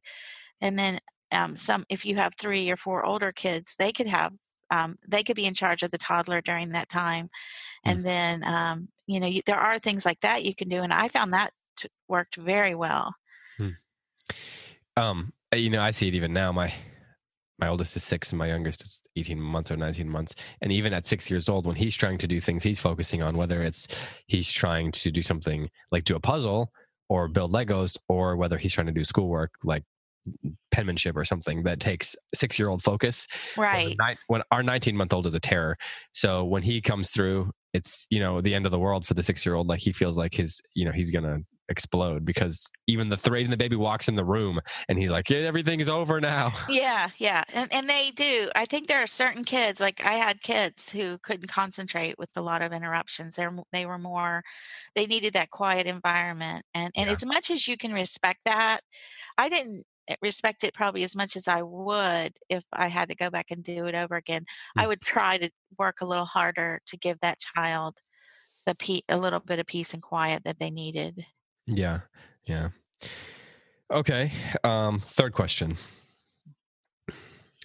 and 0.61 0.77
then 0.77 0.99
um, 1.31 1.55
some 1.55 1.85
if 1.89 2.05
you 2.05 2.15
have 2.15 2.33
three 2.35 2.69
or 2.69 2.77
four 2.77 3.05
older 3.05 3.31
kids 3.31 3.75
they 3.77 3.91
could 3.91 4.07
have 4.07 4.33
um, 4.69 4.97
they 5.07 5.23
could 5.23 5.35
be 5.35 5.45
in 5.45 5.53
charge 5.53 5.83
of 5.83 5.91
the 5.91 5.97
toddler 5.97 6.41
during 6.41 6.69
that 6.69 6.89
time 6.89 7.25
mm. 7.25 7.91
and 7.91 8.05
then 8.05 8.43
um, 8.43 8.89
you 9.05 9.19
know 9.19 9.27
you, 9.27 9.41
there 9.45 9.59
are 9.59 9.79
things 9.79 10.05
like 10.05 10.19
that 10.21 10.45
you 10.45 10.55
can 10.55 10.67
do 10.67 10.81
and 10.81 10.93
i 10.93 11.07
found 11.07 11.33
that 11.33 11.51
t- 11.77 11.89
worked 12.07 12.35
very 12.35 12.75
well 12.75 13.13
hmm. 13.57 13.69
um 14.95 15.33
you 15.55 15.69
know 15.69 15.81
i 15.81 15.91
see 15.91 16.07
it 16.07 16.15
even 16.15 16.33
now 16.33 16.51
my 16.51 16.73
my 17.59 17.67
oldest 17.67 17.95
is 17.95 18.03
six 18.03 18.31
and 18.31 18.37
my 18.37 18.47
youngest 18.47 18.83
is 18.83 19.03
18 19.15 19.39
months 19.39 19.71
or 19.71 19.77
19 19.77 20.07
months 20.07 20.35
and 20.61 20.71
even 20.71 20.93
at 20.93 21.07
six 21.07 21.29
years 21.29 21.49
old 21.49 21.65
when 21.65 21.75
he's 21.75 21.95
trying 21.95 22.17
to 22.17 22.27
do 22.27 22.39
things 22.39 22.63
he's 22.63 22.79
focusing 22.79 23.21
on 23.21 23.35
whether 23.37 23.61
it's 23.61 23.87
he's 24.27 24.51
trying 24.51 24.91
to 24.91 25.11
do 25.11 25.21
something 25.21 25.69
like 25.91 26.03
do 26.03 26.15
a 26.15 26.19
puzzle 26.19 26.71
or 27.09 27.27
build 27.27 27.51
legos 27.51 27.97
or 28.07 28.35
whether 28.35 28.57
he's 28.57 28.73
trying 28.73 28.87
to 28.87 28.93
do 28.93 29.03
schoolwork 29.03 29.51
like 29.63 29.83
penmanship 30.71 31.15
or 31.15 31.25
something 31.25 31.63
that 31.63 31.79
takes 31.79 32.15
six 32.33 32.59
year 32.59 32.69
old 32.69 32.83
focus. 32.83 33.27
Right. 33.55 33.95
When, 33.97 34.17
when 34.27 34.41
our 34.51 34.63
19 34.63 34.95
month 34.95 35.13
old 35.13 35.27
is 35.27 35.33
a 35.33 35.39
terror. 35.39 35.77
So 36.11 36.45
when 36.45 36.63
he 36.63 36.81
comes 36.81 37.11
through, 37.11 37.51
it's, 37.73 38.07
you 38.09 38.19
know, 38.19 38.41
the 38.41 38.55
end 38.55 38.65
of 38.65 38.71
the 38.71 38.79
world 38.79 39.05
for 39.05 39.13
the 39.13 39.23
six 39.23 39.45
year 39.45 39.55
old. 39.55 39.67
Like 39.67 39.79
he 39.79 39.91
feels 39.91 40.17
like 40.17 40.33
his, 40.33 40.61
you 40.73 40.85
know, 40.85 40.91
he's 40.91 41.11
going 41.11 41.25
to 41.25 41.43
explode 41.69 42.23
because 42.23 42.69
even 42.87 43.09
the 43.09 43.17
three 43.17 43.43
and 43.43 43.51
the 43.51 43.57
baby 43.57 43.75
walks 43.75 44.07
in 44.07 44.15
the 44.15 44.23
room 44.23 44.59
and 44.87 44.97
he's 44.97 45.11
like, 45.11 45.29
yeah, 45.29 45.39
everything 45.39 45.79
is 45.79 45.89
over 45.89 46.21
now. 46.21 46.53
Yeah. 46.69 47.09
Yeah. 47.17 47.43
And, 47.53 47.71
and 47.73 47.89
they 47.89 48.11
do. 48.11 48.49
I 48.55 48.65
think 48.65 48.87
there 48.87 49.01
are 49.01 49.07
certain 49.07 49.43
kids, 49.43 49.79
like 49.79 50.01
I 50.03 50.13
had 50.13 50.41
kids 50.41 50.91
who 50.91 51.17
couldn't 51.19 51.47
concentrate 51.49 52.19
with 52.19 52.29
a 52.35 52.41
lot 52.41 52.61
of 52.61 52.71
interruptions. 52.71 53.35
They're, 53.35 53.51
they 53.71 53.85
were 53.85 53.97
more, 53.97 54.43
they 54.95 55.05
needed 55.05 55.33
that 55.33 55.49
quiet 55.49 55.87
environment. 55.87 56.65
And, 56.73 56.91
and 56.95 57.07
yeah. 57.07 57.13
as 57.13 57.25
much 57.25 57.49
as 57.49 57.67
you 57.67 57.77
can 57.77 57.93
respect 57.93 58.41
that, 58.45 58.81
I 59.37 59.49
didn't 59.49 59.85
respect 60.21 60.63
it 60.63 60.73
probably 60.73 61.03
as 61.03 61.15
much 61.15 61.35
as 61.35 61.47
I 61.47 61.61
would 61.61 62.33
if 62.49 62.63
I 62.71 62.87
had 62.87 63.09
to 63.09 63.15
go 63.15 63.29
back 63.29 63.51
and 63.51 63.63
do 63.63 63.85
it 63.85 63.95
over 63.95 64.15
again. 64.15 64.45
Mm. 64.77 64.83
I 64.83 64.87
would 64.87 65.01
try 65.01 65.37
to 65.37 65.49
work 65.77 66.01
a 66.01 66.05
little 66.05 66.25
harder 66.25 66.81
to 66.87 66.97
give 66.97 67.19
that 67.19 67.39
child 67.39 67.99
the 68.65 68.75
pe- 68.75 69.01
a 69.09 69.17
little 69.17 69.39
bit 69.39 69.59
of 69.59 69.65
peace 69.65 69.93
and 69.93 70.01
quiet 70.01 70.43
that 70.43 70.59
they 70.59 70.69
needed. 70.69 71.25
Yeah. 71.65 72.01
Yeah. 72.45 72.69
Okay. 73.91 74.31
Um, 74.63 74.99
third 74.99 75.33
question. 75.33 75.77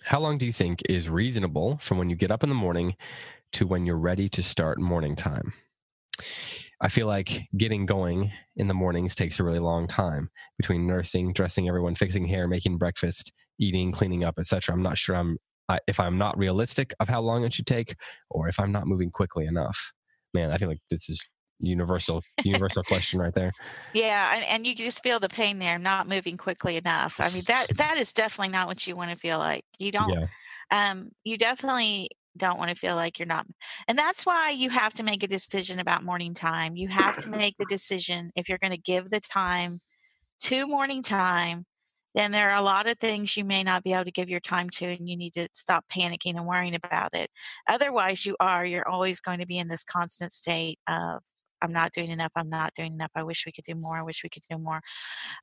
How 0.05 0.19
long 0.19 0.39
do 0.39 0.47
you 0.47 0.53
think 0.53 0.83
is 0.89 1.09
reasonable 1.09 1.79
from 1.79 1.99
when 1.99 2.11
you 2.11 2.17
get 2.17 2.31
up 2.31 2.43
in 2.43 2.49
the 2.49 2.55
morning 2.55 2.97
to 3.53 3.67
when 3.67 3.87
you're 3.87 3.97
ready 3.97 4.29
to 4.31 4.43
start 4.43 4.79
morning 4.79 5.15
time? 5.15 5.53
I 6.83 6.89
feel 6.89 7.07
like 7.07 7.43
getting 7.57 7.87
going 7.87 8.33
in 8.57 8.67
the 8.67 8.75
mornings 8.75 9.15
takes 9.15 9.39
a 9.39 9.45
really 9.45 9.61
long 9.61 9.87
time 9.87 10.31
between 10.59 10.87
nursing, 10.87 11.33
dressing 11.33 11.69
everyone, 11.69 11.95
fixing 11.95 12.27
hair, 12.27 12.49
making 12.49 12.77
breakfast, 12.77 13.33
eating, 13.61 13.93
cleaning 13.93 14.25
up, 14.25 14.35
etc. 14.37 14.75
I'm 14.75 14.83
not 14.83 14.99
sure 14.99 15.15
I'm 15.15 15.39
if 15.87 16.01
I'm 16.01 16.19
not 16.19 16.37
realistic 16.37 16.93
of 17.01 17.09
how 17.09 17.23
long 17.23 17.45
it 17.45 17.55
should 17.55 17.67
take, 17.67 17.95
or 18.29 18.49
if 18.49 18.61
I'm 18.61 18.73
not 18.73 18.87
moving 18.87 19.11
quickly 19.11 19.47
enough. 19.47 19.93
Man, 20.35 20.51
I 20.51 20.59
feel 20.59 20.69
like 20.69 20.81
this 20.91 21.09
is 21.09 21.27
universal 21.61 22.23
universal 22.43 22.83
question 22.83 23.21
right 23.21 23.33
there. 23.33 23.53
Yeah, 23.95 24.35
and, 24.35 24.45
and 24.45 24.67
you 24.67 24.75
just 24.75 25.03
feel 25.03 25.21
the 25.21 25.29
pain 25.29 25.61
there, 25.61 25.79
not 25.79 26.09
moving 26.09 26.37
quickly 26.37 26.77
enough. 26.77 27.21
I 27.21 27.31
mean 27.31 27.45
that 27.47 27.69
that 27.77 27.97
is 27.97 28.13
definitely 28.13 28.53
not 28.53 28.67
what 28.67 28.87
you 28.87 28.97
want 28.97 29.11
to 29.11 29.17
feel 29.17 29.39
like. 29.39 29.65
You 29.79 29.93
don't. 29.93 30.13
Yeah. 30.13 30.27
Um, 30.71 31.11
you 31.23 31.39
definitely 31.39 32.09
don't 32.37 32.59
want 32.59 32.71
to 32.71 32.77
feel 32.77 32.97
like 32.97 33.19
you're 33.19 33.27
not. 33.27 33.47
And 33.89 33.99
that's 33.99 34.25
why 34.25 34.51
you 34.51 34.71
have 34.71 34.95
to 34.95 35.03
make 35.03 35.23
a 35.23 35.29
decision 35.29 35.79
about 35.79 36.03
morning 36.03 36.35
time. 36.35 36.77
You 36.77 36.89
have 36.89 37.19
to 37.19 37.29
make 37.29 37.57
the 37.59 37.67
decision 37.67 38.31
if 38.37 38.49
you're 38.49 38.59
going 38.59 38.73
to 38.73 38.79
give 38.79 39.11
the 39.11 39.21
time 39.21 39.81
to 40.45 40.67
morning 40.67 41.03
time, 41.03 41.65
then 42.15 42.33
there 42.33 42.51
are 42.51 42.59
a 42.59 42.65
lot 42.65 42.91
of 42.91 42.99
things 42.99 43.37
you 43.37 43.45
may 43.45 43.63
not 43.63 43.83
be 43.83 43.93
able 43.93 44.05
to 44.05 44.11
give 44.11 44.29
your 44.29 44.41
time 44.41 44.69
to, 44.69 44.87
and 44.87 45.09
you 45.09 45.17
need 45.17 45.35
to 45.35 45.49
stop 45.53 45.85
panicking 45.89 46.37
and 46.37 46.47
worrying 46.47 46.75
about 46.75 47.15
it. 47.15 47.31
Otherwise, 47.69 48.27
you 48.27 48.37
are, 48.41 48.67
you're 48.67 48.89
always 48.89 49.21
going 49.21 49.39
to 49.39 49.47
be 49.47 49.59
in 49.59 49.69
this 49.69 49.85
constant 49.85 50.33
state 50.33 50.79
of 50.87 51.23
I'm 51.63 51.73
not 51.73 51.93
doing 51.93 52.11
enough. 52.11 52.33
I'm 52.37 52.49
not 52.49 52.75
doing 52.75 52.95
enough. 52.95 53.13
I 53.15 53.23
wish 53.23 53.47
we 53.47 53.53
could 53.53 53.65
do 53.65 53.75
more. 53.75 53.97
I 53.97 54.03
wish 54.03 54.23
we 54.23 54.31
could 54.31 54.43
do 54.51 54.59
more. 54.59 54.81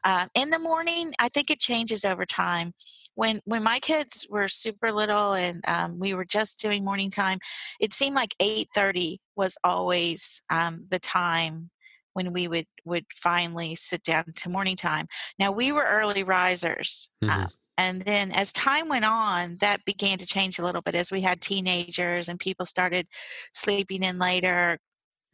Uh, 0.03 0.27
in 0.35 0.49
the 0.49 0.59
morning, 0.59 1.11
I 1.19 1.29
think 1.29 1.49
it 1.49 1.59
changes 1.59 2.05
over 2.05 2.25
time. 2.25 2.73
When 3.15 3.41
when 3.45 3.63
my 3.63 3.79
kids 3.79 4.27
were 4.29 4.47
super 4.47 4.91
little 4.91 5.33
and 5.33 5.61
um, 5.67 5.99
we 5.99 6.13
were 6.13 6.25
just 6.25 6.61
doing 6.61 6.85
morning 6.85 7.09
time, 7.09 7.39
it 7.79 7.93
seemed 7.93 8.15
like 8.15 8.35
8:30 8.41 9.17
was 9.35 9.57
always 9.63 10.41
um, 10.49 10.85
the 10.89 10.99
time 10.99 11.69
when 12.13 12.33
we 12.33 12.47
would 12.47 12.67
would 12.85 13.05
finally 13.13 13.75
sit 13.75 14.03
down 14.03 14.25
to 14.37 14.49
morning 14.49 14.75
time. 14.75 15.07
Now 15.37 15.51
we 15.51 15.71
were 15.71 15.83
early 15.83 16.23
risers. 16.23 17.09
Mm-hmm. 17.23 17.43
Uh, 17.43 17.47
and 17.77 18.01
then 18.01 18.33
as 18.33 18.51
time 18.51 18.89
went 18.89 19.05
on, 19.05 19.55
that 19.61 19.85
began 19.85 20.17
to 20.17 20.25
change 20.25 20.59
a 20.59 20.63
little 20.65 20.81
bit 20.81 20.95
as 20.95 21.13
we 21.13 21.21
had 21.21 21.39
teenagers 21.39 22.27
and 22.27 22.37
people 22.37 22.65
started 22.65 23.07
sleeping 23.53 24.03
in 24.03 24.19
later, 24.19 24.79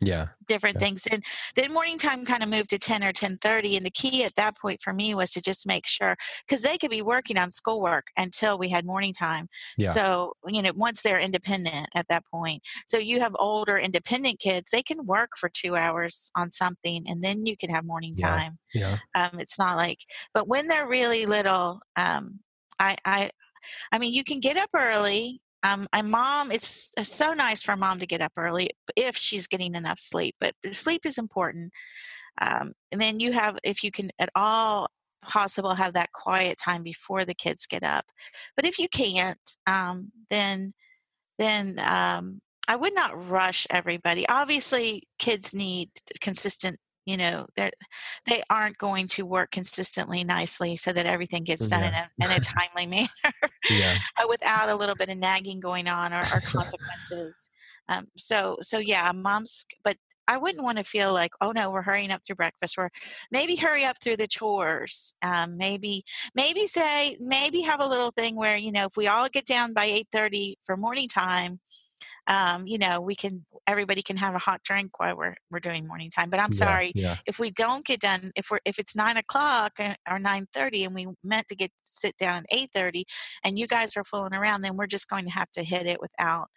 yeah 0.01 0.27
different 0.45 0.75
yeah. 0.75 0.79
things 0.79 1.07
and 1.07 1.23
then 1.55 1.71
morning 1.71 1.97
time 1.97 2.25
kind 2.25 2.43
of 2.43 2.49
moved 2.49 2.69
to 2.69 2.77
10 2.77 3.03
or 3.03 3.13
10.30 3.13 3.77
and 3.77 3.85
the 3.85 3.91
key 3.91 4.23
at 4.23 4.35
that 4.35 4.57
point 4.57 4.81
for 4.81 4.91
me 4.91 5.15
was 5.15 5.31
to 5.31 5.41
just 5.41 5.65
make 5.65 5.87
sure 5.87 6.15
because 6.47 6.61
they 6.61 6.77
could 6.77 6.89
be 6.89 7.01
working 7.01 7.37
on 7.37 7.49
schoolwork 7.49 8.07
until 8.17 8.57
we 8.57 8.67
had 8.67 8.85
morning 8.85 9.13
time 9.13 9.47
yeah. 9.77 9.89
so 9.89 10.33
you 10.47 10.61
know 10.61 10.71
once 10.75 11.01
they're 11.01 11.19
independent 11.19 11.87
at 11.95 12.05
that 12.09 12.23
point 12.33 12.61
so 12.87 12.97
you 12.97 13.19
have 13.21 13.35
older 13.39 13.77
independent 13.77 14.39
kids 14.39 14.69
they 14.71 14.83
can 14.83 15.05
work 15.05 15.29
for 15.37 15.49
two 15.49 15.75
hours 15.75 16.29
on 16.35 16.51
something 16.51 17.05
and 17.07 17.23
then 17.23 17.45
you 17.45 17.55
can 17.55 17.69
have 17.69 17.85
morning 17.85 18.15
time 18.15 18.57
yeah, 18.73 18.97
yeah. 19.15 19.29
Um, 19.31 19.39
it's 19.39 19.57
not 19.57 19.77
like 19.77 19.99
but 20.33 20.47
when 20.47 20.67
they're 20.67 20.87
really 20.87 21.25
little 21.25 21.79
um, 21.95 22.39
I, 22.77 22.97
I 23.05 23.29
I 23.91 23.97
mean, 23.97 24.13
you 24.13 24.23
can 24.23 24.39
get 24.39 24.57
up 24.57 24.69
early 24.73 25.41
um, 25.65 25.87
my 25.93 26.01
mom, 26.01 26.51
it's 26.51 26.91
so 27.01 27.33
nice 27.33 27.63
for 27.63 27.75
mom 27.75 27.99
to 27.99 28.05
get 28.05 28.21
up 28.21 28.33
early 28.37 28.69
if 28.95 29.17
she's 29.17 29.47
getting 29.47 29.73
enough 29.73 29.99
sleep, 29.99 30.35
but 30.39 30.53
sleep 30.71 31.05
is 31.05 31.17
important. 31.17 31.71
Um, 32.39 32.73
and 32.91 33.01
then 33.01 33.19
you 33.19 33.31
have, 33.31 33.57
if 33.63 33.83
you 33.83 33.91
can 33.91 34.11
at 34.19 34.29
all 34.35 34.87
possible, 35.23 35.73
have 35.73 35.93
that 35.93 36.11
quiet 36.11 36.57
time 36.63 36.83
before 36.83 37.25
the 37.25 37.33
kids 37.33 37.65
get 37.65 37.83
up. 37.83 38.05
But 38.55 38.65
if 38.65 38.77
you 38.77 38.87
can't, 38.87 39.39
um, 39.65 40.11
then 40.29 40.73
then 41.37 41.79
um, 41.79 42.39
I 42.67 42.75
would 42.75 42.95
not 42.95 43.29
rush 43.29 43.67
everybody. 43.69 44.27
Obviously, 44.29 45.03
kids 45.19 45.53
need 45.53 45.89
consistent. 46.21 46.77
You 47.05 47.17
know, 47.17 47.45
they 47.55 47.71
they 48.25 48.41
aren't 48.49 48.77
going 48.77 49.07
to 49.09 49.25
work 49.25 49.51
consistently 49.51 50.23
nicely 50.23 50.75
so 50.77 50.91
that 50.93 51.05
everything 51.05 51.43
gets 51.43 51.67
done 51.67 51.81
Yeah. 51.83 52.07
in, 52.19 52.23
a, 52.29 52.31
in 52.31 52.37
a 52.37 52.39
timely 52.41 52.85
manner 52.87 53.33
Yeah. 53.69 53.95
uh, 54.17 54.25
without 54.27 54.69
a 54.69 54.75
little 54.75 54.95
bit 54.95 55.09
of 55.09 55.17
nagging 55.17 55.59
going 55.59 55.87
on 55.87 56.13
or, 56.13 56.21
or 56.33 56.41
consequences. 56.41 57.35
Um, 57.89 58.07
so 58.17 58.57
so 58.61 58.79
yeah, 58.79 59.11
mom's. 59.13 59.65
But 59.83 59.97
I 60.27 60.37
wouldn't 60.37 60.63
want 60.63 60.79
to 60.79 60.83
feel 60.83 61.13
like, 61.13 61.29
oh 61.41 61.51
no, 61.51 61.69
we're 61.69 61.83
hurrying 61.83 62.09
up 62.09 62.21
through 62.25 62.37
breakfast. 62.37 62.75
Or 62.79 62.89
maybe 63.31 63.55
hurry 63.55 63.85
up 63.85 63.97
through 64.01 64.17
the 64.17 64.27
chores. 64.27 65.13
Um, 65.21 65.57
maybe 65.57 66.03
maybe 66.33 66.65
say 66.65 67.15
maybe 67.19 67.61
have 67.61 67.79
a 67.81 67.85
little 67.87 68.11
thing 68.17 68.35
where 68.35 68.57
you 68.57 68.71
know 68.71 68.85
if 68.85 68.97
we 68.97 69.07
all 69.07 69.29
get 69.29 69.45
down 69.45 69.73
by 69.73 69.85
eight 69.85 70.07
thirty 70.11 70.57
for 70.65 70.75
morning 70.75 71.07
time. 71.07 71.59
Um, 72.27 72.65
you 72.67 72.77
know, 72.77 73.01
we 73.01 73.15
can 73.15 73.45
everybody 73.67 74.01
can 74.01 74.17
have 74.17 74.35
a 74.35 74.39
hot 74.39 74.61
drink 74.63 74.99
while 74.99 75.15
we're 75.15 75.35
we're 75.51 75.59
doing 75.59 75.87
morning 75.87 76.09
time. 76.11 76.29
But 76.29 76.39
I'm 76.39 76.51
sorry, 76.51 76.91
Yeah. 76.95 77.17
if 77.25 77.39
we 77.39 77.51
don't 77.51 77.85
get 77.85 77.99
done 77.99 78.31
if 78.35 78.49
we're 78.49 78.59
if 78.65 78.79
it's 78.79 78.95
nine 78.95 79.17
o'clock 79.17 79.73
uh, 79.79 79.95
or 80.09 80.19
nine 80.19 80.47
thirty 80.53 80.83
and 80.83 80.95
we 80.95 81.07
meant 81.23 81.47
to 81.47 81.55
get 81.55 81.71
sit 81.83 82.17
down 82.17 82.37
at 82.37 82.45
eight 82.51 82.69
thirty 82.73 83.05
and 83.43 83.57
you 83.59 83.67
guys 83.67 83.95
are 83.97 84.03
fooling 84.03 84.33
around 84.33 84.61
then 84.61 84.75
we're 84.75 84.87
just 84.87 85.07
going 85.09 85.25
to 85.25 85.31
have 85.31 85.51
to 85.51 85.63
hit 85.63 85.85
it 85.85 85.99
without 86.01 86.47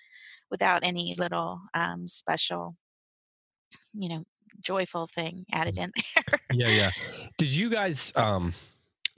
without 0.50 0.80
any 0.82 1.14
little 1.18 1.60
um, 1.74 2.08
special 2.08 2.76
you 3.92 4.08
know 4.08 4.22
joyful 4.60 5.06
thing 5.06 5.44
added 5.52 5.76
in 5.78 5.92
there 6.14 6.40
Yeah. 6.52 6.68
Yeah. 6.68 6.90
Did 7.36 7.54
you 7.54 7.68
guys 7.70 8.12
um 8.16 8.54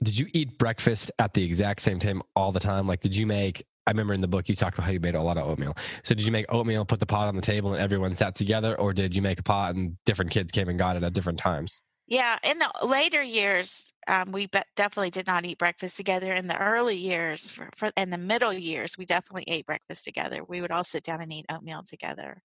did 0.03 0.17
you 0.17 0.27
eat 0.33 0.57
breakfast 0.57 1.11
at 1.19 1.33
the 1.33 1.43
exact 1.43 1.79
same 1.81 1.99
time 1.99 2.21
all 2.35 2.51
the 2.51 2.59
time? 2.59 2.87
Like 2.87 3.01
did 3.01 3.15
you 3.15 3.25
make 3.27 3.65
I 3.87 3.91
remember 3.91 4.13
in 4.13 4.21
the 4.21 4.27
book 4.27 4.47
you 4.47 4.55
talked 4.55 4.77
about 4.77 4.85
how 4.85 4.91
you 4.91 4.99
made 4.99 5.15
a 5.15 5.21
lot 5.21 5.37
of 5.37 5.47
oatmeal. 5.47 5.75
So 6.03 6.13
did 6.15 6.25
you 6.25 6.31
make 6.31 6.45
oatmeal, 6.49 6.85
put 6.85 6.99
the 6.99 7.05
pot 7.05 7.27
on 7.27 7.35
the 7.35 7.41
table, 7.41 7.73
and 7.73 7.81
everyone 7.81 8.13
sat 8.15 8.35
together, 8.35 8.79
or 8.79 8.93
did 8.93 9.15
you 9.15 9.21
make 9.21 9.39
a 9.39 9.43
pot 9.43 9.75
and 9.75 9.97
different 10.05 10.31
kids 10.31 10.51
came 10.51 10.69
and 10.69 10.77
got 10.77 10.95
it 10.95 11.03
at 11.03 11.13
different 11.13 11.39
times? 11.39 11.81
yeah 12.07 12.37
in 12.43 12.57
the 12.59 12.69
later 12.83 13.21
years 13.21 13.93
um, 14.07 14.31
we 14.31 14.47
definitely 14.75 15.09
did 15.11 15.27
not 15.27 15.45
eat 15.45 15.57
breakfast 15.57 15.95
together 15.97 16.31
in 16.31 16.47
the 16.47 16.57
early 16.57 16.97
years 16.97 17.49
for, 17.49 17.69
for 17.75 17.91
in 17.95 18.09
the 18.09 18.17
middle 18.17 18.51
years 18.53 18.97
we 18.97 19.05
definitely 19.05 19.45
ate 19.47 19.65
breakfast 19.65 20.03
together 20.03 20.43
we 20.43 20.61
would 20.61 20.71
all 20.71 20.83
sit 20.83 21.03
down 21.03 21.21
and 21.21 21.31
eat 21.31 21.45
oatmeal 21.49 21.83
together 21.83 22.41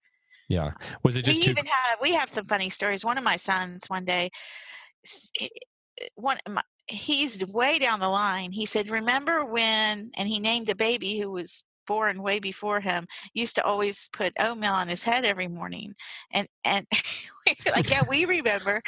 Yeah. 0.49 0.71
Was 1.03 1.17
it 1.17 1.23
we 1.25 1.33
just 1.33 1.43
too? 1.43 1.51
even 1.51 1.65
have 1.65 1.99
we 2.01 2.13
have 2.13 2.29
some 2.29 2.45
funny 2.45 2.69
stories. 2.69 3.03
One 3.03 3.17
of 3.17 3.23
my 3.23 3.35
sons 3.35 3.83
one 3.87 4.05
day, 4.05 4.29
one 6.15 6.37
my, 6.49 6.61
he's 6.87 7.45
way 7.45 7.79
down 7.79 7.99
the 7.99 8.09
line. 8.09 8.51
He 8.51 8.65
said, 8.65 8.89
"Remember 8.89 9.45
when?" 9.45 10.11
And 10.15 10.27
he 10.27 10.39
named 10.39 10.69
a 10.69 10.75
baby 10.75 11.19
who 11.19 11.31
was 11.31 11.63
born 11.85 12.21
way 12.21 12.39
before 12.39 12.81
him. 12.81 13.07
Used 13.33 13.55
to 13.55 13.63
always 13.63 14.09
put 14.09 14.33
oatmeal 14.39 14.73
on 14.73 14.87
his 14.87 15.03
head 15.03 15.25
every 15.25 15.47
morning, 15.47 15.95
and 16.31 16.47
and 16.63 16.85
like, 17.75 17.89
"Yeah, 17.89 18.03
we 18.07 18.25
remember." 18.25 18.81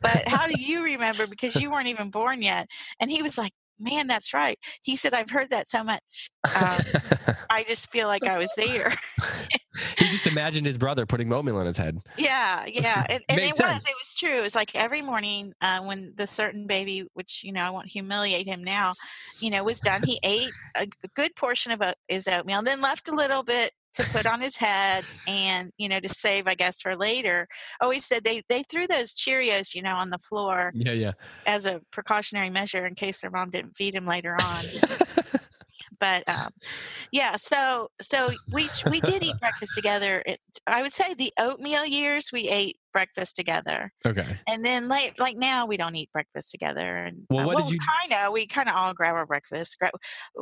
But 0.00 0.28
how 0.28 0.46
do 0.46 0.54
you 0.58 0.82
remember? 0.82 1.26
Because 1.26 1.56
you 1.56 1.70
weren't 1.70 1.88
even 1.88 2.10
born 2.10 2.42
yet. 2.42 2.68
And 3.00 3.10
he 3.10 3.22
was 3.22 3.38
like, 3.38 3.52
"Man, 3.78 4.06
that's 4.06 4.32
right." 4.32 4.58
He 4.82 4.96
said, 4.96 5.14
"I've 5.14 5.30
heard 5.30 5.50
that 5.50 5.68
so 5.68 5.82
much." 5.82 6.30
Um, 6.44 6.80
I 7.50 7.64
just 7.64 7.90
feel 7.90 8.08
like 8.08 8.24
I 8.24 8.38
was 8.38 8.50
there. 8.56 8.94
he 9.98 10.08
just 10.08 10.26
imagined 10.26 10.66
his 10.66 10.78
brother 10.78 11.06
putting 11.06 11.32
oatmeal 11.32 11.56
on 11.56 11.66
his 11.66 11.76
head. 11.76 11.98
Yeah, 12.16 12.64
yeah, 12.66 13.06
and, 13.08 13.22
and 13.28 13.38
it 13.38 13.58
was, 13.58 13.86
it 13.86 13.94
was 13.98 14.14
true. 14.16 14.38
It 14.38 14.42
was 14.42 14.54
like 14.54 14.74
every 14.74 15.02
morning 15.02 15.52
uh, 15.60 15.80
when 15.80 16.12
the 16.16 16.26
certain 16.26 16.66
baby, 16.66 17.06
which 17.14 17.42
you 17.44 17.52
know 17.52 17.62
I 17.62 17.70
won't 17.70 17.90
humiliate 17.90 18.46
him 18.46 18.64
now, 18.64 18.94
you 19.40 19.50
know, 19.50 19.64
was 19.64 19.80
done. 19.80 20.02
He 20.04 20.18
ate 20.22 20.52
a 20.74 20.86
good 21.14 21.34
portion 21.36 21.72
of 21.72 21.82
his 22.08 22.28
oatmeal, 22.28 22.58
and 22.58 22.66
then 22.66 22.80
left 22.80 23.08
a 23.08 23.14
little 23.14 23.42
bit 23.42 23.72
to 23.96 24.10
put 24.10 24.26
on 24.26 24.40
his 24.40 24.56
head, 24.56 25.04
and 25.26 25.72
you 25.78 25.88
know, 25.88 26.00
to 26.00 26.08
save, 26.08 26.46
I 26.46 26.54
guess, 26.54 26.80
for 26.80 26.96
later. 26.96 27.48
Oh, 27.80 27.90
he 27.90 28.00
said 28.00 28.24
they 28.24 28.42
they 28.48 28.62
threw 28.62 28.86
those 28.86 29.12
Cheerios, 29.12 29.74
you 29.74 29.82
know, 29.82 29.94
on 29.94 30.10
the 30.10 30.18
floor 30.18 30.72
Yeah, 30.74 30.92
yeah. 30.92 31.12
as 31.46 31.66
a 31.66 31.80
precautionary 31.90 32.50
measure 32.50 32.86
in 32.86 32.94
case 32.94 33.20
their 33.20 33.30
mom 33.30 33.50
didn't 33.50 33.76
feed 33.76 33.94
him 33.94 34.06
later 34.06 34.36
on. 34.42 34.64
but 36.00 36.28
um, 36.28 36.50
yeah, 37.12 37.36
so 37.36 37.88
so 38.00 38.30
we 38.52 38.68
we 38.90 39.00
did 39.00 39.22
eat 39.24 39.38
breakfast 39.40 39.72
together. 39.74 40.22
It, 40.26 40.40
I 40.66 40.82
would 40.82 40.92
say 40.92 41.14
the 41.14 41.32
oatmeal 41.38 41.84
years 41.84 42.30
we 42.32 42.48
ate 42.48 42.78
breakfast 42.92 43.36
together, 43.36 43.92
okay. 44.06 44.38
and 44.48 44.64
then 44.64 44.88
like 44.88 45.14
like 45.18 45.36
now 45.36 45.66
we 45.66 45.76
don't 45.76 45.94
eat 45.96 46.10
breakfast 46.12 46.50
together. 46.50 46.96
And 46.96 47.26
Well, 47.30 47.40
uh, 47.40 47.46
what 47.46 47.56
did 47.66 47.70
you- 47.72 47.78
kind 47.78 48.26
of 48.26 48.32
we 48.32 48.46
kind 48.46 48.68
of 48.68 48.74
all 48.76 48.94
grab 48.94 49.14
our 49.14 49.26
breakfast. 49.26 49.78
Grab, 49.78 49.92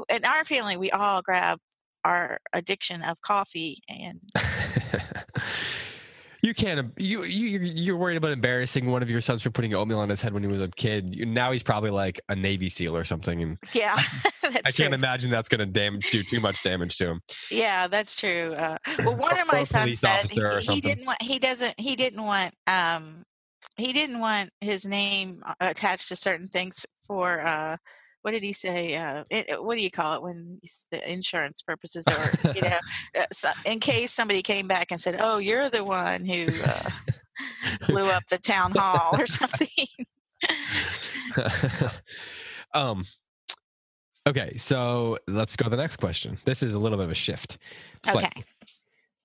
in 0.08 0.24
our 0.24 0.44
family, 0.44 0.76
we 0.76 0.90
all 0.90 1.22
grab 1.22 1.58
our 2.04 2.38
addiction 2.52 3.02
of 3.02 3.20
coffee 3.22 3.78
and 3.88 4.20
you 6.42 6.52
can't. 6.54 6.92
You 6.98 7.22
you 7.24 7.58
you're 7.60 7.96
worried 7.96 8.16
about 8.16 8.32
embarrassing 8.32 8.90
one 8.90 9.02
of 9.02 9.10
your 9.10 9.20
sons 9.22 9.42
for 9.42 9.50
putting 9.50 9.72
oatmeal 9.74 9.98
on 10.00 10.10
his 10.10 10.20
head 10.20 10.34
when 10.34 10.42
he 10.42 10.48
was 10.48 10.60
a 10.60 10.68
kid. 10.68 11.26
Now 11.26 11.52
he's 11.52 11.62
probably 11.62 11.90
like 11.90 12.20
a 12.28 12.36
Navy 12.36 12.68
SEAL 12.68 12.94
or 12.94 13.04
something, 13.04 13.40
and 13.42 13.58
yeah, 13.72 13.94
I 14.42 14.50
that's 14.50 14.74
true. 14.74 14.84
can't 14.84 14.94
imagine 14.94 15.30
that's 15.30 15.48
going 15.48 15.60
to 15.60 15.66
damage 15.66 16.10
do 16.10 16.22
too 16.22 16.40
much 16.40 16.62
damage 16.62 16.98
to 16.98 17.06
him. 17.08 17.20
Yeah, 17.50 17.86
that's 17.88 18.14
true. 18.14 18.54
Uh, 18.54 18.76
well, 18.98 19.16
one 19.16 19.36
Or- 19.36 19.40
of 19.40 19.46
my 19.50 19.64
sons 19.64 20.00
said 20.00 20.26
he, 20.30 20.40
he 20.74 20.80
didn't 20.80 21.06
want. 21.06 21.22
He 21.22 21.38
doesn't. 21.38 21.80
He 21.80 21.96
didn't 21.96 22.22
want. 22.22 22.52
Um, 22.66 23.22
he 23.76 23.92
didn't 23.94 24.20
want 24.20 24.50
his 24.60 24.84
name 24.84 25.42
uh, 25.46 25.54
attached 25.60 26.08
to 26.08 26.16
certain 26.16 26.46
things 26.48 26.84
for. 27.06 27.40
Uh, 27.44 27.76
what 28.24 28.30
did 28.30 28.42
he 28.42 28.54
say? 28.54 28.96
Uh, 28.96 29.24
it, 29.28 29.50
it- 29.50 29.62
what 29.62 29.76
do 29.76 29.84
you 29.84 29.90
call 29.90 30.14
it 30.14 30.22
when 30.22 30.58
the 30.90 31.12
insurance 31.12 31.60
purposes, 31.60 32.06
or 32.08 32.52
you 32.54 32.62
know, 32.62 32.78
uh, 33.18 33.26
so, 33.32 33.50
in 33.66 33.80
case 33.80 34.12
somebody 34.12 34.40
came 34.40 34.66
back 34.66 34.90
and 34.90 34.98
said, 34.98 35.16
"Oh, 35.20 35.36
you're 35.36 35.68
the 35.68 35.84
one 35.84 36.24
who 36.24 36.46
uh, 36.64 36.90
blew 37.86 38.04
up 38.04 38.22
the 38.30 38.38
town 38.38 38.72
hall" 38.72 39.10
or 39.20 39.26
something. 39.26 39.68
um. 42.74 43.04
Okay, 44.26 44.56
so 44.56 45.18
let's 45.28 45.54
go 45.54 45.64
to 45.64 45.70
the 45.70 45.76
next 45.76 45.98
question. 45.98 46.38
This 46.46 46.62
is 46.62 46.72
a 46.72 46.78
little 46.78 46.96
bit 46.96 47.04
of 47.04 47.10
a 47.10 47.14
shift. 47.14 47.58
It's 48.02 48.14
like, 48.14 48.24
okay. 48.24 48.42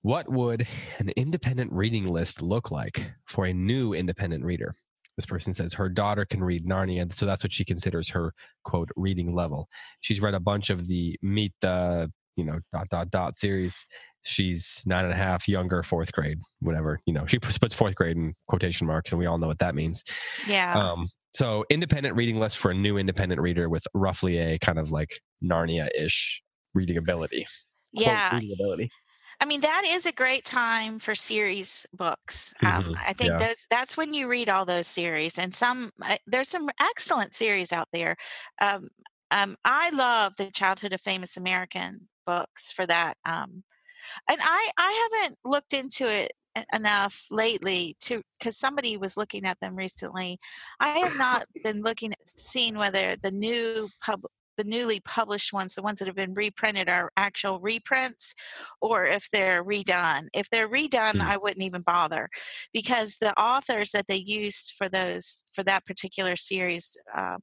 What 0.02 0.30
would 0.30 0.66
an 0.98 1.08
independent 1.16 1.72
reading 1.72 2.06
list 2.06 2.42
look 2.42 2.70
like 2.70 3.10
for 3.24 3.46
a 3.46 3.54
new 3.54 3.94
independent 3.94 4.44
reader? 4.44 4.74
This 5.20 5.26
person 5.26 5.52
says 5.52 5.74
her 5.74 5.90
daughter 5.90 6.24
can 6.24 6.42
read 6.42 6.64
Narnia, 6.64 7.12
so 7.12 7.26
that's 7.26 7.44
what 7.44 7.52
she 7.52 7.62
considers 7.62 8.08
her 8.08 8.32
quote 8.64 8.88
reading 8.96 9.34
level. 9.34 9.68
She's 10.00 10.18
read 10.18 10.32
a 10.32 10.40
bunch 10.40 10.70
of 10.70 10.86
the 10.86 11.14
Meet 11.20 11.52
the 11.60 12.10
you 12.36 12.44
know 12.46 12.60
dot 12.72 12.88
dot 12.88 13.10
dot 13.10 13.36
series. 13.36 13.84
She's 14.22 14.82
nine 14.86 15.04
and 15.04 15.12
a 15.12 15.16
half, 15.16 15.46
younger, 15.46 15.82
fourth 15.82 16.10
grade, 16.12 16.38
whatever. 16.60 17.00
You 17.04 17.12
know, 17.12 17.26
she 17.26 17.38
puts 17.38 17.74
fourth 17.74 17.94
grade 17.96 18.16
in 18.16 18.32
quotation 18.48 18.86
marks, 18.86 19.12
and 19.12 19.18
we 19.18 19.26
all 19.26 19.36
know 19.36 19.46
what 19.46 19.58
that 19.58 19.74
means. 19.74 20.04
Yeah. 20.48 20.72
Um, 20.74 21.10
so 21.34 21.66
independent 21.68 22.16
reading 22.16 22.40
list 22.40 22.56
for 22.56 22.70
a 22.70 22.74
new 22.74 22.96
independent 22.96 23.42
reader 23.42 23.68
with 23.68 23.86
roughly 23.92 24.38
a 24.38 24.58
kind 24.58 24.78
of 24.78 24.90
like 24.90 25.20
Narnia 25.44 25.90
ish 25.94 26.40
reading 26.72 26.96
ability. 26.96 27.46
Yeah. 27.92 28.34
reading 28.34 28.54
ability. 28.54 28.90
I 29.40 29.46
mean, 29.46 29.62
that 29.62 29.84
is 29.86 30.04
a 30.04 30.12
great 30.12 30.44
time 30.44 30.98
for 30.98 31.14
series 31.14 31.86
books. 31.94 32.52
Um, 32.64 32.90
Mhm, 32.90 33.00
I 33.06 33.14
think 33.14 33.38
yeah. 33.38 33.38
those 33.38 33.66
that's 33.70 33.96
when 33.96 34.12
you 34.12 34.28
read 34.28 34.48
all 34.50 34.64
those 34.66 34.86
series, 34.86 35.38
and 35.38 35.54
some 35.54 35.90
uh, 36.04 36.18
there's 36.26 36.48
some 36.48 36.68
excellent 36.80 37.32
series 37.34 37.72
out 37.72 37.88
there. 37.92 38.16
Um, 38.60 38.88
um, 39.30 39.56
I 39.64 39.90
love 39.90 40.34
the 40.36 40.50
Childhood 40.50 40.92
of 40.92 41.00
Famous 41.00 41.36
American 41.38 42.08
books 42.26 42.70
for 42.72 42.86
that, 42.86 43.16
um, 43.24 43.64
and 44.28 44.40
I 44.42 44.70
I 44.78 45.08
haven't 45.22 45.38
looked 45.44 45.72
into 45.74 46.06
it 46.06 46.32
enough 46.72 47.26
lately 47.30 47.96
to 48.00 48.22
because 48.38 48.56
somebody 48.58 48.96
was 48.96 49.16
looking 49.16 49.44
at 49.46 49.60
them 49.60 49.76
recently. 49.76 50.38
I 50.80 50.98
have 51.00 51.14
not 51.14 51.46
been 51.62 51.82
looking 51.82 52.12
at 52.12 52.18
seeing 52.40 52.76
whether 52.78 53.16
the 53.16 53.30
new 53.30 53.90
pub 54.04 54.22
the 54.60 54.68
newly 54.68 55.00
published 55.00 55.52
ones, 55.52 55.74
the 55.74 55.82
ones 55.82 55.98
that 55.98 56.06
have 56.06 56.16
been 56.16 56.34
reprinted, 56.34 56.88
are 56.88 57.10
actual 57.16 57.60
reprints 57.60 58.34
or 58.80 59.06
if 59.06 59.28
they're 59.32 59.64
redone. 59.64 60.28
If 60.34 60.50
they're 60.50 60.68
redone, 60.68 61.16
Hmm. 61.16 61.22
I 61.22 61.36
wouldn't 61.38 61.64
even 61.64 61.82
bother 61.82 62.28
because 62.74 63.16
the 63.16 63.38
authors 63.40 63.92
that 63.92 64.06
they 64.06 64.16
used 64.16 64.74
for 64.76 64.88
those 64.88 65.44
for 65.54 65.62
that 65.64 65.86
particular 65.86 66.36
series 66.36 66.96
um, 67.16 67.40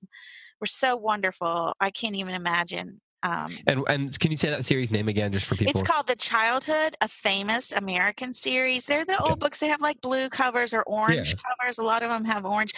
were 0.60 0.68
so 0.68 0.96
wonderful. 0.96 1.74
I 1.80 1.90
can't 1.90 2.16
even 2.16 2.36
imagine. 2.36 3.00
Um, 3.24 3.58
And 3.66 3.84
and 3.90 4.20
can 4.20 4.32
you 4.32 4.38
say 4.38 4.50
that 4.52 4.64
series 4.66 4.92
name 4.92 5.08
again, 5.08 5.32
just 5.32 5.48
for 5.48 5.56
people? 5.56 5.72
it's 5.72 5.82
called 5.82 6.08
the 6.08 6.16
Childhood 6.16 6.96
of 7.02 7.12
Famous 7.12 7.72
American 7.72 8.34
series. 8.34 8.86
They're 8.86 9.06
the 9.06 9.20
Okay. 9.20 9.30
old 9.32 9.40
books. 9.40 9.60
They 9.60 9.68
have 9.68 9.82
like 9.82 10.00
blue 10.02 10.30
covers 10.30 10.74
or 10.74 10.84
orange 10.84 11.36
covers. 11.38 11.78
A 11.80 11.84
lot 11.84 12.04
of 12.04 12.12
them 12.12 12.26
have 12.26 12.46
orange. 12.46 12.74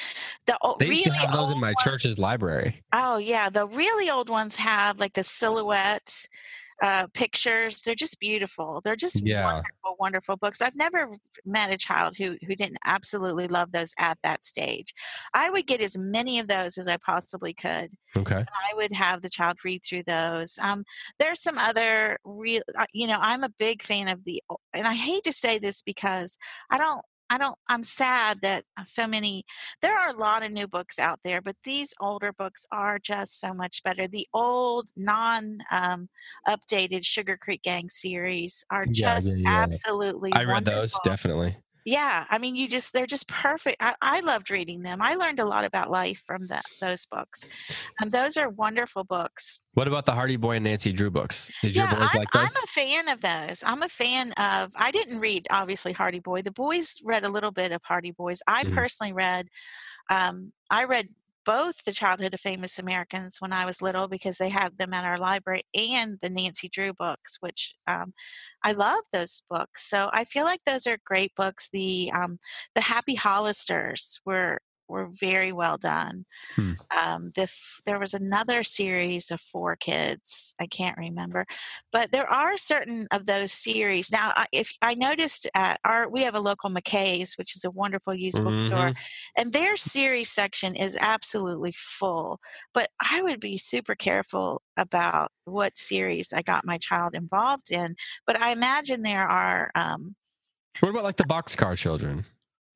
The 0.47 0.58
o- 0.62 0.78
they 0.80 0.88
used 0.88 1.06
to 1.06 1.13
have 1.13 1.34
those 1.34 1.52
in 1.52 1.60
my 1.60 1.67
ones- 1.69 1.75
church's 1.84 2.17
library. 2.17 2.82
Oh 2.93 3.17
yeah, 3.17 3.49
the 3.49 3.67
really 3.67 4.10
old 4.10 4.30
ones 4.30 4.56
have 4.56 4.99
like 4.99 5.13
the 5.13 5.23
silhouettes. 5.23 6.28
Uh, 6.82 7.08
pictures. 7.13 7.82
They're 7.82 7.96
just 7.96 8.20
beautiful. 8.20 8.82
They're 8.84 8.96
just 8.96 9.22
Yeah. 9.26 9.44
wonderful, 9.44 9.96
wonderful 10.00 10.38
books. 10.38 10.62
I've 10.62 10.76
never 10.76 11.10
met 11.46 11.74
a 11.74 11.78
child 11.78 12.15
who 12.18 12.38
who 12.46 12.56
didn't 12.56 12.78
absolutely 12.86 13.48
love 13.48 13.72
those 13.72 13.94
at 13.98 14.18
that 14.24 14.46
stage. 14.46 14.94
I 15.34 15.50
would 15.50 15.68
get 15.68 15.82
as 15.82 15.98
many 15.98 16.39
of 16.39 16.48
those 16.48 16.78
as 16.78 16.88
I 16.88 16.98
possibly 16.98 17.54
could. 17.54 17.92
Okay. 18.15 18.36
I 18.44 18.76
would 18.76 18.94
have 18.94 19.22
the 19.22 19.30
child 19.30 19.58
read 19.63 19.84
through 19.84 20.04
those. 20.04 20.58
Um, 20.62 20.84
there's 21.20 21.42
some 21.42 21.58
other 21.58 22.18
real, 22.24 22.62
uh, 22.78 22.86
you 22.94 23.08
know, 23.08 23.18
I'm 23.20 23.44
a 23.44 23.50
big 23.50 23.82
fan 23.84 24.08
of 24.08 24.24
the, 24.24 24.42
and 24.74 24.88
I 24.88 24.94
hate 24.94 25.24
to 25.26 25.34
say 25.34 25.60
this 25.60 25.82
because 25.82 26.38
I 26.72 26.78
don't, 26.78 27.02
I 27.30 27.38
don't, 27.38 27.58
I'm 27.68 27.84
sad 27.84 28.39
that 28.42 28.63
uh, 28.78 28.84
so 28.84 29.08
many, 29.08 29.44
there 29.82 29.98
are 29.98 30.10
a 30.10 30.18
lot 30.18 30.44
of 30.44 30.52
new 30.52 30.68
books 30.68 31.00
out 31.00 31.20
there, 31.24 31.42
but 31.42 31.56
these 31.63 31.94
older 32.00 32.34
books 32.34 32.65
are 32.72 33.00
just 33.00 33.39
so 33.39 33.54
much 33.54 33.84
better. 33.84 34.08
The 34.08 34.28
old, 34.34 34.89
non 34.96 35.60
um, 35.72 36.10
updated 36.48 37.06
Sugar 37.06 37.38
Creek 37.38 37.62
Gang 37.63 37.89
series 37.89 38.65
are 38.72 38.86
just 38.86 39.28
yeah, 39.28 39.36
yeah. 39.36 39.63
absolutely 39.63 40.32
I 40.34 40.44
read 40.44 40.65
those 40.65 40.96
definitely. 41.04 41.58
Yeah, 41.89 42.25
I 42.30 42.38
mean, 42.38 42.56
you 42.56 42.67
just 42.67 42.93
they're 42.93 43.08
just 43.08 43.28
perfect. 43.28 43.78
I, 43.80 43.95
I 43.99 44.19
loved 44.19 44.52
reading 44.52 44.84
them. 44.84 45.02
I 45.02 45.15
learned 45.15 45.39
a 45.39 45.45
lot 45.45 45.65
about 45.65 45.89
life 45.89 46.21
from 46.23 46.45
the, 46.45 46.62
those 46.80 47.08
books, 47.08 47.43
and 47.99 48.12
those 48.12 48.38
are 48.38 48.47
wonderful 48.47 49.04
books. 49.04 49.62
What 49.73 49.88
about 49.88 50.06
the 50.06 50.12
Hardy 50.13 50.36
Boy 50.36 50.58
and 50.58 50.65
Nancy 50.65 50.93
Drew 50.93 51.10
books? 51.10 51.49
Did 51.63 51.75
your 51.75 51.86
yeah, 51.86 51.95
boys 51.95 52.10
I'm, 52.12 52.19
like 52.19 52.28
I'm 52.34 52.45
a 52.45 52.67
fan 52.67 53.08
of 53.08 53.21
those. 53.21 53.63
I'm 53.65 53.82
a 53.82 53.89
fan 53.89 54.34
of. 54.34 54.71
I 54.75 54.91
didn't 54.91 55.19
read 55.19 55.47
obviously 55.49 55.91
Hardy 55.91 56.19
Boy. 56.19 56.43
The 56.43 56.52
boys 56.52 57.02
read 57.04 57.23
a 57.23 57.30
little 57.30 57.52
bit 57.52 57.71
of 57.71 57.82
Hardy 57.84 58.12
Boys. 58.12 58.39
I 58.45 58.65
Mhm. 58.65 58.75
personally 58.75 59.13
read. 59.13 59.47
Um, 60.12 60.54
I 60.69 60.84
read 60.84 61.08
both 61.45 61.84
the 61.86 61.93
Childhood 61.93 62.34
of 62.34 62.39
Famous 62.39 62.80
Americans 62.80 63.38
when 63.39 63.54
I 63.54 63.65
was 63.65 63.82
little 63.82 64.08
because 64.08 64.38
they 64.38 64.49
had 64.49 64.78
them 64.78 64.93
at 64.93 65.06
our 65.06 65.17
library, 65.17 65.63
and 65.78 66.17
the 66.21 66.30
Nancy 66.30 66.69
Drew 66.69 66.93
books, 66.93 67.38
which 67.39 67.75
um, 67.88 68.13
I 68.63 68.73
love 68.73 69.02
those 69.12 69.43
books. 69.49 69.89
So 69.89 70.10
I 70.13 70.25
feel 70.25 70.45
like 70.45 70.62
those 70.65 70.88
are 70.88 70.97
great 71.06 71.34
books. 71.36 71.69
The 71.71 72.12
um, 72.13 72.39
the 72.75 72.82
Happy 72.82 73.15
Hollisters 73.15 74.19
were 74.25 74.60
were 74.89 75.08
very 75.13 75.52
well 75.52 75.78
done. 75.78 76.25
Hmm. 76.56 76.73
Um, 76.97 77.32
the 77.36 77.43
f- 77.43 77.82
there 77.86 77.99
was 77.99 78.13
another 78.13 78.63
series 78.63 79.32
of 79.32 79.39
four 79.39 79.75
kids. 79.75 80.56
I 80.60 80.65
can't 80.67 80.97
remember, 80.97 81.45
but 81.91 82.12
there 82.12 82.28
are 82.30 82.58
certain 82.58 83.08
of 83.12 83.25
those 83.25 83.52
series. 83.52 84.12
Now, 84.12 84.34
I- 84.36 84.47
if 84.52 84.71
I 84.82 84.95
noticed, 84.95 85.47
at 85.54 85.80
our 85.86 86.10
we 86.10 86.23
have 86.23 86.36
a 86.36 86.39
local 86.39 86.69
McKay's, 86.69 87.36
which 87.38 87.56
is 87.56 87.63
a 87.63 87.71
wonderful 87.71 88.13
used 88.13 88.43
bookstore, 88.43 88.93
and 89.38 89.54
their 89.54 89.78
series 89.78 90.30
section 90.30 90.75
is 90.75 90.97
absolutely 90.99 91.73
full. 91.75 92.39
But 92.73 92.89
I 92.99 93.21
would 93.21 93.39
be 93.39 93.58
super 93.58 93.95
careful 93.95 94.62
about 94.78 95.32
what 95.45 95.78
series 95.78 96.34
I 96.34 96.41
got 96.41 96.65
my 96.65 96.78
child 96.78 97.13
involved 97.15 97.71
in. 97.71 97.95
But 98.25 98.39
I 98.41 98.52
imagine 98.52 99.04
there 99.04 99.28
are. 99.28 99.71
Um, 99.75 100.15
What 100.80 100.89
about 100.89 101.04
like 101.04 101.17
the 101.17 101.23
boxcar 101.25 101.78
children? 101.78 102.25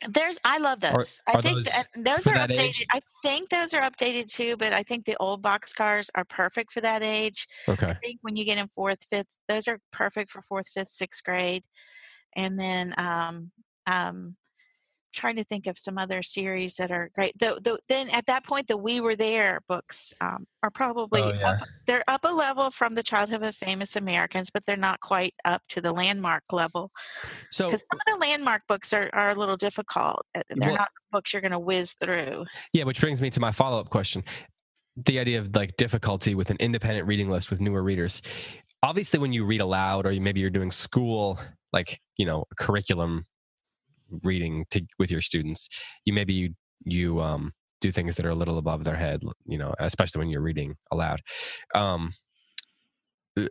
There's, 0.09 0.39
I 0.43 0.57
love 0.57 0.83
Are- 0.83 0.97
those. 0.97 1.21
I 1.27 1.41
think 1.41 1.57
those 1.57 1.65
that, 1.65 1.87
those 1.95 2.27
are 2.27 2.35
updated. 2.35 2.59
age? 2.59 2.85
I 2.91 2.99
think 3.23 3.49
those 3.49 3.73
are 3.73 3.81
updated 3.81 4.27
too, 4.27 4.57
but 4.57 4.73
I 4.73 4.83
think 4.83 5.05
the 5.05 5.17
old 5.19 5.41
box 5.41 5.73
cars 5.73 6.09
are 6.15 6.25
perfect 6.25 6.73
for 6.73 6.81
that 6.81 7.03
age. 7.03 7.47
Okay. 7.67 7.87
I 7.87 7.93
think 7.95 8.19
when 8.21 8.35
you 8.35 8.45
get 8.45 8.57
in 8.57 8.67
fourth, 8.67 9.05
fifth, 9.09 9.37
those 9.47 9.67
are 9.67 9.79
perfect 9.91 10.31
for 10.31 10.41
fourth, 10.41 10.67
fifth, 10.69 10.89
sixth 10.89 11.23
grade. 11.23 11.63
And 12.35 12.59
then, 12.59 12.93
um, 12.97 13.51
um, 13.85 14.35
trying 15.13 15.35
to 15.37 15.43
think 15.43 15.67
of 15.67 15.77
some 15.77 15.97
other 15.97 16.21
series 16.23 16.75
that 16.75 16.91
are 16.91 17.09
great. 17.15 17.37
The, 17.39 17.59
the, 17.63 17.79
then 17.87 18.09
at 18.09 18.25
that 18.25 18.45
point, 18.45 18.67
the 18.67 18.77
We 18.77 18.99
Were 19.01 19.15
There 19.15 19.61
books 19.67 20.13
um, 20.21 20.45
are 20.63 20.69
probably 20.69 21.21
Oh, 21.21 21.33
yeah. 21.33 21.51
up, 21.51 21.67
they're 21.85 22.03
up 22.07 22.25
a 22.25 22.33
level 22.33 22.71
from 22.71 22.95
the 22.95 23.03
Childhood 23.03 23.43
of 23.43 23.55
Famous 23.55 23.95
Americans, 23.95 24.49
but 24.51 24.65
they're 24.65 24.75
not 24.75 24.99
quite 24.99 25.33
up 25.45 25.61
to 25.69 25.81
the 25.81 25.91
landmark 25.91 26.43
level 26.51 26.91
So 27.51 27.67
because 27.67 27.85
some 27.91 27.99
of 27.99 28.19
the 28.19 28.25
landmark 28.25 28.63
books 28.67 28.91
are, 28.93 29.09
are 29.13 29.29
a 29.29 29.35
little 29.35 29.57
difficult. 29.57 30.25
Uh, 30.35 30.41
They're 30.49 30.69
Well- 30.69 30.77
not 30.77 30.89
books 31.11 31.31
you're 31.31 31.41
going 31.41 31.51
to 31.51 31.59
whiz 31.59 31.93
through. 31.93 32.45
yeah, 32.73 32.83
which 32.85 32.99
brings 32.99 33.21
me 33.21 33.29
to 33.29 33.39
my 33.39 33.51
follow 33.51 33.79
up 33.79 33.89
question. 33.89 34.23
The 34.95 35.19
idea 35.19 35.39
of 35.39 35.55
like 35.55 35.77
difficulty 35.77 36.35
with 36.35 36.49
an 36.49 36.57
independent 36.59 37.07
reading 37.07 37.29
list 37.29 37.49
with 37.49 37.59
newer 37.61 37.81
readers. 37.83 38.21
Obviously, 38.83 39.17
when 39.19 39.31
you 39.31 39.45
read 39.45 39.61
aloud, 39.61 40.05
or 40.05 40.11
maybe 40.11 40.39
you're 40.41 40.49
doing 40.49 40.69
school, 40.71 41.39
like 41.71 41.99
you 42.17 42.25
know, 42.25 42.45
curriculum 42.57 43.25
reading 44.23 44.65
to 44.71 44.81
with 44.99 45.11
your 45.11 45.21
students, 45.21 45.69
you 46.05 46.13
maybe 46.13 46.33
you 46.33 46.55
you 46.85 47.21
um 47.21 47.53
do 47.81 47.91
things 47.91 48.15
that 48.15 48.25
are 48.25 48.29
a 48.29 48.35
little 48.35 48.57
above 48.57 48.85
their 48.85 48.95
head, 48.95 49.21
you 49.45 49.57
know, 49.57 49.73
especially 49.79 50.19
when 50.19 50.29
you're 50.29 50.41
reading 50.41 50.75
aloud. 50.91 51.21
Um, 51.75 52.13
uh, 53.37 53.45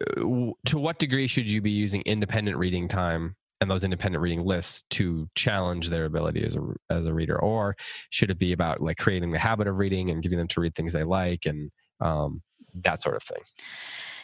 to 0.64 0.78
what 0.78 0.98
degree 0.98 1.26
should 1.26 1.50
you 1.50 1.60
be 1.60 1.70
using 1.70 2.02
independent 2.02 2.56
reading 2.56 2.88
time 2.88 3.36
and 3.60 3.70
those 3.70 3.84
independent 3.84 4.22
reading 4.22 4.44
lists 4.44 4.84
to 4.90 5.28
challenge 5.34 5.88
their 5.88 6.04
ability 6.04 6.44
as 6.44 6.56
a 6.56 6.60
as 6.90 7.06
a 7.06 7.14
reader, 7.14 7.40
or 7.40 7.76
should 8.10 8.30
it 8.30 8.38
be 8.38 8.52
about 8.52 8.80
like 8.80 8.96
creating 8.96 9.30
the 9.30 9.38
habit 9.38 9.68
of 9.68 9.76
reading 9.76 10.10
and 10.10 10.22
getting 10.22 10.38
them 10.38 10.48
to 10.48 10.60
read 10.60 10.74
things 10.74 10.92
they 10.92 11.04
like 11.04 11.46
and 11.46 11.70
um, 12.00 12.42
that 12.74 13.00
sort 13.00 13.16
of 13.16 13.22
thing? 13.22 13.42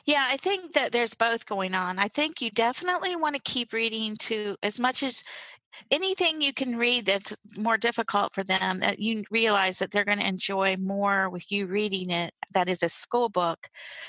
Yeah, 0.05 0.27
I 0.27 0.39
think 0.39 0.73
that 0.73 0.93
there's 0.93 1.15
both 1.15 1.45
going 1.45 1.75
on. 1.75 1.99
I 1.99 2.09
think 2.09 2.41
you 2.41 2.51
definitely 2.51 3.15
want 3.15 3.35
to 3.37 3.43
keep 3.43 3.73
reading 3.75 4.17
to 4.17 4.57
as 4.63 4.81
much 4.81 5.03
as 5.03 5.23
anything 5.91 6.41
you 6.41 6.53
can 6.53 6.77
read 6.77 7.07
that's 7.07 7.37
more 7.57 7.79
difficult 7.79 8.35
for 8.35 8.45
them 8.45 8.81
that 8.81 8.99
you 8.99 9.23
realize 9.31 9.79
that 9.79 9.91
they're 9.91 10.05
going 10.05 10.19
to 10.19 10.27
enjoy 10.27 10.77
more 10.77 11.29
with 11.31 11.51
you 11.51 11.67
reading 11.67 12.11
it 12.11 12.33
that 12.55 12.69
is 12.69 12.83
a 12.83 12.89
school 12.89 13.29
book 13.29 13.69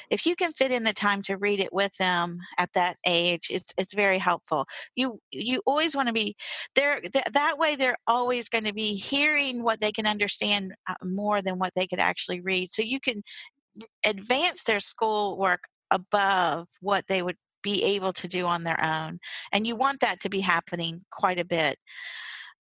if 0.09 0.25
you 0.25 0.35
can 0.35 0.51
fit 0.51 0.71
in 0.71 0.83
the 0.83 0.93
time 0.93 1.21
to 1.21 1.37
read 1.37 1.59
it 1.59 1.73
with 1.73 1.95
them 1.97 2.39
at 2.57 2.71
that 2.73 2.97
age 3.05 3.49
it's 3.49 3.73
it's 3.77 3.93
very 3.93 4.19
helpful. 4.19 4.65
You 4.95 5.19
you 5.31 5.61
always 5.65 5.95
want 5.95 6.07
to 6.07 6.13
be 6.13 6.35
there 6.75 7.01
th- 7.01 7.25
that 7.31 7.57
way 7.57 7.75
they're 7.75 7.97
always 8.07 8.49
going 8.49 8.65
to 8.65 8.73
be 8.73 8.93
hearing 8.93 9.63
what 9.63 9.81
they 9.81 9.91
can 9.91 10.05
understand 10.05 10.73
uh, 10.87 10.95
more 11.03 11.41
than 11.41 11.59
what 11.59 11.73
they 11.75 11.87
could 11.87 11.99
actually 11.99 12.41
read 12.41 12.69
so 12.69 12.81
you 12.81 12.99
can 12.99 13.21
advance 14.05 14.63
their 14.63 14.79
school 14.79 15.37
work 15.37 15.63
above 15.91 16.67
what 16.81 17.07
they 17.07 17.21
would 17.21 17.37
be 17.61 17.83
able 17.83 18.13
to 18.13 18.27
do 18.27 18.45
on 18.45 18.63
their 18.63 18.81
own. 18.83 19.19
And 19.51 19.65
you 19.67 19.75
want 19.75 19.99
that 20.01 20.19
to 20.21 20.29
be 20.29 20.39
happening 20.41 21.01
quite 21.11 21.39
a 21.39 21.45
bit. 21.45 21.77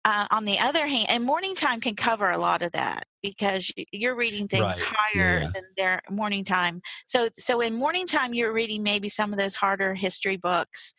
Uh, 0.06 0.26
on 0.30 0.44
the 0.44 0.58
other 0.58 0.86
hand, 0.86 1.06
and 1.08 1.24
morning 1.24 1.54
time 1.54 1.80
can 1.80 1.96
cover 1.96 2.30
a 2.30 2.36
lot 2.36 2.60
of 2.60 2.70
that 2.72 3.04
because 3.22 3.72
you're 3.90 4.14
reading 4.14 4.46
things 4.46 4.62
Right. 4.62 4.78
higher 4.78 5.40
Yeah. 5.40 5.50
than 5.54 5.62
their 5.78 6.00
morning 6.10 6.44
time. 6.44 6.82
So, 7.06 7.30
so 7.38 7.62
in 7.62 7.74
morning 7.74 8.06
time, 8.06 8.34
you're 8.34 8.52
reading 8.52 8.82
maybe 8.82 9.08
some 9.08 9.32
of 9.32 9.38
those 9.38 9.54
harder 9.54 9.94
history 9.94 10.36
books. 10.36 10.92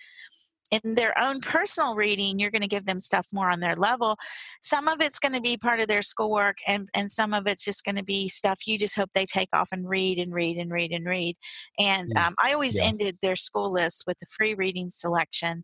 In 0.72 0.96
their 0.96 1.18
own 1.20 1.42
personal 1.42 1.96
reading, 1.96 2.40
you're 2.40 2.52
going 2.52 2.62
to 2.62 2.68
give 2.68 2.86
them 2.86 3.00
stuff 3.00 3.28
more 3.32 3.50
on 3.50 3.60
their 3.60 3.76
level. 3.76 4.18
Some 4.62 4.88
of 4.88 5.00
it's 5.00 5.20
going 5.20 5.34
to 5.34 5.42
be 5.42 5.58
part 5.58 5.80
of 5.80 5.88
their 5.88 6.02
schoolwork, 6.02 6.58
and 6.68 6.90
and 6.96 7.12
some 7.12 7.34
of 7.34 7.46
it's 7.48 7.64
just 7.64 7.84
going 7.86 7.96
to 7.98 8.04
be 8.04 8.28
stuff 8.28 8.66
you 8.66 8.78
just 8.80 8.96
hope 8.96 9.12
they 9.14 9.26
take 9.26 9.50
off 9.54 9.70
and 9.72 9.88
read 9.88 10.18
and 10.18 10.34
read 10.34 10.58
and 10.58 10.72
read 10.72 10.92
and 10.92 11.06
read. 11.06 11.38
And 11.78 12.10
Mm. 12.16 12.28
um, 12.28 12.36
I 12.44 12.54
always 12.54 12.76
Yeah. 12.76 12.86
ended 12.86 13.20
their 13.22 13.36
school 13.36 13.72
lists 13.72 14.04
with 14.08 14.18
the 14.20 14.26
free 14.26 14.54
reading 14.56 14.90
selection. 14.90 15.64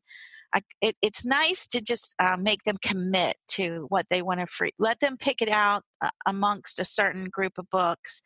I, 0.53 0.61
it, 0.81 0.97
it's 1.01 1.25
nice 1.25 1.65
to 1.67 1.81
just 1.81 2.13
uh, 2.19 2.37
make 2.37 2.63
them 2.63 2.75
commit 2.81 3.37
to 3.49 3.85
what 3.89 4.05
they 4.09 4.21
want 4.21 4.41
to 4.41 4.47
free. 4.47 4.71
Let 4.77 4.99
them 4.99 5.15
pick 5.17 5.41
it 5.41 5.49
out 5.49 5.83
uh, 6.01 6.09
amongst 6.25 6.79
a 6.79 6.85
certain 6.85 7.29
group 7.29 7.53
of 7.57 7.69
books, 7.69 8.21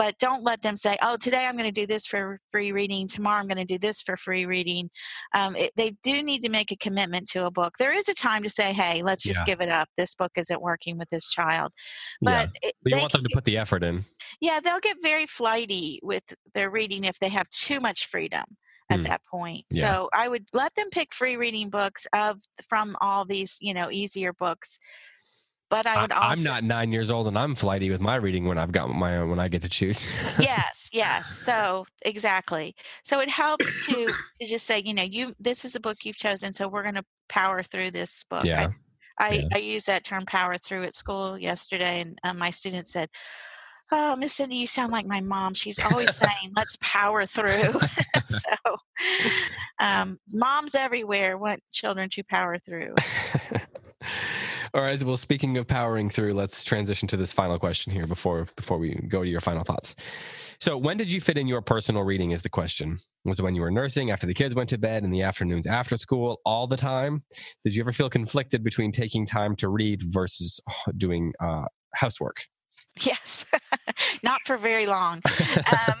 but 0.00 0.16
don't 0.16 0.42
let 0.42 0.62
them 0.62 0.76
say, 0.76 0.96
"Oh, 1.02 1.18
today 1.18 1.44
I'm 1.46 1.58
going 1.58 1.68
to 1.70 1.80
do 1.80 1.86
this 1.86 2.06
for 2.06 2.40
free 2.50 2.72
reading. 2.72 3.06
Tomorrow 3.06 3.38
I'm 3.40 3.48
going 3.48 3.58
to 3.58 3.66
do 3.66 3.78
this 3.78 4.00
for 4.00 4.16
free 4.16 4.46
reading." 4.46 4.88
Um, 5.34 5.54
it, 5.56 5.72
they 5.76 5.90
do 6.02 6.22
need 6.22 6.42
to 6.44 6.48
make 6.48 6.72
a 6.72 6.76
commitment 6.76 7.28
to 7.32 7.44
a 7.44 7.50
book. 7.50 7.74
There 7.78 7.92
is 7.92 8.08
a 8.08 8.14
time 8.14 8.42
to 8.44 8.48
say, 8.48 8.72
"Hey, 8.72 9.02
let's 9.02 9.22
just 9.22 9.40
Yeah. 9.40 9.44
give 9.52 9.60
it 9.60 9.68
up. 9.68 9.88
This 9.98 10.14
book 10.14 10.32
isn't 10.36 10.62
working 10.62 10.96
with 10.96 11.10
this 11.10 11.28
child." 11.28 11.72
But 12.22 12.48
it, 12.62 12.74
But 12.82 12.92
you 12.92 12.96
they 12.96 13.00
want 13.02 13.12
them 13.12 13.24
to 13.24 13.30
put 13.34 13.44
the 13.44 13.58
effort 13.58 13.82
in. 13.84 14.06
yeah, 14.40 14.58
they'll 14.64 14.80
get 14.80 14.96
very 15.02 15.26
flighty 15.26 16.00
with 16.02 16.24
their 16.54 16.70
reading 16.70 17.04
if 17.04 17.18
they 17.18 17.28
have 17.28 17.50
too 17.50 17.78
much 17.78 18.06
freedom 18.06 18.44
at 18.90 19.00
Mm. 19.00 19.06
that 19.06 19.20
point. 19.30 19.66
Yeah. 19.70 19.92
So 19.92 20.08
I 20.14 20.28
would 20.28 20.46
let 20.54 20.74
them 20.76 20.88
pick 20.90 21.12
free 21.12 21.36
reading 21.36 21.68
books 21.68 22.06
of 22.14 22.38
from 22.70 22.96
all 23.02 23.26
these, 23.26 23.58
you 23.60 23.74
know, 23.74 23.90
easier 23.90 24.32
books. 24.32 24.78
But 25.70 25.86
I 25.86 25.94
I, 25.94 26.02
would 26.02 26.12
also 26.12 26.26
I'm 26.26 26.42
not 26.42 26.64
nine 26.64 26.90
years 26.90 27.10
old 27.10 27.28
and 27.28 27.38
I'm 27.38 27.54
flighty 27.54 27.90
with 27.90 28.00
my 28.00 28.16
reading 28.16 28.44
when 28.44 28.58
I've 28.58 28.72
got 28.72 28.90
my 28.90 29.16
own 29.16 29.30
when 29.30 29.38
I 29.38 29.46
get 29.48 29.62
to 29.62 29.68
choose. 29.68 30.04
yes, 30.40 30.90
yes. 30.92 31.30
So 31.30 31.86
exactly. 32.02 32.74
So 33.04 33.20
it 33.20 33.28
helps 33.28 33.86
to 33.86 34.06
to 34.06 34.46
just 34.46 34.66
say, 34.66 34.82
you 34.84 34.92
know, 34.92 35.04
you 35.04 35.32
this 35.38 35.64
is 35.64 35.76
a 35.76 35.80
book 35.80 35.98
you've 36.02 36.16
chosen, 36.16 36.52
so 36.52 36.68
we're 36.68 36.82
going 36.82 36.96
to 36.96 37.04
power 37.28 37.62
through 37.62 37.92
this 37.92 38.24
book. 38.24 38.44
Yeah. 38.44 38.70
I, 39.18 39.28
I, 39.28 39.32
Yeah. 39.32 39.48
I 39.54 39.58
used 39.58 39.86
that 39.86 40.04
term 40.04 40.26
power 40.26 40.58
through 40.58 40.82
at 40.82 40.94
school 40.94 41.38
yesterday, 41.38 42.00
and 42.00 42.18
um, 42.24 42.38
my 42.38 42.50
students 42.50 42.92
said, 42.92 43.08
"Oh, 43.92 44.16
Miss 44.16 44.32
Cindy, 44.32 44.56
you 44.56 44.66
sound 44.66 44.90
like 44.90 45.06
my 45.06 45.20
mom. 45.20 45.54
She's 45.54 45.78
always 45.78 46.16
saying, 46.16 46.52
let's 46.56 46.76
power 46.80 47.26
through.'" 47.26 47.78
so, 48.26 48.76
um, 49.78 50.18
moms 50.32 50.74
everywhere 50.74 51.38
want 51.38 51.62
children 51.70 52.10
to 52.10 52.24
power 52.24 52.58
through. 52.58 52.96
All 54.72 54.82
right. 54.82 55.02
Well, 55.02 55.16
speaking 55.16 55.56
of 55.58 55.66
powering 55.66 56.10
through, 56.10 56.34
let's 56.34 56.62
transition 56.62 57.08
to 57.08 57.16
this 57.16 57.32
final 57.32 57.58
question 57.58 57.92
here 57.92 58.06
before 58.06 58.46
before 58.56 58.78
we 58.78 58.94
go 59.08 59.24
to 59.24 59.28
your 59.28 59.40
final 59.40 59.64
thoughts. 59.64 59.96
So, 60.60 60.78
when 60.78 60.96
did 60.96 61.10
you 61.10 61.20
fit 61.20 61.38
in 61.38 61.48
your 61.48 61.60
personal 61.60 62.02
reading? 62.02 62.30
Is 62.30 62.42
the 62.42 62.48
question. 62.50 63.00
Was 63.24 63.38
it 63.38 63.42
when 63.42 63.54
you 63.54 63.60
were 63.62 63.70
nursing, 63.70 64.10
after 64.10 64.26
the 64.26 64.34
kids 64.34 64.54
went 64.54 64.68
to 64.70 64.78
bed, 64.78 65.04
in 65.04 65.10
the 65.10 65.22
afternoons 65.22 65.66
after 65.66 65.96
school, 65.96 66.40
all 66.44 66.66
the 66.66 66.76
time? 66.76 67.24
Did 67.64 67.74
you 67.74 67.82
ever 67.82 67.92
feel 67.92 68.08
conflicted 68.08 68.62
between 68.62 68.92
taking 68.92 69.26
time 69.26 69.56
to 69.56 69.68
read 69.68 70.02
versus 70.02 70.60
uh, 70.68 70.92
doing 70.96 71.32
uh, 71.40 71.64
housework? 71.94 72.44
Yes, 73.02 73.46
not 74.24 74.40
for 74.46 74.56
very 74.56 74.86
long. 74.86 75.20
Um, 75.72 76.00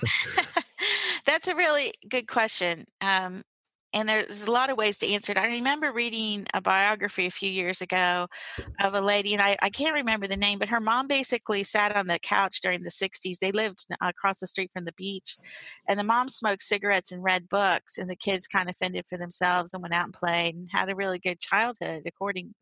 that's 1.26 1.48
a 1.48 1.54
really 1.54 1.92
good 2.08 2.26
question. 2.26 2.86
Um, 3.00 3.42
and 3.92 4.08
there's 4.08 4.44
a 4.46 4.50
lot 4.50 4.70
of 4.70 4.76
ways 4.76 4.98
to 4.98 5.08
answer 5.08 5.32
it. 5.32 5.38
I 5.38 5.46
remember 5.46 5.92
reading 5.92 6.46
a 6.54 6.60
biography 6.60 7.26
a 7.26 7.30
few 7.30 7.50
years 7.50 7.80
ago 7.80 8.28
of 8.80 8.94
a 8.94 9.00
lady, 9.00 9.32
and 9.32 9.42
I, 9.42 9.56
I 9.60 9.70
can't 9.70 9.94
remember 9.94 10.26
the 10.26 10.36
name, 10.36 10.58
but 10.58 10.68
her 10.68 10.80
mom 10.80 11.08
basically 11.08 11.62
sat 11.62 11.96
on 11.96 12.06
the 12.06 12.18
couch 12.18 12.60
during 12.60 12.82
the 12.82 12.90
60s. 12.90 13.38
They 13.38 13.52
lived 13.52 13.86
across 14.00 14.40
the 14.40 14.46
street 14.46 14.70
from 14.72 14.84
the 14.84 14.92
beach, 14.92 15.36
and 15.88 15.98
the 15.98 16.04
mom 16.04 16.28
smoked 16.28 16.62
cigarettes 16.62 17.12
and 17.12 17.22
read 17.22 17.48
books, 17.48 17.98
and 17.98 18.08
the 18.08 18.16
kids 18.16 18.46
kind 18.46 18.68
of 18.68 18.76
fended 18.76 19.04
for 19.08 19.18
themselves 19.18 19.74
and 19.74 19.82
went 19.82 19.94
out 19.94 20.04
and 20.04 20.14
played 20.14 20.54
and 20.54 20.68
had 20.70 20.88
a 20.88 20.94
really 20.94 21.18
good 21.18 21.40
childhood. 21.40 22.02
According, 22.06 22.54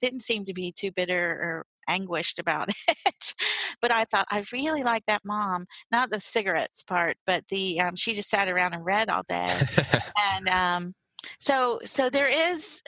didn't 0.00 0.20
seem 0.20 0.44
to 0.44 0.54
be 0.54 0.72
too 0.72 0.92
bitter 0.92 1.30
or 1.30 1.66
anguished 1.88 2.38
about 2.38 2.68
it. 2.88 3.34
but 3.80 3.92
I 3.92 4.04
thought 4.04 4.26
I 4.30 4.44
really 4.52 4.82
like 4.82 5.04
that 5.06 5.22
mom, 5.24 5.66
not 5.90 6.10
the 6.10 6.20
cigarettes 6.20 6.82
part, 6.82 7.16
but 7.26 7.44
the 7.48 7.80
um, 7.80 7.96
she 7.96 8.14
just 8.14 8.30
sat 8.30 8.48
around 8.48 8.74
and 8.74 8.84
read 8.84 9.08
all 9.08 9.22
day, 9.28 9.60
and 10.34 10.48
um, 10.48 10.94
so 11.38 11.80
so 11.84 12.10
there 12.10 12.28
is. 12.28 12.82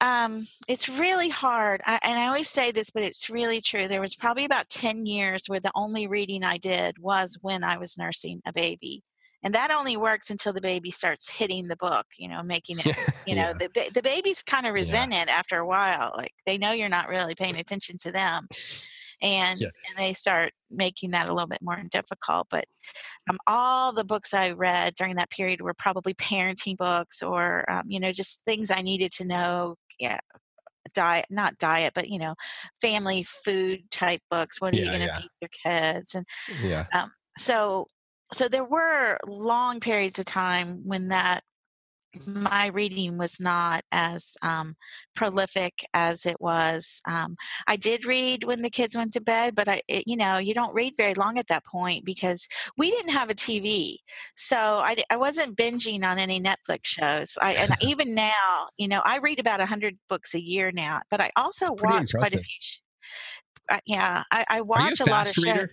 Um, 0.00 0.44
it's 0.68 0.88
really 0.88 1.30
hard, 1.30 1.80
I, 1.86 1.98
and 2.02 2.18
I 2.18 2.26
always 2.26 2.50
say 2.50 2.72
this, 2.72 2.90
but 2.90 3.04
it's 3.04 3.30
really 3.30 3.62
true. 3.62 3.88
There 3.88 4.02
was 4.02 4.16
probably 4.16 4.44
about 4.44 4.68
ten 4.68 5.06
years 5.06 5.44
where 5.46 5.60
the 5.60 5.72
only 5.74 6.06
reading 6.08 6.44
I 6.44 6.58
did 6.58 6.98
was 6.98 7.38
when 7.40 7.64
I 7.64 7.78
was 7.78 7.96
nursing 7.96 8.42
a 8.44 8.52
baby, 8.52 9.02
and 9.44 9.54
that 9.54 9.70
only 9.70 9.96
works 9.96 10.30
until 10.30 10.52
the 10.52 10.60
baby 10.60 10.90
starts 10.90 11.28
hitting 11.28 11.68
the 11.68 11.76
book 11.76 12.06
you 12.18 12.28
know 12.28 12.42
making 12.42 12.78
it 12.78 12.96
you 13.26 13.36
know 13.36 13.52
yeah. 13.60 13.68
the, 13.74 13.90
the 13.94 14.02
babies 14.02 14.42
kind 14.42 14.66
of 14.66 14.74
resent 14.74 15.12
yeah. 15.12 15.22
it 15.22 15.28
after 15.28 15.58
a 15.58 15.66
while 15.66 16.12
like 16.16 16.32
they 16.46 16.58
know 16.58 16.72
you're 16.72 16.88
not 16.88 17.08
really 17.08 17.34
paying 17.34 17.56
attention 17.56 17.96
to 17.98 18.10
them 18.10 18.48
and 19.22 19.60
yeah. 19.60 19.68
and 19.88 19.96
they 19.96 20.12
start 20.12 20.52
making 20.70 21.10
that 21.10 21.28
a 21.28 21.32
little 21.32 21.46
bit 21.46 21.62
more 21.62 21.80
difficult 21.90 22.46
but 22.50 22.64
um, 23.30 23.38
all 23.46 23.92
the 23.92 24.04
books 24.04 24.34
i 24.34 24.50
read 24.50 24.94
during 24.96 25.16
that 25.16 25.30
period 25.30 25.60
were 25.60 25.74
probably 25.74 26.14
parenting 26.14 26.76
books 26.76 27.22
or 27.22 27.70
um, 27.70 27.82
you 27.86 28.00
know 28.00 28.12
just 28.12 28.42
things 28.44 28.70
i 28.70 28.80
needed 28.80 29.12
to 29.12 29.24
know 29.24 29.76
yeah 30.00 30.18
diet 30.94 31.24
not 31.30 31.56
diet 31.58 31.92
but 31.94 32.08
you 32.08 32.18
know 32.18 32.34
family 32.80 33.24
food 33.44 33.80
type 33.90 34.20
books 34.30 34.60
what 34.60 34.74
are 34.74 34.76
you 34.76 34.84
going 34.84 35.00
to 35.00 35.12
feed 35.14 35.30
your 35.40 35.48
kids 35.64 36.14
and 36.14 36.26
yeah 36.62 36.86
um, 36.92 37.10
so 37.38 37.86
so 38.34 38.48
there 38.48 38.64
were 38.64 39.18
long 39.26 39.80
periods 39.80 40.18
of 40.18 40.24
time 40.24 40.80
when 40.84 41.08
that 41.08 41.42
my 42.26 42.68
reading 42.68 43.18
was 43.18 43.40
not 43.40 43.84
as 43.90 44.36
um, 44.42 44.76
prolific 45.14 45.84
as 45.94 46.26
it 46.26 46.40
was. 46.40 47.00
Um, 47.06 47.36
I 47.66 47.76
did 47.76 48.06
read 48.06 48.44
when 48.44 48.62
the 48.62 48.70
kids 48.70 48.96
went 48.96 49.12
to 49.14 49.20
bed, 49.20 49.54
but 49.54 49.68
I, 49.68 49.82
it, 49.88 50.04
you 50.06 50.16
know, 50.16 50.38
you 50.38 50.54
don't 50.54 50.74
read 50.74 50.94
very 50.96 51.14
long 51.14 51.38
at 51.38 51.48
that 51.48 51.64
point 51.64 52.04
because 52.04 52.46
we 52.76 52.90
didn't 52.90 53.12
have 53.12 53.30
a 53.30 53.34
TV, 53.34 53.96
so 54.36 54.56
I, 54.56 54.96
I 55.10 55.16
wasn't 55.16 55.56
binging 55.56 56.04
on 56.04 56.18
any 56.18 56.40
Netflix 56.40 56.80
shows. 56.84 57.38
I, 57.40 57.54
and 57.54 57.72
even 57.80 58.14
now, 58.14 58.68
you 58.76 58.88
know, 58.88 59.02
I 59.04 59.18
read 59.18 59.40
about 59.40 59.60
hundred 59.60 59.98
books 60.08 60.34
a 60.34 60.40
year 60.40 60.70
now, 60.72 61.00
but 61.10 61.20
I 61.20 61.30
also 61.36 61.66
watch 61.72 62.14
impressive. 62.14 62.20
quite 62.20 62.34
a 62.34 62.38
few. 62.38 62.56
Uh, 63.70 63.80
yeah, 63.86 64.22
I, 64.30 64.44
I 64.48 64.60
watch 64.60 65.00
a, 65.00 65.04
a 65.04 65.10
lot 65.10 65.28
of 65.28 65.34
shows. 65.34 65.68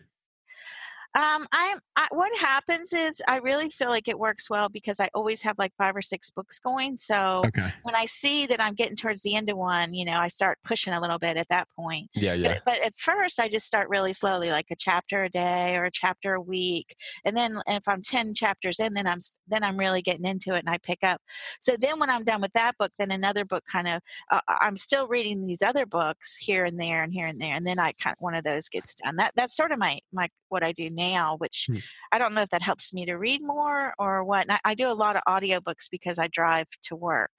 Um, 1.14 1.46
I'm. 1.52 1.78
I, 1.98 2.08
what 2.12 2.36
happens 2.38 2.94
is 2.94 3.22
I 3.28 3.38
really 3.38 3.70
feel 3.70 3.90
like 3.90 4.08
it 4.08 4.18
works 4.18 4.50
well 4.50 4.70
because 4.70 5.02
I 5.02 5.10
always 5.14 5.42
have 5.42 5.60
like 5.60 5.74
five 5.78 5.94
or 5.94 6.02
six 6.02 6.32
books 6.32 6.58
going. 6.58 6.98
So 6.98 7.44
okay. 7.46 7.70
when 7.84 7.96
I 7.96 8.06
see 8.06 8.46
that 8.48 8.62
I'm 8.62 8.76
getting 8.76 8.96
towards 8.96 9.22
the 9.22 9.36
end 9.36 9.50
of 9.50 9.58
one, 9.58 9.94
you 9.94 10.06
know, 10.06 10.18
I 10.18 10.30
start 10.30 10.58
pushing 10.64 10.94
a 10.94 11.02
little 11.02 11.20
bit 11.20 11.36
at 11.36 11.50
that 11.50 11.68
point. 11.78 12.10
Yeah, 12.16 12.34
yeah. 12.34 12.60
But, 12.66 12.80
but 12.80 12.86
at 12.86 12.96
first, 12.96 13.42
I 13.42 13.50
just 13.50 13.66
start 13.66 13.90
really 13.90 14.14
slowly, 14.14 14.52
like 14.52 14.68
a 14.72 14.76
chapter 14.76 15.26
a 15.26 15.30
day 15.30 15.76
or 15.76 15.84
a 15.84 15.92
chapter 15.92 16.36
a 16.36 16.42
week, 16.42 16.96
and 17.26 17.36
then 17.36 17.58
if 17.68 17.88
I'm 17.90 18.02
ten 18.02 18.34
chapters 18.34 18.80
in, 18.80 18.94
then 18.94 19.06
I'm 19.06 19.20
then 19.50 19.66
I'm 19.66 19.78
really 19.78 20.02
getting 20.02 20.26
into 20.26 20.56
it 20.56 20.60
and 20.60 20.70
I 20.70 20.78
pick 20.78 21.00
up. 21.04 21.20
So 21.60 21.76
then 21.78 22.00
when 22.00 22.10
I'm 22.10 22.24
done 22.24 22.40
with 22.40 22.54
that 22.54 22.78
book, 22.78 22.94
then 22.98 23.12
another 23.12 23.44
book 23.44 23.66
kind 23.70 23.90
of 23.90 24.02
uh, 24.32 24.40
I'm 24.48 24.78
still 24.78 25.08
reading 25.08 25.46
these 25.46 25.62
other 25.62 25.86
books 25.86 26.38
here 26.38 26.64
and 26.64 26.80
there 26.80 27.04
and 27.04 27.12
here 27.12 27.28
and 27.28 27.42
there, 27.42 27.54
and 27.54 27.68
then 27.68 27.80
I 27.80 27.92
kind 28.02 28.16
of, 28.18 28.22
one 28.22 28.34
of 28.34 28.46
those 28.46 28.70
gets 28.70 28.96
done. 28.96 29.18
That 29.18 29.34
that's 29.36 29.58
sort 29.58 29.74
of 29.74 29.78
my 29.78 30.00
my 30.14 30.30
what 30.48 30.64
I 30.64 30.72
do 30.72 30.90
now 30.90 31.01
now, 31.10 31.38
which 31.38 31.68
hmm. 31.70 31.78
I 32.12 32.18
don't 32.18 32.34
know 32.34 32.42
if 32.42 32.50
that 32.50 32.62
helps 32.62 32.94
me 32.94 33.06
to 33.06 33.16
read 33.16 33.42
more 33.42 33.94
or 33.98 34.24
what. 34.24 34.50
I, 34.50 34.60
I, 34.64 34.74
do 34.76 34.90
a 34.90 35.02
lot 35.06 35.16
of 35.16 35.24
audiobooks 35.28 35.90
because 35.90 36.18
I 36.20 36.28
drive 36.28 36.68
to 36.84 36.96
work. 36.96 37.32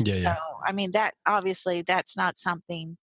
Yeah, 0.00 0.14
so, 0.14 0.22
yeah. 0.22 0.36
I 0.64 0.72
mean, 0.72 0.92
that 0.92 1.14
obviously 1.26 1.82
that's 1.82 2.16
not 2.16 2.38
something 2.38 2.96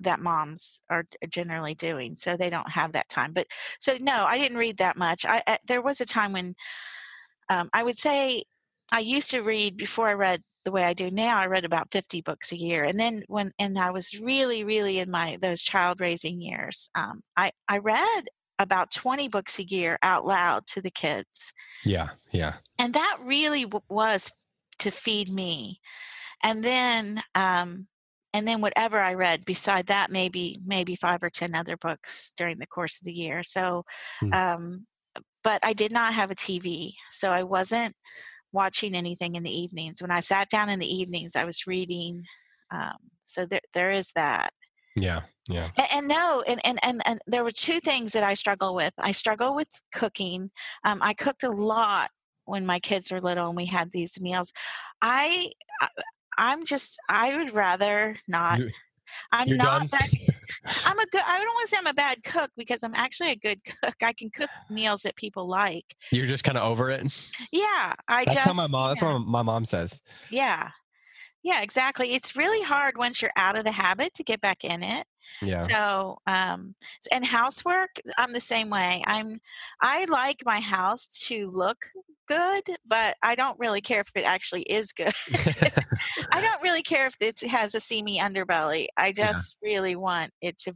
that 0.00 0.20
moms 0.20 0.80
are 0.88 1.04
generally 1.28 1.74
doing. 1.74 2.16
So 2.16 2.36
they 2.36 2.50
don't 2.50 2.70
have 2.70 2.92
that 2.92 3.08
time. 3.08 3.32
But 3.32 3.46
so, 3.80 3.96
no, 4.00 4.24
I 4.26 4.38
didn't 4.38 4.58
read 4.58 4.78
that 4.78 4.96
much. 4.96 5.24
I, 5.26 5.42
I 5.46 5.58
There 5.66 5.82
was 5.82 6.00
a 6.00 6.06
time 6.06 6.32
when 6.32 6.54
um, 7.48 7.68
I 7.72 7.82
would 7.82 7.98
say 7.98 8.44
I 8.92 9.00
used 9.00 9.30
to 9.32 9.40
read 9.42 9.76
before 9.76 10.08
I 10.08 10.14
read 10.14 10.42
the 10.64 10.72
way 10.72 10.84
I 10.84 10.92
do 10.92 11.10
now, 11.10 11.38
I 11.38 11.46
read 11.46 11.64
about 11.64 11.90
50 11.92 12.20
books 12.20 12.52
a 12.52 12.56
year. 12.56 12.84
And 12.84 13.00
then 13.00 13.22
when, 13.26 13.52
and 13.58 13.78
I 13.78 13.90
was 13.90 14.20
really, 14.20 14.64
really 14.64 14.98
in 14.98 15.10
my, 15.10 15.38
those 15.40 15.62
child 15.62 16.00
raising 16.00 16.42
years, 16.42 16.90
um, 16.94 17.22
I, 17.36 17.52
I 17.68 17.78
read 17.78 18.22
about 18.58 18.90
20 18.90 19.28
books 19.28 19.58
a 19.58 19.64
year 19.64 19.98
out 20.02 20.26
loud 20.26 20.66
to 20.66 20.80
the 20.80 20.90
kids. 20.90 21.52
Yeah, 21.84 22.10
yeah. 22.32 22.54
And 22.78 22.94
that 22.94 23.18
really 23.22 23.62
w- 23.62 23.82
was 23.88 24.32
to 24.80 24.90
feed 24.90 25.30
me. 25.30 25.80
And 26.42 26.64
then 26.64 27.20
um 27.34 27.86
and 28.34 28.46
then 28.46 28.60
whatever 28.60 28.98
I 29.00 29.14
read 29.14 29.44
beside 29.44 29.86
that 29.86 30.10
maybe 30.10 30.58
maybe 30.64 30.96
5 30.96 31.22
or 31.22 31.30
10 31.30 31.54
other 31.54 31.76
books 31.76 32.32
during 32.36 32.58
the 32.58 32.66
course 32.66 33.00
of 33.00 33.04
the 33.04 33.12
year. 33.12 33.42
So 33.42 33.84
hmm. 34.20 34.32
um 34.32 34.86
but 35.44 35.60
I 35.64 35.72
did 35.72 35.92
not 35.92 36.14
have 36.14 36.30
a 36.30 36.34
TV. 36.34 36.92
So 37.12 37.30
I 37.30 37.42
wasn't 37.42 37.94
watching 38.52 38.94
anything 38.94 39.36
in 39.36 39.42
the 39.44 39.56
evenings. 39.56 40.02
When 40.02 40.10
I 40.10 40.20
sat 40.20 40.50
down 40.50 40.68
in 40.68 40.78
the 40.78 40.92
evenings, 40.92 41.36
I 41.36 41.44
was 41.44 41.66
reading 41.66 42.24
um 42.70 42.96
so 43.26 43.46
there 43.46 43.60
there 43.74 43.90
is 43.90 44.12
that. 44.14 44.52
Yeah. 45.02 45.22
Yeah. 45.48 45.70
And, 45.76 45.86
and, 45.92 46.08
no, 46.08 46.44
and, 46.46 46.60
and, 46.64 46.78
and, 46.82 47.02
and 47.06 47.20
there 47.26 47.42
were 47.42 47.50
two 47.50 47.80
things 47.80 48.12
that 48.12 48.22
I 48.22 48.34
struggle 48.34 48.74
with. 48.74 48.92
I 48.98 49.12
struggle 49.12 49.54
with 49.54 49.68
cooking. 49.92 50.50
Um, 50.84 50.98
I 51.00 51.14
cooked 51.14 51.42
a 51.42 51.50
lot 51.50 52.10
when 52.44 52.66
my 52.66 52.78
kids 52.78 53.10
were 53.10 53.20
little 53.20 53.48
and 53.48 53.56
we 53.56 53.66
had 53.66 53.90
these 53.90 54.20
meals. 54.20 54.52
I, 55.00 55.50
I'm 56.36 56.66
just, 56.66 56.98
I 57.08 57.36
would 57.36 57.54
rather 57.54 58.16
not. 58.28 58.58
You're, 58.58 58.70
I'm 59.32 59.48
you're 59.48 59.56
not 59.56 59.90
that. 59.90 60.08
I'm 60.84 60.98
a 60.98 61.06
good. 61.06 61.22
I 61.26 61.38
don't 61.38 61.54
want 61.54 61.68
to 61.68 61.74
say 61.74 61.76
I'm 61.78 61.86
a 61.86 61.94
bad 61.94 62.22
cook 62.24 62.50
because 62.56 62.82
I'm 62.82 62.94
actually 62.94 63.30
a 63.30 63.36
good 63.36 63.60
cook. 63.82 63.94
I 64.02 64.12
can 64.12 64.30
cook 64.30 64.50
meals 64.70 65.02
that 65.02 65.16
people 65.16 65.48
like. 65.48 65.84
You're 66.10 66.26
just 66.26 66.44
kind 66.44 66.58
of 66.58 66.64
over 66.64 66.90
it. 66.90 67.02
Yeah, 67.52 67.94
I 68.06 68.24
that's 68.24 68.36
just. 68.36 68.46
How 68.46 68.52
my 68.52 68.66
mom. 68.66 68.90
That's 68.90 69.02
what 69.02 69.18
my 69.20 69.42
mom 69.42 69.64
says. 69.64 70.02
Yeah, 70.30 70.70
yeah, 71.48 71.62
exactly. 71.62 72.12
It's 72.12 72.36
really 72.36 72.62
hard 72.62 72.98
once 72.98 73.22
you're 73.22 73.32
out 73.34 73.56
of 73.56 73.64
the 73.64 73.72
habit 73.72 74.12
to 74.14 74.22
get 74.22 74.38
back 74.42 74.64
in 74.64 74.82
it. 74.82 75.06
Yeah. 75.40 75.60
So, 75.60 76.18
um, 76.26 76.74
and 77.10 77.24
housework, 77.24 77.88
I'm 78.18 78.34
the 78.34 78.40
same 78.40 78.68
way. 78.68 79.02
I'm, 79.06 79.38
I 79.80 80.04
like 80.10 80.42
my 80.44 80.60
house 80.60 81.06
to 81.28 81.50
look 81.50 81.86
good, 82.26 82.64
but 82.86 83.16
I 83.22 83.34
don't 83.34 83.58
really 83.58 83.80
care 83.80 84.02
if 84.02 84.10
it 84.14 84.26
actually 84.26 84.60
is 84.64 84.92
good. 84.92 85.14
I 86.32 86.42
don't 86.42 86.62
really 86.62 86.82
care 86.82 87.06
if 87.06 87.16
it 87.18 87.40
has 87.48 87.74
a 87.74 87.80
seamy 87.80 88.18
underbelly. 88.18 88.88
I 88.98 89.12
just 89.16 89.56
yeah. 89.62 89.70
really 89.70 89.96
want 89.96 90.32
it 90.42 90.58
to, 90.58 90.74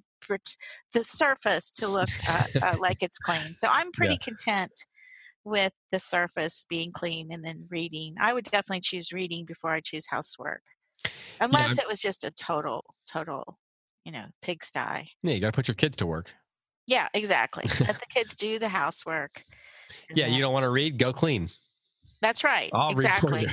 the 0.94 1.04
surface 1.04 1.70
to 1.72 1.87
look 1.87 2.08
uh, 2.26 2.44
uh, 2.62 2.76
like 2.80 3.02
it's 3.02 3.18
clean. 3.18 3.56
So 3.56 3.68
I'm 3.70 3.92
pretty 3.92 4.14
yeah. 4.14 4.24
content 4.24 4.87
with 5.44 5.72
the 5.90 5.98
surface 5.98 6.66
being 6.68 6.92
clean 6.92 7.33
and 7.33 7.44
then 7.44 7.66
reading. 7.70 8.14
I 8.20 8.33
would 8.33 8.44
definitely 8.44 8.81
choose 8.81 9.12
reading 9.12 9.44
before 9.44 9.70
I 9.70 9.81
choose 9.81 10.07
housework. 10.09 10.62
Unless 11.40 11.76
yeah, 11.76 11.83
it 11.83 11.88
was 11.88 12.00
just 12.00 12.24
a 12.24 12.31
total, 12.31 12.85
total, 13.11 13.59
you 14.05 14.12
know, 14.12 14.26
pigsty. 14.40 15.09
Yeah, 15.22 15.35
you 15.35 15.40
got 15.40 15.48
to 15.48 15.52
put 15.52 15.68
your 15.68 15.74
kids 15.74 15.96
to 15.98 16.07
work. 16.07 16.31
Yeah, 16.87 17.09
exactly. 17.14 17.64
Let 17.81 17.98
the 17.98 18.07
kids 18.09 18.37
do 18.37 18.59
the 18.59 18.68
housework. 18.68 19.44
Yeah, 20.14 20.26
then... 20.26 20.35
you 20.35 20.40
don't 20.40 20.52
want 20.52 20.64
to 20.64 20.70
read? 20.70 20.98
Go 20.98 21.12
clean. 21.12 21.48
That's 22.20 22.44
right. 22.44 22.70
I'll 22.72 22.90
exactly. 22.90 23.48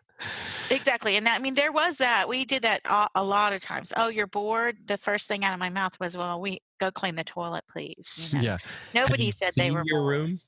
exactly. 0.70 1.16
And 1.16 1.28
I 1.28 1.38
mean, 1.38 1.54
there 1.54 1.72
was 1.72 1.98
that. 1.98 2.28
We 2.28 2.44
did 2.44 2.62
that 2.62 2.82
a, 2.84 3.08
a, 3.14 3.24
lot 3.24 3.52
of 3.52 3.62
times. 3.62 3.92
Oh, 3.96 4.08
you're 4.08 4.26
bored. 4.26 4.76
The 4.86 4.98
first 4.98 5.26
thing 5.26 5.44
out 5.44 5.54
of 5.54 5.58
my 5.58 5.70
mouth 5.70 5.98
was, 5.98 6.16
"Well, 6.16 6.40
we 6.40 6.60
go 6.78 6.90
clean 6.90 7.14
the 7.14 7.24
toilet, 7.24 7.64
please." 7.70 8.28
You 8.30 8.38
know? 8.38 8.44
Yeah. 8.44 8.58
Nobody 8.94 9.30
said 9.30 9.52
they 9.56 9.70
were 9.70 9.82
your 9.86 10.00
bored. 10.00 10.20
room. 10.20 10.40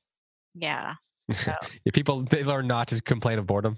Yeah. 0.56 0.94
So. 1.32 1.52
yeah. 1.84 1.92
People 1.92 2.22
they 2.22 2.44
learn 2.44 2.66
not 2.66 2.88
to 2.88 3.02
complain 3.02 3.38
of 3.38 3.46
boredom. 3.46 3.76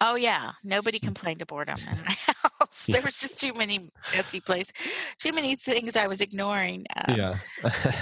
Oh 0.00 0.16
yeah, 0.16 0.52
nobody 0.62 0.98
complained 0.98 1.40
of 1.40 1.48
boredom 1.48 1.78
in 1.90 2.02
my 2.02 2.16
house. 2.60 2.86
there 2.86 3.00
was 3.00 3.18
just 3.18 3.40
too 3.40 3.54
many 3.54 3.90
Betsy 4.12 4.40
Place, 4.40 4.70
too 5.18 5.32
many 5.32 5.56
things 5.56 5.96
I 5.96 6.06
was 6.06 6.20
ignoring. 6.20 6.84
Um, 6.96 7.16
yeah. 7.16 7.38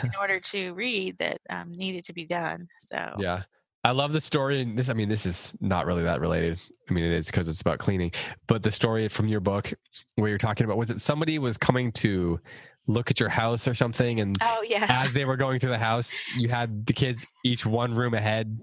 in 0.03 0.11
order 0.21 0.41
to 0.41 0.73
read 0.73 1.17
that 1.19 1.41
um, 1.49 1.77
needed 1.77 2.05
to 2.07 2.13
be 2.13 2.27
done. 2.27 2.67
So 2.81 3.15
yeah. 3.19 3.43
I 3.85 3.93
love 3.93 4.13
the 4.13 4.21
story. 4.21 4.63
And 4.63 4.77
this, 4.77 4.89
I 4.89 4.95
mean, 4.95 5.09
this 5.09 5.27
is 5.27 5.57
not 5.61 5.87
really 5.87 6.03
that 6.03 6.21
related. 6.21 6.61
I 6.91 6.93
mean, 6.93 7.05
it 7.05 7.13
is 7.13 7.27
because 7.27 7.49
it's 7.49 7.61
about 7.61 7.79
cleaning. 7.79 8.11
But 8.49 8.65
the 8.65 8.73
story 8.73 9.07
from 9.07 9.29
your 9.29 9.39
book, 9.39 9.73
where 10.17 10.29
you're 10.29 10.39
talking 10.39 10.65
about, 10.65 10.77
was 10.77 10.91
it 10.91 11.01
somebody 11.01 11.39
was 11.39 11.57
coming 11.57 11.93
to 11.93 12.41
look 12.87 13.11
at 13.11 13.21
your 13.21 13.29
house 13.29 13.67
or 13.67 13.75
something, 13.75 14.21
and 14.21 14.39
oh 14.41 14.65
yes, 14.67 14.91
as 15.05 15.13
they 15.13 15.25
were 15.25 15.37
going 15.37 15.59
through 15.61 15.71
the 15.71 15.79
house, 15.79 16.27
you 16.37 16.49
had 16.49 16.87
the 16.87 16.93
kids 16.93 17.27
each 17.45 17.67
one 17.67 17.95
room 17.95 18.15
ahead. 18.15 18.61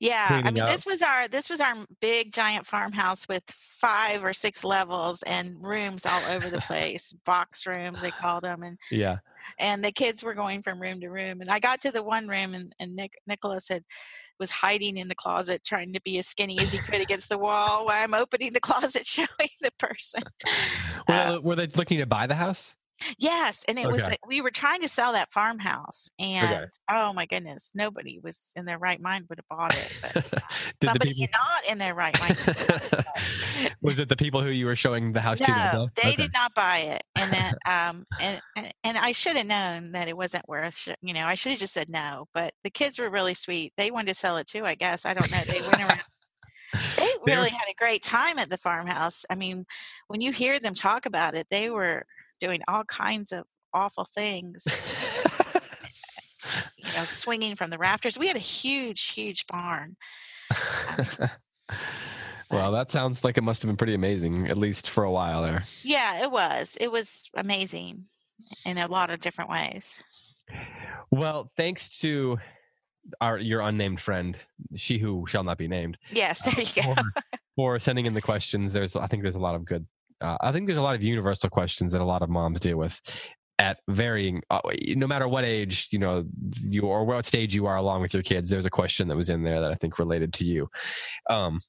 Yeah, 0.00 0.40
I 0.44 0.50
mean, 0.50 0.62
up. 0.62 0.68
this 0.68 0.84
was 0.84 1.02
our 1.02 1.28
this 1.28 1.48
was 1.48 1.60
our 1.60 1.74
big 2.00 2.32
giant 2.32 2.66
farmhouse 2.66 3.28
with 3.28 3.44
five 3.48 4.24
or 4.24 4.32
six 4.32 4.64
levels 4.64 5.22
and 5.22 5.56
rooms 5.62 6.06
all 6.06 6.22
over 6.30 6.48
the 6.50 6.60
place, 6.66 7.12
box 7.24 7.66
rooms 7.66 8.00
they 8.00 8.10
called 8.10 8.42
them, 8.44 8.62
and 8.62 8.78
Yeah. 8.90 9.18
and 9.58 9.84
the 9.84 9.92
kids 9.92 10.22
were 10.22 10.34
going 10.34 10.62
from 10.62 10.80
room 10.80 11.00
to 11.00 11.08
room. 11.08 11.40
And 11.40 11.50
I 11.50 11.58
got 11.58 11.80
to 11.82 11.92
the 11.92 12.02
one 12.02 12.26
room, 12.26 12.54
and, 12.54 12.72
and 12.80 12.96
Nick, 12.96 13.12
Nicholas 13.26 13.68
had 13.68 13.84
was 14.38 14.50
hiding 14.50 14.96
in 14.96 15.06
the 15.08 15.14
closet, 15.14 15.62
trying 15.64 15.92
to 15.92 16.00
be 16.00 16.18
as 16.18 16.26
skinny 16.26 16.58
as 16.58 16.72
he 16.72 16.78
could 16.78 17.00
against 17.00 17.28
the 17.28 17.38
wall 17.38 17.86
while 17.86 18.02
I'm 18.02 18.14
opening 18.14 18.52
the 18.52 18.60
closet, 18.60 19.06
showing 19.06 19.28
the 19.60 19.70
person. 19.78 20.22
Were, 21.08 21.14
Uh, 21.14 21.40
were 21.40 21.54
they 21.54 21.68
looking 21.68 21.98
to 21.98 22.06
buy 22.06 22.26
the 22.26 22.34
house? 22.34 22.74
Yes, 23.18 23.64
and 23.68 23.78
it 23.78 23.86
was 23.86 24.00
Okay. 24.02 24.10
like 24.10 24.26
we 24.26 24.40
were 24.40 24.50
trying 24.50 24.80
to 24.82 24.88
sell 24.88 25.12
that 25.12 25.32
farmhouse, 25.32 26.10
and 26.18 26.68
oh 26.90 27.12
my 27.12 27.26
goodness, 27.26 27.72
nobody 27.74 28.18
was 28.22 28.52
in 28.56 28.64
their 28.64 28.78
right 28.78 29.00
mind 29.00 29.26
would 29.28 29.38
have 29.38 29.48
bought 29.48 29.76
it. 29.76 29.92
But 30.02 30.42
somebody 30.84 31.14
people? 31.14 31.38
not 31.38 31.64
in 31.70 31.78
their 31.78 31.94
right 31.94 32.18
mind. 32.20 32.36
would 32.46 32.56
have 32.56 32.90
bought 32.90 33.16
it. 33.64 33.72
was 33.80 33.98
it 33.98 34.08
the 34.08 34.16
people 34.16 34.42
who 34.42 34.50
you 34.50 34.66
were 34.66 34.76
showing 34.76 35.12
the 35.12 35.20
house 35.20 35.38
to? 35.40 35.50
No, 35.50 35.88
they 36.02 36.08
Okay. 36.10 36.16
did 36.22 36.32
not 36.32 36.54
buy 36.54 36.78
it, 36.78 37.02
and 37.16 37.32
then 37.32 37.54
um 37.66 38.06
and 38.20 38.40
and- 38.84 38.98
I 38.98 39.12
should 39.12 39.36
have 39.36 39.46
known 39.46 39.92
that 39.92 40.06
it 40.08 40.16
wasn't 40.16 40.48
worth. 40.48 40.76
sh- 40.76 40.88
You 41.00 41.14
know, 41.14 41.24
I 41.26 41.34
should 41.34 41.50
have 41.52 41.58
just 41.60 41.74
said 41.74 41.88
no. 41.88 42.28
But 42.34 42.52
the 42.62 42.70
kids 42.70 42.98
were 42.98 43.10
really 43.10 43.34
sweet. 43.34 43.72
They 43.76 43.90
wanted 43.90 44.08
to 44.08 44.14
sell 44.14 44.36
it 44.36 44.46
too. 44.46 44.64
I 44.64 44.74
guess 44.74 45.04
I 45.06 45.14
don't 45.14 45.30
know. 45.30 45.40
They 45.46 45.60
went 45.62 45.80
around. 45.80 46.00
They 46.96 47.08
really 47.26 47.50
had 47.50 47.68
a 47.70 47.74
great 47.76 48.02
time 48.02 48.38
at 48.38 48.48
the 48.48 48.56
farmhouse. 48.56 49.24
I 49.28 49.34
mean, 49.34 49.66
when 50.08 50.20
you 50.20 50.32
hear 50.32 50.58
them 50.60 50.74
talk 50.74 51.04
about 51.06 51.34
it, 51.34 51.46
they 51.50 51.68
were 51.70 52.06
doing 52.42 52.60
all 52.66 52.84
kinds 52.84 53.30
of 53.32 53.44
awful 53.72 54.06
things. 54.14 54.66
You 56.76 56.98
know, 56.98 57.04
swinging 57.04 57.54
from 57.54 57.70
the 57.70 57.78
rafters. 57.78 58.18
We 58.18 58.26
had 58.26 58.34
a 58.34 58.40
huge, 58.40 59.10
huge 59.10 59.46
barn. 59.46 59.96
well, 62.50 62.72
that 62.72 62.90
sounds 62.90 63.22
like 63.22 63.38
it 63.38 63.42
must 63.42 63.62
have 63.62 63.68
been 63.68 63.76
pretty 63.76 63.94
amazing, 63.94 64.48
at 64.48 64.58
least 64.58 64.90
for 64.90 65.04
a 65.04 65.10
while 65.10 65.42
there. 65.42 65.62
Yeah, 65.84 66.22
it 66.24 66.30
was. 66.32 66.76
It 66.80 66.90
was 66.90 67.30
amazing 67.36 68.06
in 68.66 68.76
a 68.76 68.88
lot 68.88 69.10
of 69.10 69.20
different 69.20 69.50
ways. 69.50 70.02
Well, 71.12 71.48
thanks 71.56 72.00
to 72.00 72.38
our 73.20 73.38
your 73.38 73.60
unnamed 73.60 74.00
friend, 74.00 74.36
she 74.74 74.98
who 74.98 75.24
shall 75.28 75.44
not 75.44 75.58
be 75.58 75.68
named, 75.68 75.96
Yes, 76.10 76.44
uh, 76.46 76.50
there 76.50 76.64
you 76.64 76.82
go. 76.82 76.94
for, 76.94 77.04
for 77.54 77.78
sending 77.78 78.06
in 78.06 78.14
the 78.14 78.20
questions. 78.20 78.72
There's, 78.72 78.96
I 78.96 79.06
think, 79.06 79.22
there's 79.22 79.36
a 79.36 79.40
lot 79.40 79.54
of 79.54 79.64
good. 79.64 79.86
Uh, 80.22 80.36
I 80.40 80.52
think 80.52 80.66
there's 80.66 80.78
a 80.78 80.82
lot 80.82 80.94
of 80.94 81.02
universal 81.02 81.50
questions 81.50 81.92
that 81.92 82.00
a 82.00 82.04
lot 82.04 82.22
of 82.22 82.30
moms 82.30 82.60
deal 82.60 82.76
with 82.76 83.00
at 83.62 83.78
varying, 83.88 84.42
uh, 84.50 84.60
no 84.96 85.06
matter 85.06 85.28
what 85.28 85.44
age 85.44 85.88
you 85.92 85.98
know 85.98 86.24
you 86.64 86.82
or 86.82 87.04
what 87.04 87.24
stage 87.24 87.54
you 87.54 87.66
are 87.66 87.76
along 87.76 88.00
with 88.00 88.12
your 88.12 88.22
kids. 88.22 88.50
There's 88.50 88.66
a 88.66 88.70
question 88.70 89.06
that 89.08 89.16
was 89.16 89.30
in 89.30 89.44
there 89.44 89.60
that 89.60 89.70
I 89.70 89.76
think 89.76 90.00
related 90.00 90.32
to 90.34 90.44
you. 90.44 90.68
Um, 91.30 91.60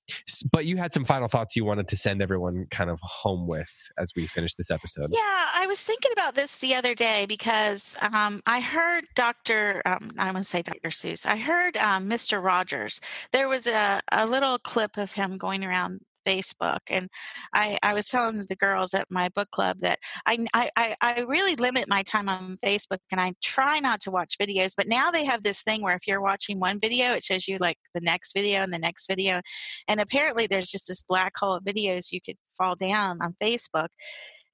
but 0.51 0.65
you 0.65 0.77
had 0.77 0.91
some 0.91 1.05
final 1.05 1.27
thoughts 1.27 1.55
you 1.55 1.65
wanted 1.65 1.87
to 1.89 1.97
send 1.97 2.21
everyone 2.21 2.65
kind 2.71 2.89
of 2.89 2.99
home 3.01 3.47
with 3.47 3.89
as 3.99 4.11
we 4.15 4.25
finish 4.25 4.55
this 4.55 4.71
episode. 4.71 5.11
Yeah, 5.11 5.45
I 5.53 5.67
was 5.67 5.81
thinking 5.81 6.11
about 6.13 6.33
this 6.33 6.57
the 6.57 6.73
other 6.73 6.95
day 6.95 7.25
because 7.27 7.95
um, 8.11 8.41
I 8.47 8.59
heard 8.59 9.05
Dr. 9.13 9.81
Um, 9.85 10.11
I 10.17 10.25
want 10.31 10.37
to 10.37 10.43
say 10.45 10.63
Dr. 10.63 10.89
Seuss. 10.89 11.27
I 11.27 11.37
heard 11.37 11.77
um, 11.77 12.09
Mr. 12.09 12.43
Rogers. 12.43 13.01
There 13.31 13.47
was 13.47 13.67
a, 13.67 14.01
a 14.11 14.25
little 14.25 14.57
clip 14.57 14.97
of 14.97 15.11
him 15.11 15.37
going 15.37 15.63
around 15.63 16.01
Facebook, 16.25 16.79
and 16.89 17.09
I, 17.53 17.77
I 17.83 17.93
was 17.93 18.07
telling 18.07 18.45
the 18.49 18.55
girls 18.55 18.93
at 18.93 19.07
my 19.09 19.29
book 19.29 19.49
club 19.51 19.79
that 19.79 19.99
I, 20.25 20.45
I, 20.53 20.95
I- 21.01 21.21
really 21.27 21.55
limit 21.55 21.87
my 21.87 22.03
time 22.03 22.29
on 22.29 22.57
Facebook 22.63 22.99
and 23.11 23.21
I 23.21 23.33
try 23.43 23.79
not 23.79 24.01
to 24.01 24.11
watch 24.11 24.37
videos. 24.39 24.73
But 24.75 24.87
now 24.87 25.11
they 25.11 25.25
have 25.25 25.43
this 25.43 25.63
thing 25.63 25.81
where 25.81 25.95
if 25.95 26.07
you're 26.07 26.21
watching 26.21 26.59
one 26.59 26.79
video, 26.79 27.13
it 27.13 27.23
shows 27.23 27.47
you 27.47 27.57
like 27.59 27.77
the 27.93 28.01
next 28.01 28.33
video 28.33 28.61
and 28.61 28.73
the 28.73 28.79
next 28.79 29.07
video. 29.07 29.41
And 29.87 29.99
apparently, 29.99 30.47
there's 30.47 30.69
just 30.69 30.87
this 30.87 31.03
black 31.03 31.33
hole 31.37 31.55
of 31.55 31.63
videos 31.63 32.11
you 32.11 32.19
could 32.21 32.37
fall 32.57 32.75
down 32.75 33.21
on 33.21 33.35
Facebook 33.41 33.87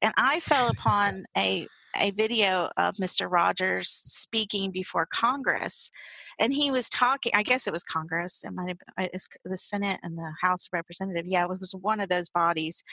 and 0.02 0.14
I 0.18 0.40
fell 0.40 0.70
upon 0.70 1.26
a 1.38 1.68
a 2.00 2.12
video 2.12 2.70
of 2.78 2.96
Mr. 2.96 3.30
Rogers 3.30 3.90
speaking 3.90 4.72
before 4.72 5.08
Congress, 5.12 5.90
and 6.40 6.54
he 6.54 6.72
was 6.72 6.90
talking. 6.90 7.32
I 7.36 7.44
guess 7.44 7.68
it 7.68 7.74
was 7.74 7.84
Congress. 7.84 8.44
It 8.46 8.52
might 8.52 8.70
have 8.70 8.80
been 8.98 9.20
the 9.44 9.58
Senate 9.58 10.00
and 10.04 10.18
the 10.18 10.34
House 10.42 10.68
of 10.68 10.74
Representative. 10.74 11.26
Yeah, 11.28 11.46
it 11.46 11.60
was 11.60 11.74
one 11.80 12.00
of 12.00 12.10
those 12.10 12.30
bodies. 12.30 12.84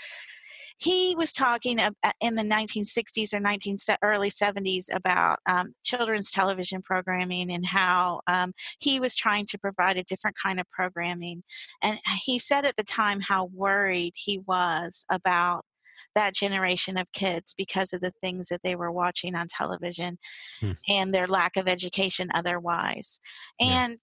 He 0.78 1.14
was 1.16 1.32
talking 1.32 1.78
uh, 1.80 1.90
in 2.20 2.34
the 2.34 2.42
1960s 2.42 3.32
or 3.32 3.40
19 3.40 3.78
early 4.02 4.30
70s 4.30 4.84
about 4.92 5.38
um, 5.48 5.74
children's 5.82 6.30
television 6.30 6.82
programming 6.82 7.50
and 7.50 7.64
how 7.64 8.20
um, 8.26 8.52
he 8.78 9.00
was 9.00 9.14
trying 9.14 9.46
to 9.46 9.58
provide 9.58 9.96
a 9.96 10.02
different 10.02 10.36
kind 10.42 10.60
of 10.60 10.68
programming. 10.70 11.44
And 11.82 11.98
he 12.22 12.38
said 12.38 12.66
at 12.66 12.76
the 12.76 12.84
time 12.84 13.20
how 13.20 13.46
worried 13.46 14.12
he 14.16 14.40
was 14.40 15.06
about 15.10 15.64
that 16.14 16.34
generation 16.34 16.96
of 16.96 17.10
kids 17.12 17.54
because 17.56 17.92
of 17.92 18.00
the 18.00 18.12
things 18.22 18.48
that 18.48 18.62
they 18.62 18.76
were 18.76 18.92
watching 18.92 19.34
on 19.34 19.46
television 19.48 20.18
Hmm. 20.60 20.72
and 20.88 21.14
their 21.14 21.26
lack 21.26 21.56
of 21.56 21.68
education 21.68 22.28
otherwise. 22.34 23.20
Yeah. 23.60 23.84
And 23.84 23.98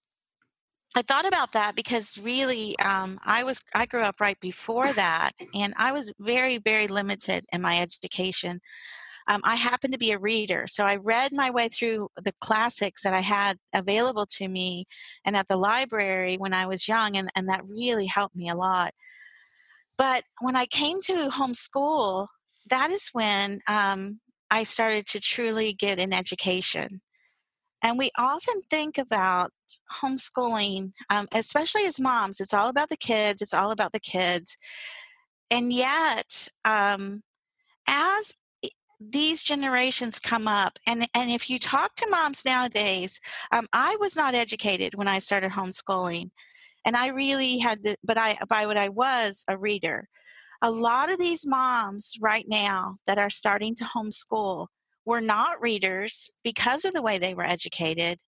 I 0.95 1.01
thought 1.01 1.25
about 1.25 1.53
that 1.53 1.75
because 1.75 2.17
really, 2.19 2.77
um, 2.79 3.19
I 3.25 3.43
was 3.43 3.61
I 3.73 3.85
grew 3.87 4.03
up 4.03 4.21
right 4.21 4.39
before 4.39 4.93
that, 4.93 5.31
and 5.55 5.73
I 5.77 5.91
was 5.91 6.13
very 6.19 6.59
very 6.59 6.87
limited 6.87 7.45
in 7.51 7.61
my 7.61 7.79
education. 7.79 8.59
Um, 9.27 9.41
I 9.43 9.55
happened 9.55 9.93
to 9.93 9.99
be 9.99 10.11
a 10.11 10.19
reader, 10.19 10.65
so 10.67 10.83
I 10.85 10.97
read 10.97 11.31
my 11.33 11.49
way 11.49 11.69
through 11.69 12.09
the 12.17 12.33
classics 12.41 13.03
that 13.03 13.13
I 13.13 13.21
had 13.21 13.57
available 13.73 14.25
to 14.37 14.47
me, 14.47 14.85
and 15.25 15.35
at 15.37 15.47
the 15.47 15.57
library 15.57 16.35
when 16.37 16.53
I 16.53 16.67
was 16.67 16.87
young, 16.87 17.15
and, 17.17 17.29
and 17.35 17.47
that 17.49 17.61
really 17.65 18.05
helped 18.05 18.35
me 18.35 18.49
a 18.49 18.55
lot. 18.55 18.93
But 19.97 20.23
when 20.41 20.55
I 20.55 20.65
came 20.65 21.01
to 21.01 21.29
homeschool, 21.29 22.27
that 22.69 22.91
is 22.91 23.09
when 23.13 23.59
um, 23.67 24.19
I 24.49 24.63
started 24.63 25.07
to 25.07 25.19
truly 25.19 25.73
get 25.73 25.99
an 25.99 26.13
education. 26.13 27.01
And 27.83 27.97
we 27.97 28.11
often 28.17 28.61
think 28.69 28.97
about 28.97 29.51
homeschooling, 30.01 30.93
um, 31.09 31.27
especially 31.33 31.85
as 31.85 31.99
moms, 31.99 32.39
it's 32.39 32.53
all 32.53 32.69
about 32.69 32.89
the 32.89 32.97
kids, 32.97 33.41
it's 33.41 33.53
all 33.53 33.71
about 33.71 33.91
the 33.91 33.99
kids. 33.99 34.57
And 35.51 35.73
yet, 35.73 36.47
um, 36.63 37.23
as 37.87 38.33
these 38.99 39.43
generations 39.43 40.19
come 40.19 40.47
up, 40.47 40.79
and, 40.87 41.07
and 41.13 41.29
if 41.29 41.49
you 41.49 41.59
talk 41.59 41.95
to 41.95 42.07
moms 42.09 42.45
nowadays, 42.45 43.19
um, 43.51 43.67
I 43.73 43.97
was 43.99 44.15
not 44.15 44.33
educated 44.33 44.95
when 44.95 45.09
I 45.09 45.19
started 45.19 45.51
homeschooling. 45.51 46.31
And 46.85 46.95
I 46.95 47.07
really 47.07 47.59
had, 47.59 47.83
the, 47.83 47.95
but 48.03 48.17
I, 48.17 48.37
by 48.47 48.65
what 48.65 48.77
I 48.77 48.89
was, 48.89 49.43
a 49.47 49.57
reader. 49.57 50.07
A 50.61 50.71
lot 50.71 51.11
of 51.11 51.19
these 51.19 51.45
moms 51.45 52.13
right 52.21 52.45
now 52.47 52.95
that 53.05 53.17
are 53.17 53.29
starting 53.29 53.75
to 53.75 53.83
homeschool 53.83 54.67
were 55.05 55.21
not 55.21 55.61
readers 55.61 56.29
because 56.43 56.85
of 56.85 56.93
the 56.93 57.01
way 57.01 57.17
they 57.17 57.33
were 57.33 57.45
educated. 57.45 58.19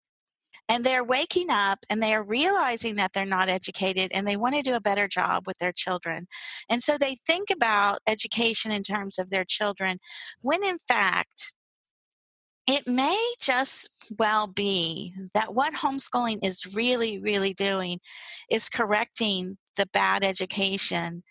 And 0.67 0.83
they're 0.83 1.03
waking 1.03 1.49
up 1.49 1.79
and 1.89 2.01
they 2.01 2.13
are 2.13 2.23
realizing 2.23 2.95
that 2.95 3.11
they're 3.13 3.25
not 3.25 3.49
educated 3.49 4.11
and 4.13 4.25
they 4.25 4.35
want 4.35 4.55
to 4.55 4.61
do 4.61 4.73
a 4.73 4.81
better 4.81 5.07
job 5.07 5.43
with 5.45 5.57
their 5.59 5.73
children. 5.73 6.27
And 6.69 6.81
so 6.81 6.97
they 6.97 7.17
think 7.27 7.49
about 7.51 7.99
education 8.07 8.71
in 8.71 8.81
terms 8.81 9.19
of 9.19 9.29
their 9.29 9.45
children, 9.45 9.99
when 10.41 10.63
in 10.63 10.77
fact, 10.87 11.55
it 12.67 12.87
may 12.87 13.33
just 13.39 13.89
well 14.17 14.47
be 14.47 15.13
that 15.33 15.53
what 15.53 15.73
homeschooling 15.73 16.39
is 16.43 16.73
really, 16.73 17.19
really 17.19 17.53
doing 17.53 17.99
is 18.49 18.69
correcting 18.69 19.57
the 19.75 19.85
bad 19.87 20.23
education 20.23 21.23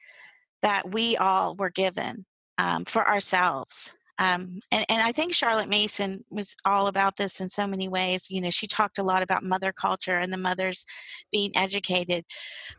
that 0.62 0.90
we 0.92 1.16
all 1.16 1.54
were 1.56 1.70
given 1.70 2.24
um, 2.58 2.84
for 2.84 3.06
ourselves. 3.06 3.94
Um, 4.18 4.60
and, 4.70 4.86
and 4.88 5.02
I 5.02 5.10
think 5.10 5.34
Charlotte 5.34 5.68
Mason 5.68 6.24
was 6.30 6.54
all 6.64 6.86
about 6.86 7.16
this 7.16 7.40
in 7.40 7.48
so 7.48 7.66
many 7.66 7.88
ways. 7.88 8.30
You 8.30 8.40
know, 8.40 8.50
she 8.50 8.68
talked 8.68 8.98
a 8.98 9.02
lot 9.02 9.22
about 9.22 9.42
mother 9.42 9.72
culture 9.72 10.18
and 10.18 10.32
the 10.32 10.36
mothers 10.36 10.86
being 11.32 11.50
educated. 11.56 12.24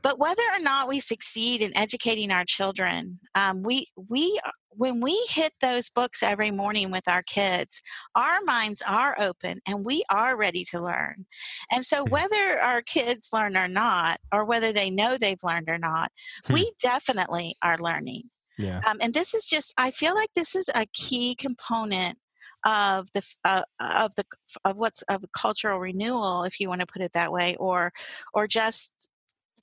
But 0.01 0.17
whether 0.17 0.43
or 0.53 0.59
not 0.59 0.87
we 0.87 0.99
succeed 1.01 1.61
in 1.61 1.77
educating 1.77 2.31
our 2.31 2.45
children, 2.45 3.19
um, 3.35 3.63
we 3.63 3.87
we 4.09 4.39
when 4.77 5.01
we 5.01 5.15
hit 5.29 5.53
those 5.61 5.89
books 5.89 6.21
every 6.23 6.51
morning 6.51 6.91
with 6.91 7.07
our 7.07 7.23
kids, 7.23 7.81
our 8.15 8.41
minds 8.45 8.81
are 8.87 9.15
open 9.19 9.59
and 9.67 9.85
we 9.85 10.03
are 10.09 10.37
ready 10.37 10.65
to 10.65 10.79
learn. 10.83 11.25
And 11.71 11.85
so, 11.85 12.03
Mhm. 12.03 12.09
whether 12.09 12.59
our 12.61 12.81
kids 12.81 13.29
learn 13.33 13.57
or 13.57 13.67
not, 13.67 14.19
or 14.31 14.45
whether 14.45 14.71
they 14.71 14.89
know 14.89 15.17
they've 15.17 15.43
learned 15.43 15.69
or 15.69 15.77
not, 15.77 16.11
Hmm. 16.45 16.53
we 16.53 16.71
definitely 16.81 17.55
are 17.61 17.77
learning. 17.77 18.29
Yeah. 18.57 18.81
Um, 18.85 18.97
and 19.01 19.13
this 19.13 19.33
is 19.33 19.45
just, 19.45 19.73
I 19.77 19.91
feel 19.91 20.15
like 20.15 20.29
this 20.35 20.55
is 20.55 20.69
a 20.73 20.85
key 20.93 21.35
component 21.35 22.19
of 22.65 23.07
the 23.13 23.21
uh, 23.43 23.63
of 23.79 24.15
the 24.15 24.25
of 24.63 24.77
what's 24.77 25.01
of 25.03 25.23
cultural 25.33 25.79
renewal, 25.79 26.43
if 26.43 26.59
you 26.59 26.67
want 26.69 26.81
to 26.81 26.87
put 26.87 27.01
it 27.01 27.13
that 27.13 27.31
way, 27.31 27.55
or 27.57 27.91
or 28.33 28.47
just 28.47 29.11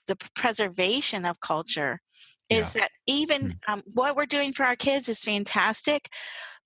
the 0.06 0.16
preservation 0.34 1.24
of 1.24 1.40
culture. 1.40 2.00
Is 2.52 2.72
that 2.74 2.90
even 3.06 3.58
Hmm. 3.66 3.72
um, 3.72 3.82
what 3.94 4.16
we're 4.16 4.26
doing 4.26 4.52
for 4.52 4.64
our 4.64 4.76
kids 4.76 5.08
is 5.08 5.20
fantastic, 5.20 6.08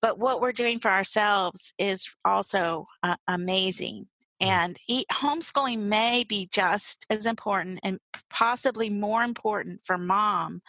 but 0.01 0.19
what 0.19 0.41
we're 0.41 0.51
doing 0.51 0.79
for 0.79 0.91
ourselves 0.91 1.73
is 1.77 2.09
also 2.23 2.85
uh, 3.03 3.15
amazing. 3.27 4.07
Mm. 4.41 4.47
And 4.47 4.77
e- 4.87 5.05
homeschooling 5.11 5.79
may 5.79 6.23
be 6.23 6.47
just 6.51 7.07
as 7.09 7.25
important 7.25 7.79
and 7.83 7.99
possibly 8.29 8.87
more 8.89 9.23
important 9.23 9.81
for 9.83 9.97
mom 9.97 10.61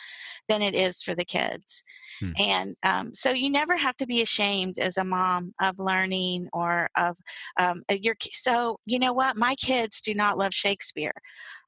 than 0.49 0.63
it 0.63 0.75
is 0.75 1.03
for 1.03 1.15
the 1.15 1.25
kids. 1.25 1.85
Hmm. 2.21 2.33
And 2.39 2.77
um, 2.83 3.15
so 3.15 3.31
you 3.31 3.51
never 3.51 3.77
have 3.77 3.97
to 3.99 4.07
be 4.07 4.23
ashamed 4.23 4.79
as 4.79 4.97
a 4.97 5.05
mom 5.05 5.53
of 5.61 5.79
learning 5.79 6.49
or 6.55 6.89
of 6.97 7.19
um, 7.61 7.83
uh, 7.91 7.97
your. 8.01 8.17
So 8.33 8.81
you 8.87 8.99
know 8.99 9.13
what? 9.13 9.37
My 9.37 9.55
kids 9.57 10.01
do 10.01 10.15
not 10.15 10.39
love 10.39 10.55
Shakespeare. 10.55 11.13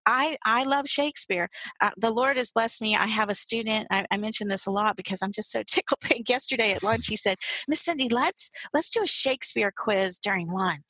I, 0.06 0.36
I 0.44 0.64
love 0.64 0.88
Shakespeare. 0.88 1.48
Uh, 1.80 1.90
the 1.96 2.10
Lord 2.10 2.36
has 2.36 2.50
blessed 2.50 2.82
me. 2.82 2.96
I 2.96 3.06
have 3.06 3.28
a 3.28 3.34
student. 3.34 3.86
I, 3.90 4.04
I 4.10 4.16
mention 4.16 4.48
this 4.48 4.66
a 4.66 4.70
lot 4.70 4.96
because 4.96 5.22
I'm 5.22 5.32
just 5.32 5.50
so 5.50 5.62
tickled 5.66 6.00
pink. 6.00 6.28
Yesterday 6.28 6.72
at 6.72 6.82
lunch, 6.82 7.06
he 7.06 7.16
said, 7.16 7.36
"Miss 7.68 7.80
Cindy, 7.80 8.08
let's 8.08 8.50
let's 8.72 8.90
do 8.90 9.02
a 9.02 9.06
Shakespeare 9.06 9.72
quiz 9.76 10.18
during 10.18 10.48
lunch." 10.48 10.82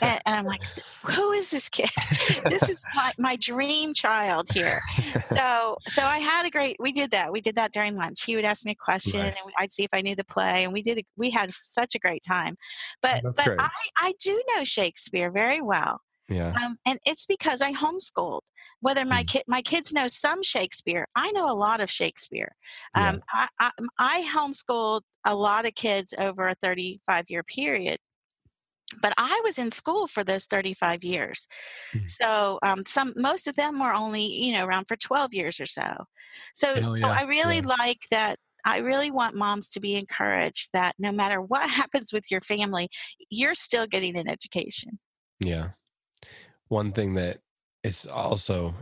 and, 0.00 0.20
and 0.26 0.36
I'm 0.36 0.44
like, 0.44 0.62
"Who 1.04 1.32
is 1.32 1.50
this 1.50 1.68
kid? 1.68 1.90
this 2.44 2.68
is 2.68 2.82
my, 2.94 3.12
my 3.18 3.36
dream 3.36 3.94
child 3.94 4.48
here." 4.52 4.80
So 5.26 5.76
so 5.86 6.02
I 6.02 6.18
had 6.18 6.46
a 6.46 6.50
great. 6.50 6.76
We 6.78 6.92
did 6.92 7.10
that. 7.12 7.32
We 7.32 7.40
did 7.40 7.56
that 7.56 7.72
during 7.72 7.96
lunch. 7.96 8.22
He 8.24 8.36
would 8.36 8.44
ask 8.44 8.64
me 8.64 8.72
a 8.72 8.74
question, 8.74 9.20
Nice. 9.20 9.44
and 9.44 9.54
I'd 9.58 9.72
see 9.72 9.84
if 9.84 9.90
I 9.92 10.00
knew 10.00 10.16
the 10.16 10.24
play, 10.24 10.64
and 10.64 10.72
we 10.72 10.82
did. 10.82 10.98
A, 10.98 11.04
we 11.16 11.30
had 11.30 11.52
such 11.52 11.94
a 11.94 11.98
great 11.98 12.22
time. 12.26 12.56
But 13.02 13.22
That's 13.22 13.36
but 13.36 13.46
great. 13.46 13.60
I 13.60 13.70
I 13.98 14.12
do 14.20 14.40
know 14.54 14.64
Shakespeare 14.64 15.30
very 15.30 15.60
well. 15.60 16.00
Yeah. 16.28 16.52
Um, 16.64 16.76
and 16.86 16.98
it's 17.06 17.26
because 17.26 17.60
I 17.60 17.72
homeschooled. 17.72 18.40
Whether 18.80 19.04
my 19.04 19.22
Mm. 19.22 19.28
kid, 19.28 19.42
my 19.48 19.62
kids 19.62 19.92
know 19.92 20.08
some 20.08 20.42
Shakespeare, 20.42 21.06
I 21.14 21.30
know 21.32 21.50
a 21.50 21.54
lot 21.54 21.80
of 21.80 21.90
Shakespeare. 21.90 22.54
Yeah. 22.96 23.10
Um, 23.10 23.22
I, 23.32 23.48
I, 23.60 23.70
I 23.98 24.22
homeschooled 24.34 25.02
a 25.24 25.34
lot 25.34 25.66
of 25.66 25.74
kids 25.74 26.14
over 26.18 26.48
a 26.48 26.54
35 26.62 27.24
year 27.28 27.42
period. 27.42 27.98
But 29.02 29.14
I 29.18 29.40
was 29.44 29.58
in 29.58 29.72
school 29.72 30.06
for 30.06 30.22
those 30.22 30.46
35 30.46 31.02
years, 31.02 31.48
Mm. 31.94 32.08
so 32.08 32.58
um, 32.62 32.84
some 32.86 33.12
most 33.16 33.48
of 33.48 33.56
them 33.56 33.80
were 33.80 33.92
only 33.92 34.24
you 34.24 34.52
know 34.52 34.64
around 34.64 34.86
for 34.86 34.96
12 34.96 35.34
years 35.34 35.58
or 35.60 35.66
so. 35.66 36.04
So 36.54 36.80
Hell 36.80 36.94
so 36.94 37.06
yeah, 37.08 37.12
I 37.18 37.22
really 37.24 37.56
yeah. 37.56 37.74
like 37.80 38.02
that. 38.12 38.38
I 38.64 38.78
really 38.78 39.10
want 39.12 39.34
moms 39.36 39.70
to 39.70 39.80
be 39.80 39.94
encouraged 39.96 40.70
that 40.72 40.94
no 40.98 41.10
matter 41.12 41.40
what 41.40 41.68
happens 41.80 42.12
with 42.12 42.30
your 42.30 42.40
family, 42.40 42.88
you're 43.30 43.54
still 43.56 43.86
getting 43.88 44.16
an 44.16 44.28
education. 44.28 44.98
Yeah. 45.40 45.70
One 46.68 46.92
thing 46.92 47.14
that 47.14 47.38
is 47.82 48.06
also 48.06 48.74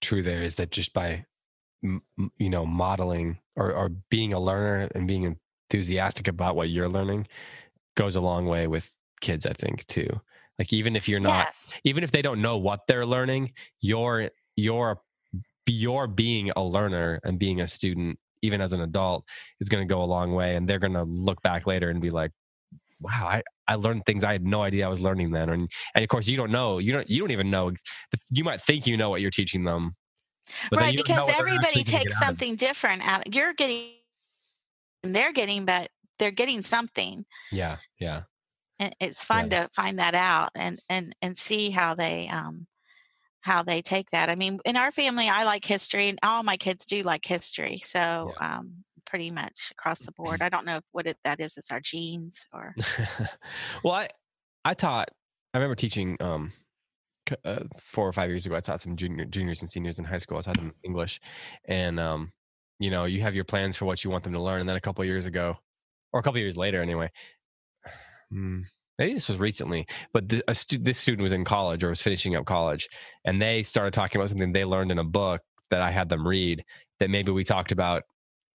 true 0.00 0.22
there 0.22 0.42
is 0.42 0.54
that 0.56 0.70
just 0.70 0.92
by, 0.94 1.26
you 1.82 2.50
know, 2.50 2.64
modeling 2.64 3.38
or, 3.56 3.72
or 3.72 3.90
being 4.10 4.32
a 4.32 4.40
learner 4.40 4.88
and 4.94 5.06
being 5.06 5.36
enthusiastic 5.70 6.28
about 6.28 6.56
what 6.56 6.70
you're 6.70 6.88
learning 6.88 7.26
goes 7.96 8.16
a 8.16 8.20
long 8.20 8.46
way 8.46 8.66
with 8.66 8.96
kids, 9.20 9.44
I 9.44 9.52
think, 9.52 9.86
too. 9.86 10.20
Like, 10.58 10.72
even 10.72 10.96
if 10.96 11.08
you're 11.08 11.20
not, 11.20 11.46
yes. 11.46 11.78
even 11.84 12.02
if 12.02 12.10
they 12.10 12.22
don't 12.22 12.40
know 12.40 12.56
what 12.56 12.86
they're 12.88 13.06
learning, 13.06 13.52
you're, 13.80 14.30
you're, 14.56 15.00
you're 15.66 16.06
being 16.06 16.50
a 16.56 16.64
learner 16.64 17.20
and 17.22 17.38
being 17.38 17.60
a 17.60 17.68
student, 17.68 18.18
even 18.42 18.60
as 18.60 18.72
an 18.72 18.80
adult, 18.80 19.24
is 19.60 19.68
going 19.68 19.86
to 19.86 19.92
go 19.92 20.02
a 20.02 20.04
long 20.04 20.32
way. 20.32 20.56
And 20.56 20.68
they're 20.68 20.78
going 20.78 20.94
to 20.94 21.04
look 21.04 21.42
back 21.42 21.66
later 21.66 21.90
and 21.90 22.00
be 22.00 22.10
like, 22.10 22.32
wow, 23.00 23.26
I, 23.28 23.42
I 23.66 23.74
learned 23.76 24.06
things 24.06 24.24
I 24.24 24.32
had 24.32 24.44
no 24.44 24.62
idea 24.62 24.86
I 24.86 24.88
was 24.88 25.00
learning 25.00 25.30
then. 25.30 25.48
And, 25.50 25.70
and 25.94 26.02
of 26.02 26.08
course, 26.08 26.26
you 26.26 26.36
don't 26.36 26.50
know, 26.50 26.78
you 26.78 26.92
don't, 26.92 27.08
you 27.08 27.20
don't 27.20 27.30
even 27.30 27.50
know. 27.50 27.72
You 28.30 28.44
might 28.44 28.60
think 28.60 28.86
you 28.86 28.96
know 28.96 29.10
what 29.10 29.20
you're 29.20 29.30
teaching 29.30 29.64
them, 29.64 29.96
right 30.72 30.92
you 30.92 30.98
don't 30.98 31.08
know 31.08 31.26
because 31.26 31.38
everybody 31.38 31.84
takes 31.84 32.18
something 32.18 32.56
different 32.56 33.06
out 33.06 33.34
you're 33.34 33.52
getting 33.54 33.92
and 35.02 35.14
they're 35.14 35.32
getting 35.32 35.64
but 35.64 35.90
they're 36.18 36.30
getting 36.30 36.62
something 36.62 37.24
Yeah, 37.52 37.76
yeah, 37.98 38.22
and 38.78 38.94
it's 39.00 39.24
fun 39.24 39.50
to 39.50 39.68
find 39.74 39.98
that 39.98 40.14
out 40.14 40.50
and 40.54 40.80
and 40.88 41.14
and 41.22 41.36
see 41.36 41.70
how 41.70 41.94
they 41.94 42.28
um 42.28 42.66
how 43.40 43.62
they 43.62 43.80
take 43.80 44.10
that 44.10 44.28
i 44.28 44.34
mean 44.34 44.58
in 44.64 44.76
our 44.76 44.92
family 44.92 45.28
i 45.28 45.44
like 45.44 45.64
history 45.64 46.08
and 46.08 46.18
all 46.22 46.42
my 46.42 46.56
kids 46.56 46.84
do 46.86 47.02
like 47.02 47.24
history 47.24 47.78
so 47.78 48.34
um 48.40 48.84
pretty 49.08 49.30
much 49.30 49.72
across 49.72 50.00
the 50.00 50.12
board 50.12 50.42
i 50.42 50.48
don't 50.48 50.66
know 50.66 50.80
what 50.92 51.06
it, 51.06 51.16
that 51.24 51.40
is 51.40 51.56
it's 51.56 51.72
our 51.72 51.80
genes 51.80 52.44
or 52.52 52.74
well, 53.84 53.94
I 53.94 54.08
I 54.64 54.74
taught. 54.74 55.08
I 55.54 55.58
remember 55.58 55.74
teaching 55.74 56.16
um, 56.20 56.52
uh, 57.44 57.60
four 57.78 58.06
or 58.06 58.12
five 58.12 58.28
years 58.28 58.46
ago. 58.46 58.54
I 58.54 58.60
taught 58.60 58.80
some 58.80 58.96
junior, 58.96 59.24
juniors 59.24 59.60
and 59.60 59.70
seniors 59.70 59.98
in 59.98 60.04
high 60.04 60.18
school. 60.18 60.38
I 60.38 60.42
taught 60.42 60.56
them 60.56 60.74
English, 60.84 61.20
and 61.66 61.98
um, 61.98 62.32
you 62.78 62.90
know, 62.90 63.04
you 63.04 63.20
have 63.22 63.34
your 63.34 63.44
plans 63.44 63.76
for 63.76 63.86
what 63.86 64.04
you 64.04 64.10
want 64.10 64.24
them 64.24 64.32
to 64.34 64.42
learn. 64.42 64.60
And 64.60 64.68
then 64.68 64.76
a 64.76 64.80
couple 64.80 65.02
of 65.02 65.08
years 65.08 65.26
ago, 65.26 65.56
or 66.12 66.20
a 66.20 66.22
couple 66.22 66.38
of 66.38 66.42
years 66.42 66.56
later, 66.56 66.82
anyway. 66.82 67.10
mm, 68.32 68.62
Maybe 68.98 69.14
this 69.14 69.28
was 69.28 69.38
recently, 69.38 69.86
but 70.12 70.28
th- 70.28 70.42
stu- 70.54 70.78
this 70.78 70.98
student 70.98 71.22
was 71.22 71.30
in 71.30 71.44
college 71.44 71.84
or 71.84 71.90
was 71.90 72.02
finishing 72.02 72.34
up 72.34 72.46
college, 72.46 72.88
and 73.24 73.40
they 73.40 73.62
started 73.62 73.92
talking 73.92 74.20
about 74.20 74.28
something 74.30 74.52
they 74.52 74.64
learned 74.64 74.90
in 74.90 74.98
a 74.98 75.04
book 75.04 75.40
that 75.70 75.82
I 75.82 75.92
had 75.92 76.08
them 76.08 76.26
read 76.26 76.64
that 76.98 77.08
maybe 77.10 77.30
we 77.30 77.44
talked 77.44 77.70
about 77.70 78.02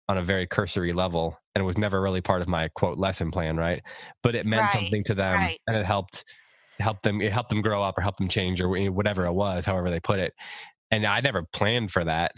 on 0.08 0.18
a 0.18 0.22
very 0.22 0.46
cursory 0.46 0.92
level 0.92 1.38
and 1.54 1.62
it 1.62 1.66
was 1.66 1.78
never 1.78 2.00
really 2.00 2.20
part 2.20 2.42
of 2.42 2.48
my 2.48 2.68
quote 2.68 2.98
lesson 2.98 3.30
plan 3.30 3.56
right? 3.56 3.82
But 4.22 4.34
it 4.34 4.46
meant 4.46 4.62
Right, 4.62 4.70
something 4.70 5.04
to 5.04 5.14
them 5.14 5.38
right. 5.40 5.58
and 5.66 5.76
it 5.76 5.86
helped 5.86 6.24
help 6.78 7.02
them 7.02 7.20
it 7.20 7.32
helped 7.32 7.50
them 7.50 7.62
grow 7.62 7.82
up 7.82 7.96
or 7.98 8.00
help 8.00 8.16
them 8.16 8.28
change 8.28 8.60
or 8.60 8.68
whatever 8.90 9.26
it 9.26 9.32
was 9.32 9.64
however 9.64 9.90
they 9.90 10.00
put 10.00 10.18
it. 10.18 10.32
And 10.90 11.06
i 11.06 11.20
never 11.20 11.44
planned 11.52 11.90
for 11.90 12.04
that 12.04 12.32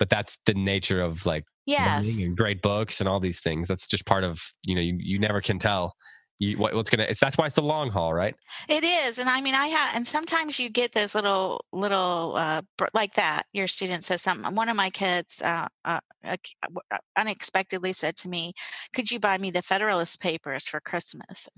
but 0.00 0.08
that's 0.08 0.38
the 0.46 0.54
nature 0.54 1.00
of 1.02 1.26
like 1.26 1.44
yes. 1.66 2.04
learning 2.06 2.24
and 2.24 2.36
great 2.36 2.62
books 2.62 3.00
and 3.00 3.08
all 3.08 3.20
these 3.20 3.38
things. 3.38 3.68
That's 3.68 3.86
just 3.86 4.06
part 4.06 4.24
of 4.24 4.42
you 4.64 4.74
know 4.74 4.80
you, 4.80 4.96
you 4.98 5.18
never 5.20 5.40
can 5.40 5.58
tell 5.58 5.94
you, 6.40 6.56
what, 6.56 6.74
what's 6.74 6.90
gonna 6.90 7.04
it's 7.04 7.20
that's 7.20 7.38
why 7.38 7.46
it's 7.46 7.54
the 7.54 7.62
long 7.62 7.90
haul 7.90 8.12
right 8.12 8.34
It 8.68 8.82
is, 8.82 9.18
and 9.18 9.28
I 9.28 9.40
mean, 9.40 9.54
I 9.54 9.68
have, 9.68 9.94
and 9.94 10.06
sometimes 10.06 10.58
you 10.58 10.70
get 10.70 10.92
those 10.92 11.14
little, 11.14 11.64
little, 11.72 12.34
uh, 12.36 12.62
like 12.94 13.14
that. 13.14 13.44
Your 13.52 13.68
student 13.68 14.04
says 14.04 14.22
something. 14.22 14.54
One 14.54 14.68
of 14.68 14.76
my 14.76 14.90
kids, 14.90 15.42
uh, 15.42 15.68
uh, 15.84 16.00
uh, 16.24 16.36
uh, 16.90 16.98
unexpectedly 17.16 17.92
said 17.92 18.16
to 18.16 18.28
me, 18.28 18.54
"Could 18.92 19.10
you 19.10 19.20
buy 19.20 19.38
me 19.38 19.50
the 19.50 19.62
Federalist 19.62 20.20
Papers 20.20 20.66
for 20.66 20.80
Christmas?" 20.80 21.48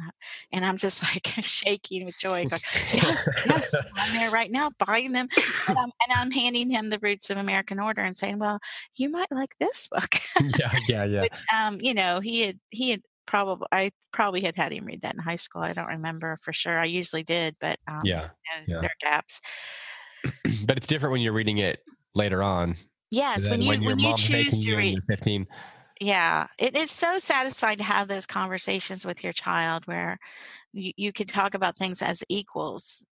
And 0.52 0.64
I'm 0.64 0.76
just 0.76 1.02
like 1.14 1.28
shaking 1.44 2.06
with 2.06 2.18
joy, 2.18 2.46
going, 2.46 2.62
"Yes, 2.92 3.28
yes, 3.46 3.74
I'm 3.96 4.12
there 4.14 4.30
right 4.30 4.50
now 4.50 4.70
buying 4.84 5.12
them." 5.12 5.28
And 5.68 5.78
I'm, 5.78 5.90
and 6.08 6.12
I'm 6.16 6.30
handing 6.30 6.70
him 6.70 6.90
the 6.90 6.98
Roots 7.00 7.30
of 7.30 7.38
American 7.38 7.80
Order 7.80 8.02
and 8.02 8.16
saying, 8.16 8.38
"Well, 8.38 8.58
you 8.96 9.08
might 9.08 9.30
like 9.30 9.54
this 9.58 9.88
book." 9.88 10.16
yeah 10.58 10.72
yeah 10.88 11.04
yeah 11.04 11.20
which 11.22 11.44
um 11.54 11.80
you 11.80 11.94
know 11.94 12.20
he 12.20 12.42
had 12.42 12.58
he 12.70 12.90
had 12.90 13.02
probably 13.26 13.66
i 13.72 13.90
probably 14.12 14.40
had 14.40 14.56
had 14.56 14.72
him 14.72 14.84
read 14.84 15.02
that 15.02 15.14
in 15.14 15.20
high 15.20 15.36
school 15.36 15.62
i 15.62 15.72
don't 15.72 15.86
remember 15.86 16.38
for 16.42 16.52
sure 16.52 16.78
i 16.78 16.84
usually 16.84 17.22
did 17.22 17.56
but 17.60 17.78
um 17.88 18.00
yeah 18.04 18.22
you 18.22 18.74
know, 18.74 18.74
yeah. 18.74 18.80
there 18.80 18.90
are 18.90 19.12
gaps 19.12 19.40
but 20.66 20.76
it's 20.76 20.86
different 20.86 21.12
when 21.12 21.20
you're 21.20 21.32
reading 21.32 21.58
it 21.58 21.80
later 22.14 22.42
on 22.42 22.74
yes 23.10 23.48
when 23.48 23.62
you 23.62 23.72
your 23.72 23.84
when 23.84 23.98
you 23.98 24.14
choose 24.16 24.60
to 24.60 24.70
you 24.70 24.76
read 24.76 24.98
15 25.08 25.46
yeah 26.00 26.46
it 26.58 26.76
is 26.76 26.90
so 26.90 27.18
satisfying 27.18 27.78
to 27.78 27.84
have 27.84 28.08
those 28.08 28.26
conversations 28.26 29.04
with 29.04 29.22
your 29.22 29.32
child 29.32 29.86
where 29.86 30.18
you, 30.72 30.92
you 30.96 31.12
can 31.12 31.26
talk 31.26 31.54
about 31.54 31.76
things 31.76 32.02
as 32.02 32.22
equals 32.28 33.04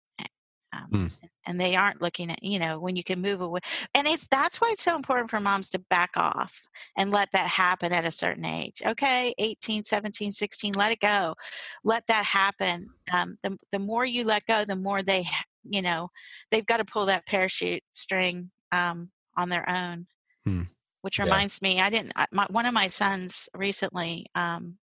um, 0.72 0.88
Mm. 0.92 1.10
and 1.46 1.60
they 1.60 1.74
aren't 1.76 2.02
looking 2.02 2.30
at 2.30 2.42
you 2.42 2.58
know 2.58 2.78
when 2.78 2.96
you 2.96 3.02
can 3.04 3.20
move 3.20 3.40
away 3.40 3.60
and 3.94 4.06
it's 4.06 4.26
that's 4.28 4.60
why 4.60 4.68
it's 4.72 4.82
so 4.82 4.94
important 4.96 5.30
for 5.30 5.40
moms 5.40 5.68
to 5.70 5.78
back 5.90 6.10
off 6.16 6.62
and 6.96 7.10
let 7.10 7.30
that 7.32 7.46
happen 7.48 7.92
at 7.92 8.04
a 8.04 8.10
certain 8.10 8.44
age 8.44 8.82
okay 8.86 9.34
18 9.38 9.84
17 9.84 10.32
16 10.32 10.74
let 10.74 10.92
it 10.92 11.00
go 11.00 11.34
let 11.84 12.06
that 12.06 12.24
happen 12.24 12.88
um, 13.12 13.36
the, 13.42 13.56
the 13.72 13.78
more 13.78 14.04
you 14.04 14.24
let 14.24 14.44
go 14.46 14.64
the 14.64 14.76
more 14.76 15.02
they 15.02 15.26
you 15.64 15.82
know 15.82 16.08
they've 16.50 16.66
got 16.66 16.76
to 16.78 16.84
pull 16.84 17.06
that 17.06 17.26
parachute 17.26 17.82
string 17.92 18.50
um, 18.72 19.10
on 19.36 19.48
their 19.48 19.68
own 19.68 20.06
Hmm. 20.46 20.62
which 21.02 21.18
Yeah. 21.18 21.24
reminds 21.24 21.60
me 21.60 21.80
i 21.80 21.90
didn't 21.90 22.12
my, 22.32 22.46
one 22.50 22.66
of 22.66 22.72
my 22.74 22.86
sons 22.86 23.48
recently 23.54 24.26
um, 24.34 24.78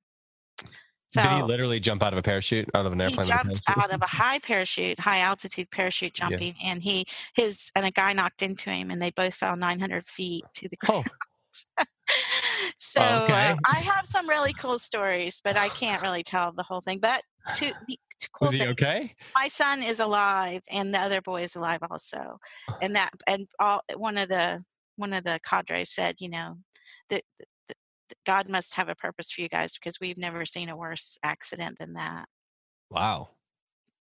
Did 1.14 1.26
he 1.26 1.42
literally 1.42 1.80
jump 1.80 2.04
out 2.04 2.14
of 2.14 2.20
a 2.20 2.22
parachute 2.22 2.70
out 2.74 2.86
of 2.86 2.94
an 2.94 3.02
airplane? 3.02 3.28
a 3.28 3.30
jumped 3.30 3.62
out 3.68 3.92
of 3.94 4.02
a 4.02 4.08
high 4.08 4.40
parachute, 4.40 5.00
high 5.00 5.20
altitude 5.20 5.72
parachute 5.72 6.18
Yeah. 6.20 6.30
jumping, 6.30 6.56
and 6.64 6.84
he 6.84 7.06
his 7.34 7.72
and 7.76 7.86
a 7.86 7.92
guy 7.92 8.14
knocked 8.14 8.42
into 8.42 8.70
him, 8.70 8.92
and 8.92 9.02
they 9.02 9.12
both 9.12 9.34
fell 9.34 9.56
900 9.56 10.06
feet 10.06 10.44
to 10.54 10.68
the 10.70 10.76
ground. 10.78 11.06
Oh, 11.78 11.84
so 12.80 13.02
uh. 13.02 13.56
I 13.66 13.80
have 13.80 14.06
some 14.06 14.28
really 14.28 14.54
cool 14.54 14.80
stories, 14.80 15.42
but 15.44 15.58
I 15.58 15.70
can't 15.70 16.02
really 16.02 16.24
tell 16.24 16.52
the 16.52 16.64
whole 16.64 16.82
thing. 16.82 17.00
But 17.00 17.24
to 17.54 17.74
the 17.88 18.00
to 18.20 18.30
cool 18.32 18.48
was 18.48 18.54
he 18.54 18.60
thing, 18.60 18.70
okay? 18.70 19.16
my 19.36 19.48
son 19.48 19.82
is 19.84 20.00
alive, 20.00 20.62
and 20.70 20.94
the 20.94 21.00
other 21.00 21.22
boy 21.22 21.44
is 21.44 21.56
alive 21.56 21.80
also, 21.90 22.38
and 22.82 22.96
that 22.96 23.12
and 23.28 23.48
all 23.60 23.82
one 23.96 24.18
of 24.18 24.28
the 24.28 24.64
one 24.98 25.14
of 25.14 25.24
the 25.24 25.40
cadres 25.44 25.90
said, 25.90 26.16
you 26.20 26.30
know, 26.30 26.58
that. 27.10 27.24
God 28.28 28.50
must 28.50 28.76
have 28.76 28.90
a 28.90 28.96
purpose 28.96 29.32
for 29.32 29.42
you 29.42 29.48
guys 29.48 29.74
because 29.74 30.02
we've 30.02 30.18
never 30.18 30.46
seen 30.46 30.68
a 30.68 30.76
worse 30.76 31.18
accident 31.24 31.80
than 31.80 31.94
that. 31.94 32.26
Wow. 32.92 33.30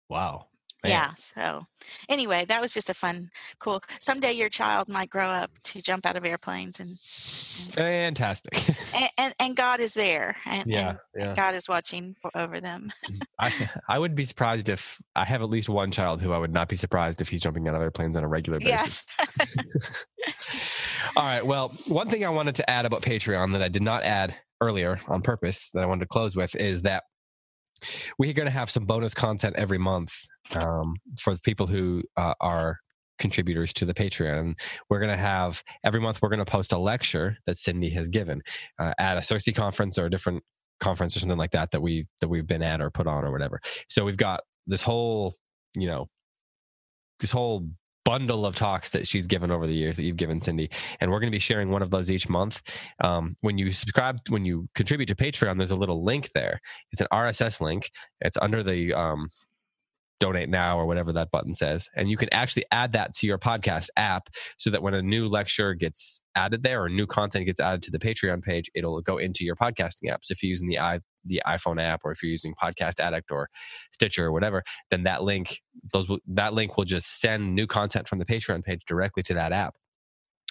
Wow. 0.09 0.47
Man. 0.83 0.91
Yeah. 0.91 1.13
So, 1.15 1.65
anyway, 2.09 2.45
that 2.45 2.61
was 2.61 2.73
just 2.73 2.89
a 2.89 2.93
fun, 2.93 3.29
cool. 3.59 3.81
Someday 3.99 4.33
your 4.33 4.49
child 4.49 4.89
might 4.89 5.09
grow 5.09 5.29
up 5.29 5.51
to 5.65 5.81
jump 5.81 6.05
out 6.05 6.15
of 6.15 6.23
airplanes, 6.23 6.79
and 6.79 6.99
Fantastic. 6.99 8.53
and, 8.95 9.09
and, 9.17 9.33
and 9.39 9.55
God 9.55 9.79
is 9.79 9.95
there, 9.95 10.35
and, 10.45 10.65
yeah. 10.67 10.97
Yeah. 11.15 11.33
God 11.33 11.55
is 11.55 11.67
watching 11.67 12.15
for, 12.21 12.29
over 12.35 12.61
them. 12.61 12.91
Mm, 13.09 13.21
I, 13.39 13.69
I 13.89 13.97
would 13.97 14.13
be 14.13 14.23
surprised 14.23 14.69
if 14.69 15.01
I 15.15 15.25
have 15.25 15.41
at 15.41 15.49
least 15.49 15.67
one 15.67 15.89
child 15.89 16.21
who 16.21 16.31
I 16.31 16.37
would 16.37 16.53
not 16.53 16.69
be 16.69 16.75
surprised 16.75 17.21
if 17.21 17.29
he's 17.29 17.41
jumping 17.41 17.67
out 17.67 17.73
of 17.73 17.81
airplanes 17.81 18.15
on 18.15 18.23
a 18.23 18.27
regular 18.27 18.59
basis. 18.63 19.05
yes. 19.27 20.05
All 21.15 21.23
right. 21.23 21.45
Well, 21.45 21.69
one 21.87 22.09
thing 22.09 22.25
I 22.25 22.29
wanted 22.29 22.55
to 22.55 22.69
add 22.69 22.85
about 22.85 23.01
Patreon 23.01 23.53
that 23.53 23.61
I 23.61 23.67
did 23.67 23.81
not 23.81 24.03
add 24.03 24.35
earlier 24.61 24.99
on 25.07 25.21
purpose 25.21 25.71
that 25.73 25.83
I 25.83 25.85
wanted 25.85 26.01
to 26.01 26.07
close 26.07 26.35
with 26.35 26.55
is 26.55 26.81
that 26.83 27.03
we're 28.17 28.33
going 28.33 28.47
to 28.47 28.51
have 28.51 28.69
some 28.69 28.85
bonus 28.85 29.13
content 29.13 29.55
every 29.57 29.77
month 29.77 30.13
um, 30.51 30.95
for 31.19 31.33
the 31.33 31.39
people 31.41 31.67
who 31.67 32.03
uh, 32.17 32.33
are 32.41 32.77
contributors 33.19 33.73
to 33.73 33.85
the 33.85 33.93
Patreon. 33.93 34.55
We're 34.89 34.99
going 34.99 35.11
to 35.11 35.17
have 35.17 35.63
every 35.83 35.99
month, 35.99 36.21
we're 36.21 36.29
going 36.29 36.39
to 36.39 36.45
post 36.45 36.73
a 36.73 36.77
lecture 36.77 37.37
that 37.45 37.57
Cindy 37.57 37.89
has 37.91 38.09
given 38.09 38.41
uh, 38.79 38.93
at 38.97 39.17
a 39.17 39.21
CiRCE 39.21 39.55
conference 39.55 39.97
or 39.97 40.05
a 40.05 40.09
different 40.09 40.43
conference 40.79 41.15
or 41.15 41.19
something 41.19 41.37
like 41.37 41.51
that 41.51 41.71
that 41.71 41.81
we 41.81 42.05
that 42.21 42.27
we've 42.27 42.45
been 42.45 42.61
at 42.61 42.81
or 42.81 42.91
put 42.91 43.07
on 43.07 43.23
or 43.23 43.31
whatever. 43.31 43.59
So 43.89 44.05
we've 44.05 44.17
got 44.17 44.41
this 44.67 44.81
whole, 44.81 45.35
you 45.75 45.87
know, 45.87 46.07
this 47.19 47.31
whole 47.31 47.67
bundle 48.07 48.45
of 48.45 48.55
talks 48.55 48.91
that 48.91 49.05
she's 49.05 49.27
given 49.27 49.51
over 49.51 49.67
the 49.67 49.73
years 49.73 49.97
that 49.97 50.03
you've 50.03 50.15
given 50.15 50.39
Cindy, 50.39 50.69
and 51.01 51.11
we're 51.11 51.19
going 51.19 51.29
to 51.29 51.35
be 51.35 51.39
sharing 51.39 51.71
one 51.71 51.81
of 51.81 51.91
those 51.91 52.09
each 52.09 52.29
month. 52.29 52.61
Um, 53.03 53.35
when 53.41 53.57
you 53.57 53.69
subscribe, 53.73 54.19
when 54.29 54.45
you 54.45 54.69
contribute 54.75 55.07
to 55.07 55.15
Patreon, 55.15 55.57
there's 55.57 55.71
a 55.71 55.75
little 55.75 56.05
link 56.05 56.31
there. 56.31 56.61
It's 56.93 57.01
an 57.01 57.07
RSS 57.11 57.59
link. 57.59 57.91
It's 58.21 58.37
under 58.41 58.63
the 58.63 58.93
um, 58.93 59.27
donate 60.21 60.47
now 60.47 60.79
or 60.79 60.85
whatever 60.85 61.11
that 61.11 61.31
button 61.31 61.53
says, 61.53 61.89
and 61.97 62.09
you 62.09 62.15
can 62.15 62.33
actually 62.33 62.63
add 62.71 62.93
that 62.93 63.13
to 63.15 63.27
your 63.27 63.37
podcast 63.37 63.89
app 63.97 64.29
so 64.57 64.69
that 64.69 64.81
when 64.81 64.93
a 64.93 65.01
new 65.01 65.27
lecture 65.27 65.73
gets 65.73 66.21
added 66.33 66.63
there 66.63 66.81
or 66.81 66.87
new 66.87 67.07
content 67.07 67.45
gets 67.45 67.59
added 67.59 67.81
to 67.83 67.91
the 67.91 67.99
Patreon 67.99 68.41
page, 68.41 68.71
it'll 68.73 69.01
go 69.01 69.17
into 69.17 69.43
your 69.43 69.57
podcasting 69.57 70.09
apps. 70.09 70.29
If 70.29 70.41
you're 70.41 70.49
using 70.49 70.69
the 70.69 70.77
the 71.27 71.41
iPhone 71.45 71.81
app 71.81 72.01
or 72.03 72.11
if 72.11 72.23
you're 72.23 72.31
using 72.31 72.53
Podcast 72.61 72.99
Addict 72.99 73.31
or 73.31 73.49
Stitcher 73.91 74.27
or 74.27 74.31
whatever, 74.31 74.63
then 74.89 75.03
that 75.03 75.23
link 75.23 75.61
those 75.93 76.07
that 76.27 76.53
link 76.53 76.77
will 76.77 76.85
just 76.85 77.19
send 77.19 77.55
new 77.55 77.67
content 77.67 78.07
from 78.07 78.19
the 78.19 78.25
Patreon 78.25 78.63
page 78.63 78.81
directly 78.87 79.23
to 79.23 79.33
that 79.33 79.51
app. 79.51 79.75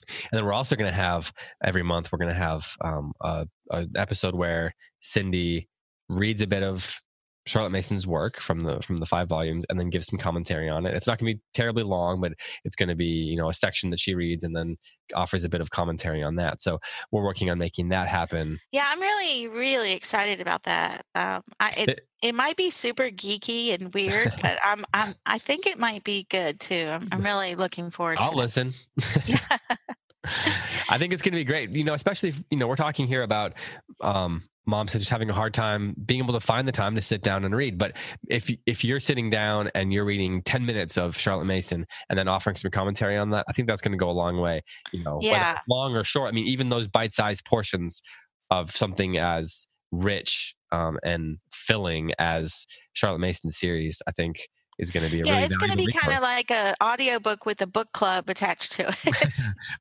And 0.09 0.39
then 0.39 0.45
we're 0.45 0.53
also 0.53 0.77
going 0.77 0.91
to 0.91 0.97
have 0.97 1.33
every 1.62 1.83
month 1.83 2.12
we're 2.12 2.18
going 2.18 2.33
to 2.33 2.35
have 2.35 2.77
um, 2.85 3.12
a, 3.20 3.47
an 3.70 3.93
episode 3.97 4.35
where 4.35 4.74
Cindy 5.01 5.68
reads 6.09 6.43
a 6.43 6.47
bit 6.47 6.62
of 6.62 7.01
Charlotte 7.47 7.70
Mason's 7.70 8.07
work 8.07 8.40
from 8.40 8.61
the 8.61 8.80
from 8.82 8.97
the 8.97 9.07
five 9.07 9.28
volumes 9.28 9.64
and 9.70 9.78
then 9.78 9.88
give 9.90 10.05
some 10.05 10.18
commentary 10.18 10.68
on 10.68 10.84
it. 10.86 10.94
It's 10.94 11.07
not 11.07 11.18
going 11.18 11.32
to 11.32 11.36
be 11.36 11.42
terribly 11.55 11.84
long, 11.84 12.20
but 12.20 12.32
it's 12.64 12.76
going 12.76 12.88
to 12.88 12.94
be 12.97 13.07
you 13.07 13.36
know 13.36 13.49
a 13.49 13.55
section 13.55 13.90
that 13.90 14.01
she 14.01 14.14
reads 14.14 14.44
and 14.44 14.55
then 14.57 14.76
offers 15.14 15.44
a 15.44 15.49
bit 15.49 15.61
of 15.61 15.70
commentary 15.70 16.22
on 16.22 16.34
that. 16.36 16.61
So 16.61 16.78
we're 17.12 17.22
working 17.24 17.49
on 17.51 17.59
making 17.59 17.90
that 17.90 18.09
happen. 18.09 18.59
Yeah, 18.72 18.84
I'm 18.88 19.01
really, 19.01 19.47
really 19.47 19.92
excited 19.92 20.40
about 20.40 20.64
that. 20.64 21.05
Um, 21.14 21.42
I, 21.61 21.70
it, 21.76 21.88
It- 21.90 22.01
it 22.22 22.34
might 22.34 22.57
be 22.57 22.70
super 22.70 23.05
geeky 23.11 23.74
and 23.74 23.92
weird, 23.92 24.32
but 24.42 24.59
I'm, 24.64 24.86
I'm, 24.94 25.14
I 25.26 25.38
think 25.38 25.66
it 25.66 25.78
might 25.78 26.03
be 26.03 26.26
good 26.30 26.59
too. 26.59 26.88
I'm, 26.90 27.07
I'm 27.12 27.20
really 27.22 27.55
looking 27.55 27.90
forward 27.90 28.16
I'll 28.18 28.32
to 28.32 28.38
it. 28.38 28.42
listen. 28.42 28.72
Yeah. 29.26 29.38
I 30.89 30.99
think 30.99 31.12
it's 31.12 31.22
going 31.22 31.33
to 31.33 31.37
be 31.37 31.45
great. 31.45 31.70
You 31.70 31.85
know, 31.85 31.95
especially 31.95 32.31
if, 32.31 32.43
you 32.51 32.59
know, 32.59 32.66
we're 32.66 32.77
talking 32.77 33.07
here 33.07 33.22
about 33.22 33.55
um, 34.01 34.43
moms 34.66 34.93
just 34.93 35.11
having 35.11 35.31
a 35.31 35.33
hard 35.33 35.55
time 35.55 35.95
being 36.05 36.20
able 36.22 36.35
to 36.35 36.41
find 36.41 36.66
the 36.66 36.72
time 36.72 36.95
to 36.97 37.01
sit 37.01 37.22
down 37.22 37.45
and 37.45 37.55
read. 37.55 37.79
But 37.79 37.97
if 38.29 38.51
if 38.66 38.85
you're 38.85 39.01
sitting 39.01 39.31
down 39.31 39.70
and 39.74 39.93
you're 39.93 40.05
reading 40.05 40.43
10 40.43 40.66
minutes 40.66 40.97
of 40.97 41.16
Charlotte 41.16 41.45
Mason 41.47 41.87
and 42.11 42.18
then 42.18 42.29
offering 42.29 42.57
some 42.57 42.70
commentary 42.70 43.16
on 43.16 43.31
that, 43.31 43.45
I 43.49 43.53
think 43.53 43.68
that's 43.68 43.81
going 43.81 43.93
to 43.93 43.99
go 43.99 44.11
a 44.11 44.12
long 44.12 44.39
way. 44.39 44.62
You 44.93 45.05
know, 45.05 45.20
Yeah. 45.22 45.59
long 45.68 45.95
or 45.97 46.05
short. 46.05 46.29
I 46.29 46.33
mean, 46.33 46.47
even 46.47 46.68
those 46.68 46.89
bite-sized 46.89 47.45
portions 47.45 48.03
of 48.51 48.70
something 48.74 49.18
as 49.18 49.66
rich 49.93 50.55
um, 50.72 50.99
and 51.05 51.39
filling 51.53 52.12
as 52.18 52.66
Charlotte 52.93 53.20
Mason's 53.20 53.57
series, 53.57 54.03
I 54.07 54.11
think 54.12 54.49
is 54.79 54.91
going 54.91 55.07
to 55.07 55.11
be 55.11 55.20
a 55.20 55.24
Yeah, 55.24 55.33
really 55.33 55.45
it's 55.45 55.57
going 55.57 55.70
to 55.70 55.77
be 55.77 55.87
kind 55.87 56.14
of 56.14 56.22
like 56.22 56.51
a 56.51 56.74
audiobook 56.83 57.47
with 57.47 57.62
a 57.62 57.66
book 57.66 57.93
club 57.93 58.29
attached 58.29 58.72
to 58.72 58.89
it. 59.07 59.35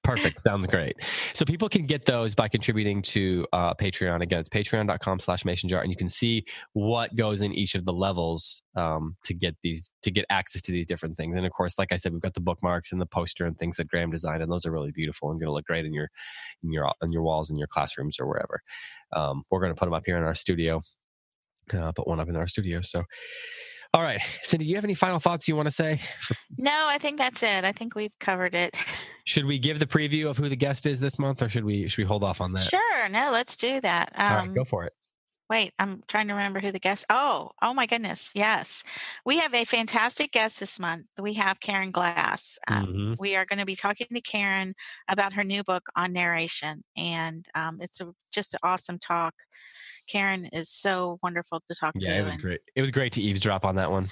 Perfect. 0.03 0.39
Sounds 0.39 0.67
great. 0.67 0.95
So 1.33 1.43
people 1.45 1.67
can 1.67 1.85
get 1.85 2.05
those 2.05 2.33
by 2.33 2.47
contributing 2.47 3.01
to 3.03 3.45
uh, 3.51 3.73
Patreon. 3.73 4.21
Again, 4.21 4.39
it's 4.39 4.49
patreon.com 4.49 5.19
slash 5.19 5.43
mason 5.43 5.67
jar. 5.69 5.81
And 5.81 5.91
you 5.91 5.97
can 5.97 6.07
see 6.07 6.45
what 6.73 7.15
goes 7.15 7.41
in 7.41 7.53
each 7.53 7.75
of 7.75 7.85
the 7.85 7.93
levels 7.93 8.61
um, 8.75 9.17
to 9.25 9.33
get 9.33 9.55
these, 9.63 9.91
to 10.03 10.11
get 10.11 10.25
access 10.29 10.61
to 10.63 10.71
these 10.71 10.85
different 10.85 11.17
things. 11.17 11.35
And 11.35 11.45
of 11.45 11.51
course, 11.51 11.77
like 11.77 11.91
I 11.91 11.97
said, 11.97 12.13
we've 12.13 12.21
got 12.21 12.33
the 12.33 12.41
bookmarks 12.41 12.91
and 12.91 13.01
the 13.01 13.05
poster 13.05 13.45
and 13.45 13.57
things 13.57 13.77
that 13.77 13.87
Graham 13.87 14.11
designed. 14.11 14.41
And 14.41 14.51
those 14.51 14.65
are 14.65 14.71
really 14.71 14.91
beautiful 14.91 15.29
and 15.29 15.39
going 15.39 15.47
to 15.49 15.53
look 15.53 15.65
great 15.65 15.85
in 15.85 15.93
your, 15.93 16.09
in 16.63 16.71
your, 16.71 16.87
on 17.01 17.11
your 17.11 17.23
walls 17.23 17.49
in 17.49 17.57
your 17.57 17.67
classrooms 17.67 18.17
or 18.19 18.27
wherever. 18.27 18.61
Um, 19.13 19.43
we're 19.49 19.59
going 19.59 19.73
to 19.73 19.79
put 19.79 19.85
them 19.85 19.93
up 19.93 20.03
here 20.05 20.17
in 20.17 20.23
our 20.23 20.35
studio, 20.35 20.81
uh, 21.73 21.91
put 21.91 22.07
one 22.07 22.19
up 22.19 22.29
in 22.29 22.35
our 22.35 22.47
studio. 22.47 22.81
So, 22.81 23.03
all 23.95 24.01
right, 24.01 24.19
Cindy, 24.41 24.65
do 24.65 24.69
you 24.69 24.75
have 24.75 24.83
any 24.83 24.93
final 24.93 25.19
thoughts 25.19 25.47
you 25.47 25.55
want 25.55 25.67
to 25.67 25.71
say? 25.71 26.01
no, 26.57 26.85
I 26.89 26.97
think 26.97 27.17
that's 27.17 27.41
it. 27.41 27.63
I 27.63 27.71
think 27.71 27.95
we've 27.95 28.11
covered 28.19 28.53
it. 28.53 28.75
Should 29.23 29.45
we 29.45 29.57
give 29.57 29.79
the 29.79 29.85
preview 29.87 30.29
of 30.29 30.37
who 30.37 30.49
the 30.49 30.55
guest 30.57 30.85
is 30.85 30.99
this 30.99 31.17
month, 31.17 31.41
or 31.41 31.47
should 31.49 31.63
we 31.63 31.87
should 31.87 32.03
we 32.03 32.07
hold 32.07 32.23
off 32.23 32.41
on 32.41 32.51
that? 32.53 32.63
Sure. 32.63 33.09
No, 33.09 33.29
let's 33.31 33.55
do 33.55 33.79
that. 33.81 34.11
All 34.17 34.29
right, 34.29 34.39
Um, 34.41 34.53
go 34.53 34.65
for 34.65 34.83
it. 34.83 34.93
Wait, 35.49 35.73
I'm 35.77 36.01
trying 36.07 36.27
to 36.27 36.33
remember 36.33 36.59
who 36.59 36.71
the 36.71 36.79
guest. 36.79 37.05
Oh, 37.09 37.51
oh 37.61 37.73
my 37.73 37.85
goodness, 37.85 38.31
yes, 38.33 38.83
we 39.25 39.37
have 39.37 39.53
a 39.53 39.63
fantastic 39.63 40.31
guest 40.31 40.59
this 40.59 40.79
month. 40.79 41.05
We 41.19 41.33
have 41.33 41.59
Karen 41.59 41.91
Glass. 41.91 42.57
Um, 42.67 42.85
Mhm. 42.87 43.15
We 43.19 43.35
are 43.35 43.45
going 43.45 43.59
to 43.59 43.65
be 43.65 43.75
talking 43.75 44.07
to 44.13 44.21
Karen 44.21 44.73
about 45.07 45.33
her 45.33 45.43
new 45.43 45.63
book 45.63 45.83
on 45.95 46.13
narration, 46.13 46.83
and 46.97 47.45
um, 47.53 47.77
it's 47.79 48.01
a, 48.01 48.11
just 48.31 48.53
an 48.55 48.59
awesome 48.63 48.97
talk. 48.97 49.35
Karen 50.07 50.45
is 50.47 50.69
so 50.69 51.19
wonderful 51.21 51.61
to 51.67 51.75
talk 51.75 51.93
to. 51.95 52.07
Yeah, 52.07 52.21
it 52.21 52.25
was 52.25 52.33
and- 52.33 52.43
great. 52.43 52.61
It 52.75 52.81
was 52.81 52.91
great 52.91 53.13
to 53.13 53.21
eavesdrop 53.21 53.65
on 53.65 53.75
that 53.75 53.91
one. 53.91 54.07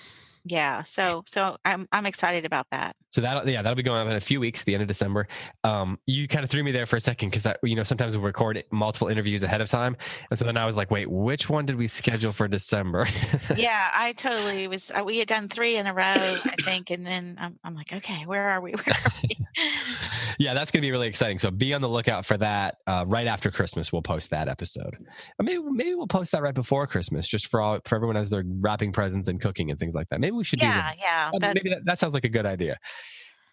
Yeah, 0.45 0.83
so 0.83 1.23
so 1.25 1.57
I'm 1.63 1.87
I'm 1.91 2.05
excited 2.05 2.45
about 2.45 2.67
that. 2.71 2.95
So 3.11 3.21
that 3.21 3.47
yeah, 3.47 3.61
that'll 3.61 3.75
be 3.75 3.83
going 3.83 4.01
up 4.01 4.07
in 4.07 4.15
a 4.15 4.19
few 4.19 4.39
weeks, 4.39 4.63
the 4.63 4.73
end 4.73 4.81
of 4.81 4.87
December. 4.87 5.27
Um, 5.63 5.99
you 6.07 6.27
kind 6.27 6.43
of 6.43 6.49
threw 6.49 6.63
me 6.63 6.71
there 6.71 6.85
for 6.85 6.95
a 6.95 6.99
second 6.99 7.29
because 7.29 7.47
you 7.63 7.75
know 7.75 7.83
sometimes 7.83 8.17
we 8.17 8.23
record 8.23 8.63
multiple 8.71 9.07
interviews 9.07 9.43
ahead 9.43 9.61
of 9.61 9.69
time, 9.69 9.95
and 10.31 10.39
so 10.39 10.45
then 10.45 10.57
I 10.57 10.65
was 10.65 10.75
like, 10.75 10.89
wait, 10.91 11.09
which 11.09 11.49
one 11.49 11.65
did 11.65 11.77
we 11.77 11.87
schedule 11.87 12.31
for 12.31 12.47
December? 12.47 13.05
yeah, 13.55 13.89
I 13.93 14.13
totally 14.13 14.67
was. 14.67 14.91
Uh, 14.91 15.03
we 15.05 15.19
had 15.19 15.27
done 15.27 15.47
three 15.47 15.77
in 15.77 15.85
a 15.85 15.93
row, 15.93 16.03
I 16.03 16.55
think, 16.61 16.89
and 16.89 17.05
then 17.05 17.37
I'm, 17.39 17.59
I'm 17.63 17.75
like, 17.75 17.93
okay, 17.93 18.23
where 18.25 18.49
are 18.49 18.59
we? 18.61 18.71
Where 18.83 18.95
are 19.05 19.11
we? 19.21 19.37
yeah, 20.39 20.53
that's 20.53 20.71
gonna 20.71 20.81
be 20.81 20.91
really 20.91 21.07
exciting. 21.07 21.39
So 21.39 21.51
be 21.51 21.73
on 21.73 21.81
the 21.81 21.89
lookout 21.89 22.25
for 22.25 22.37
that. 22.37 22.77
Uh, 22.87 23.05
right 23.07 23.27
after 23.27 23.51
Christmas, 23.51 23.93
we'll 23.93 24.01
post 24.01 24.31
that 24.31 24.47
episode. 24.47 24.97
Maybe 25.39 25.61
maybe 25.61 25.93
we'll 25.93 26.07
post 26.07 26.31
that 26.31 26.41
right 26.41 26.55
before 26.55 26.87
Christmas, 26.87 27.27
just 27.27 27.47
for 27.47 27.61
all 27.61 27.79
for 27.85 27.95
everyone 27.95 28.17
as 28.17 28.29
they're 28.31 28.43
wrapping 28.45 28.91
presents 28.91 29.29
and 29.29 29.39
cooking 29.39 29.69
and 29.69 29.79
things 29.79 29.93
like 29.93 30.09
that. 30.09 30.19
Maybe 30.19 30.32
we 30.35 30.43
should 30.43 30.59
do 30.59 30.65
yeah, 30.65 30.81
that. 30.81 30.97
yeah. 30.99 31.31
Uh, 31.33 31.39
That, 31.39 31.55
maybe 31.55 31.69
that, 31.69 31.85
that 31.85 31.99
sounds 31.99 32.13
like 32.13 32.25
a 32.25 32.29
good 32.29 32.45
idea. 32.45 32.77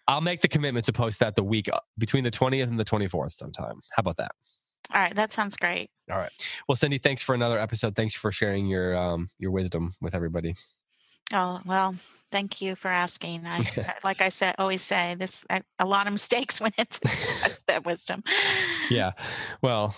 I'll 0.07 0.21
make 0.21 0.41
the 0.41 0.47
commitment 0.47 0.85
to 0.85 0.93
post 0.93 1.19
that 1.19 1.35
the 1.35 1.43
week 1.43 1.69
uh, 1.71 1.79
between 1.97 2.23
the 2.23 2.31
20th 2.31 2.63
and 2.63 2.79
the 2.79 2.85
24th 2.85 3.31
sometime. 3.33 3.79
How 3.91 4.01
about 4.01 4.17
that? 4.17 4.31
all 4.93 4.99
right, 4.99 5.15
that 5.15 5.31
sounds 5.31 5.55
great. 5.55 5.89
All 6.09 6.17
right. 6.17 6.31
Well, 6.67 6.75
Cindy, 6.75 6.97
thanks 6.97 7.21
for 7.21 7.35
another 7.35 7.59
episode. 7.59 7.95
Thanks 7.95 8.15
for 8.15 8.31
sharing 8.31 8.67
your 8.67 8.95
um 8.95 9.29
your 9.37 9.51
wisdom 9.51 9.93
with 10.01 10.15
everybody. 10.15 10.55
Oh 11.33 11.61
well, 11.65 11.95
thank 12.31 12.61
you 12.61 12.75
for 12.75 12.89
asking. 12.89 13.43
I, 13.45 13.95
like 14.03 14.21
I 14.21 14.29
said, 14.29 14.55
always 14.57 14.81
say 14.81 15.15
this. 15.15 15.45
I, 15.49 15.61
a 15.79 15.85
lot 15.85 16.07
of 16.07 16.13
mistakes 16.13 16.59
went 16.61 16.75
into 16.77 16.99
that 17.67 17.85
wisdom. 17.85 18.23
Yeah. 18.89 19.11
Well, 19.61 19.95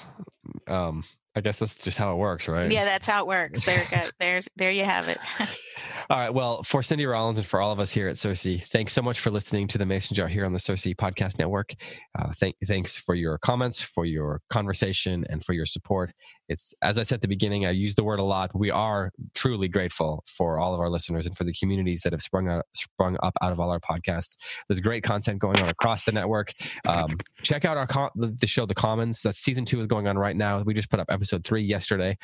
um, 0.68 1.04
I 1.36 1.42
guess 1.42 1.60
that's 1.60 1.80
just 1.80 1.98
how 1.98 2.14
it 2.14 2.18
works, 2.18 2.48
right? 2.48 2.72
Yeah, 2.72 2.86
that's 2.86 3.08
how 3.08 3.22
it 3.22 3.28
works. 3.28 3.66
There, 3.66 3.84
go. 3.90 4.04
There's 4.20 4.48
there 4.56 4.72
you 4.72 4.84
have 4.84 5.08
it. 5.08 5.18
All 6.10 6.20
right. 6.20 6.34
Well, 6.34 6.64
for 6.64 6.84
Cindy 6.84 7.06
Rollins 7.06 7.38
and 7.38 7.48
for 7.48 7.62
all 7.62 7.72
of 7.72 7.80
us 7.80 7.92
here 7.92 8.08
at 8.08 8.16
CiRCE, 8.16 8.64
thanks 8.68 8.94
so 8.94 9.02
much 9.02 9.20
for 9.20 9.32
listening 9.32 9.68
to 9.70 9.78
the 9.78 9.86
Mason 9.86 10.16
Jar 10.16 10.28
here 10.28 10.46
on 10.46 10.52
the 10.52 10.60
CiRCE 10.60 10.96
Podcast 10.96 11.40
Network. 11.40 11.74
Uh, 12.18 12.32
thank, 12.34 12.56
thanks 12.66 12.96
for 12.96 13.16
your 13.16 13.38
comments, 13.38 13.82
for 13.82 14.06
your 14.06 14.42
conversation, 14.50 15.26
and 15.30 15.44
for 15.44 15.54
your 15.54 15.66
support. 15.66 16.12
It's 16.54 16.74
as 16.82 16.98
I 16.98 17.04
said 17.04 17.16
at 17.16 17.22
the 17.22 17.28
beginning, 17.28 17.66
I 17.66 17.72
use 17.72 17.96
the 17.96 18.04
word 18.04 18.20
a 18.20 18.24
lot. 18.24 18.52
We 18.54 18.72
are 18.72 19.12
truly 19.34 19.68
grateful 19.68 20.24
for 20.28 20.60
all 20.60 20.74
of 20.74 20.80
our 20.80 20.90
listeners 20.90 21.26
and 21.26 21.36
for 21.36 21.44
the 21.44 21.54
communities 21.54 22.02
that 22.04 22.14
have 22.14 22.22
sprung 22.22 22.48
out, 22.48 22.66
sprung 22.74 23.18
up 23.24 23.34
out 23.42 23.52
of 23.52 23.60
all 23.60 23.72
our 23.72 23.80
podcasts. 23.80 24.38
There's 24.70 24.80
great 24.80 25.04
content 25.04 25.40
going 25.40 25.60
on 25.60 25.68
across 25.68 26.06
the 26.06 26.12
network. 26.12 26.54
Um, 26.88 27.18
check 27.42 27.66
out 27.66 27.76
our 27.76 28.12
the 28.16 28.48
show, 28.48 28.66
The 28.66 28.76
Commons. 28.76 29.22
That 29.24 29.36
season 29.36 29.66
two 29.66 29.82
is 29.82 29.88
going 29.88 30.08
on 30.08 30.18
right 30.18 30.36
now. 30.36 30.62
We 30.62 30.74
just 30.74 30.90
put 30.90 31.00
up 31.00 31.08
episode 31.10 31.44
three 31.44 31.64
yesterday 31.64 32.18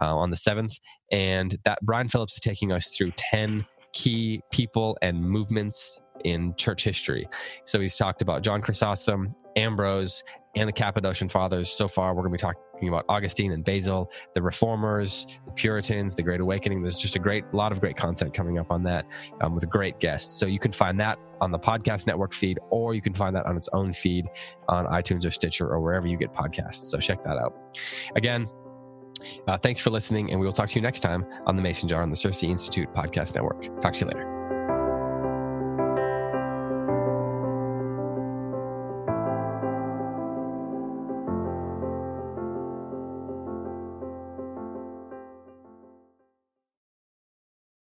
uh, 0.00 0.16
on 0.16 0.30
the 0.30 0.36
seventh 0.36 0.78
and 1.12 1.56
that 1.64 1.78
Brian 1.82 2.08
Phillips 2.08 2.34
is 2.34 2.40
taking 2.40 2.72
us 2.72 2.88
through 2.88 3.12
10 3.12 3.66
key 3.92 4.40
people 4.50 4.96
and 5.02 5.22
movements 5.22 6.00
in 6.24 6.54
church 6.56 6.84
history. 6.84 7.28
So 7.66 7.80
he's 7.80 7.96
talked 7.96 8.22
about 8.22 8.42
John 8.42 8.62
Chrysostom, 8.62 9.30
Ambrose, 9.56 10.24
and 10.56 10.68
the 10.68 10.72
Cappadocian 10.72 11.28
Fathers. 11.28 11.70
So 11.70 11.88
far, 11.88 12.14
we're 12.14 12.22
going 12.22 12.32
to 12.32 12.44
be 12.44 12.52
talking 12.52 12.88
about 12.88 13.04
Augustine 13.08 13.52
and 13.52 13.64
Basil, 13.64 14.10
the 14.34 14.42
Reformers, 14.42 15.26
the 15.46 15.52
Puritans, 15.52 16.14
the 16.14 16.22
Great 16.22 16.40
Awakening. 16.40 16.82
There's 16.82 16.98
just 16.98 17.16
a 17.16 17.18
great 17.18 17.44
lot 17.52 17.72
of 17.72 17.80
great 17.80 17.96
content 17.96 18.34
coming 18.34 18.58
up 18.58 18.70
on 18.70 18.82
that 18.84 19.06
um, 19.40 19.54
with 19.54 19.64
a 19.64 19.68
great 19.68 20.00
guest. 20.00 20.38
So 20.38 20.46
you 20.46 20.58
can 20.58 20.72
find 20.72 20.98
that 21.00 21.18
on 21.40 21.50
the 21.50 21.58
podcast 21.58 22.06
network 22.06 22.32
feed, 22.32 22.58
or 22.70 22.94
you 22.94 23.00
can 23.00 23.14
find 23.14 23.34
that 23.36 23.46
on 23.46 23.56
its 23.56 23.68
own 23.72 23.92
feed 23.92 24.26
on 24.68 24.86
iTunes 24.86 25.26
or 25.26 25.30
Stitcher 25.30 25.68
or 25.68 25.80
wherever 25.80 26.06
you 26.06 26.16
get 26.16 26.32
podcasts. 26.32 26.86
So 26.86 26.98
check 26.98 27.22
that 27.24 27.38
out. 27.38 27.54
Again, 28.16 28.48
uh, 29.46 29.58
thanks 29.58 29.80
for 29.80 29.90
listening, 29.90 30.30
and 30.30 30.40
we 30.40 30.46
will 30.46 30.52
talk 30.52 30.68
to 30.68 30.74
you 30.76 30.82
next 30.82 31.00
time 31.00 31.24
on 31.46 31.56
the 31.56 31.62
Mason 31.62 31.88
Jar 31.88 32.02
on 32.02 32.10
the 32.10 32.16
CiRCE 32.16 32.48
Institute 32.48 32.92
Podcast 32.92 33.34
Network. 33.34 33.80
Talk 33.80 33.92
to 33.94 34.00
you 34.00 34.06
later. 34.06 34.33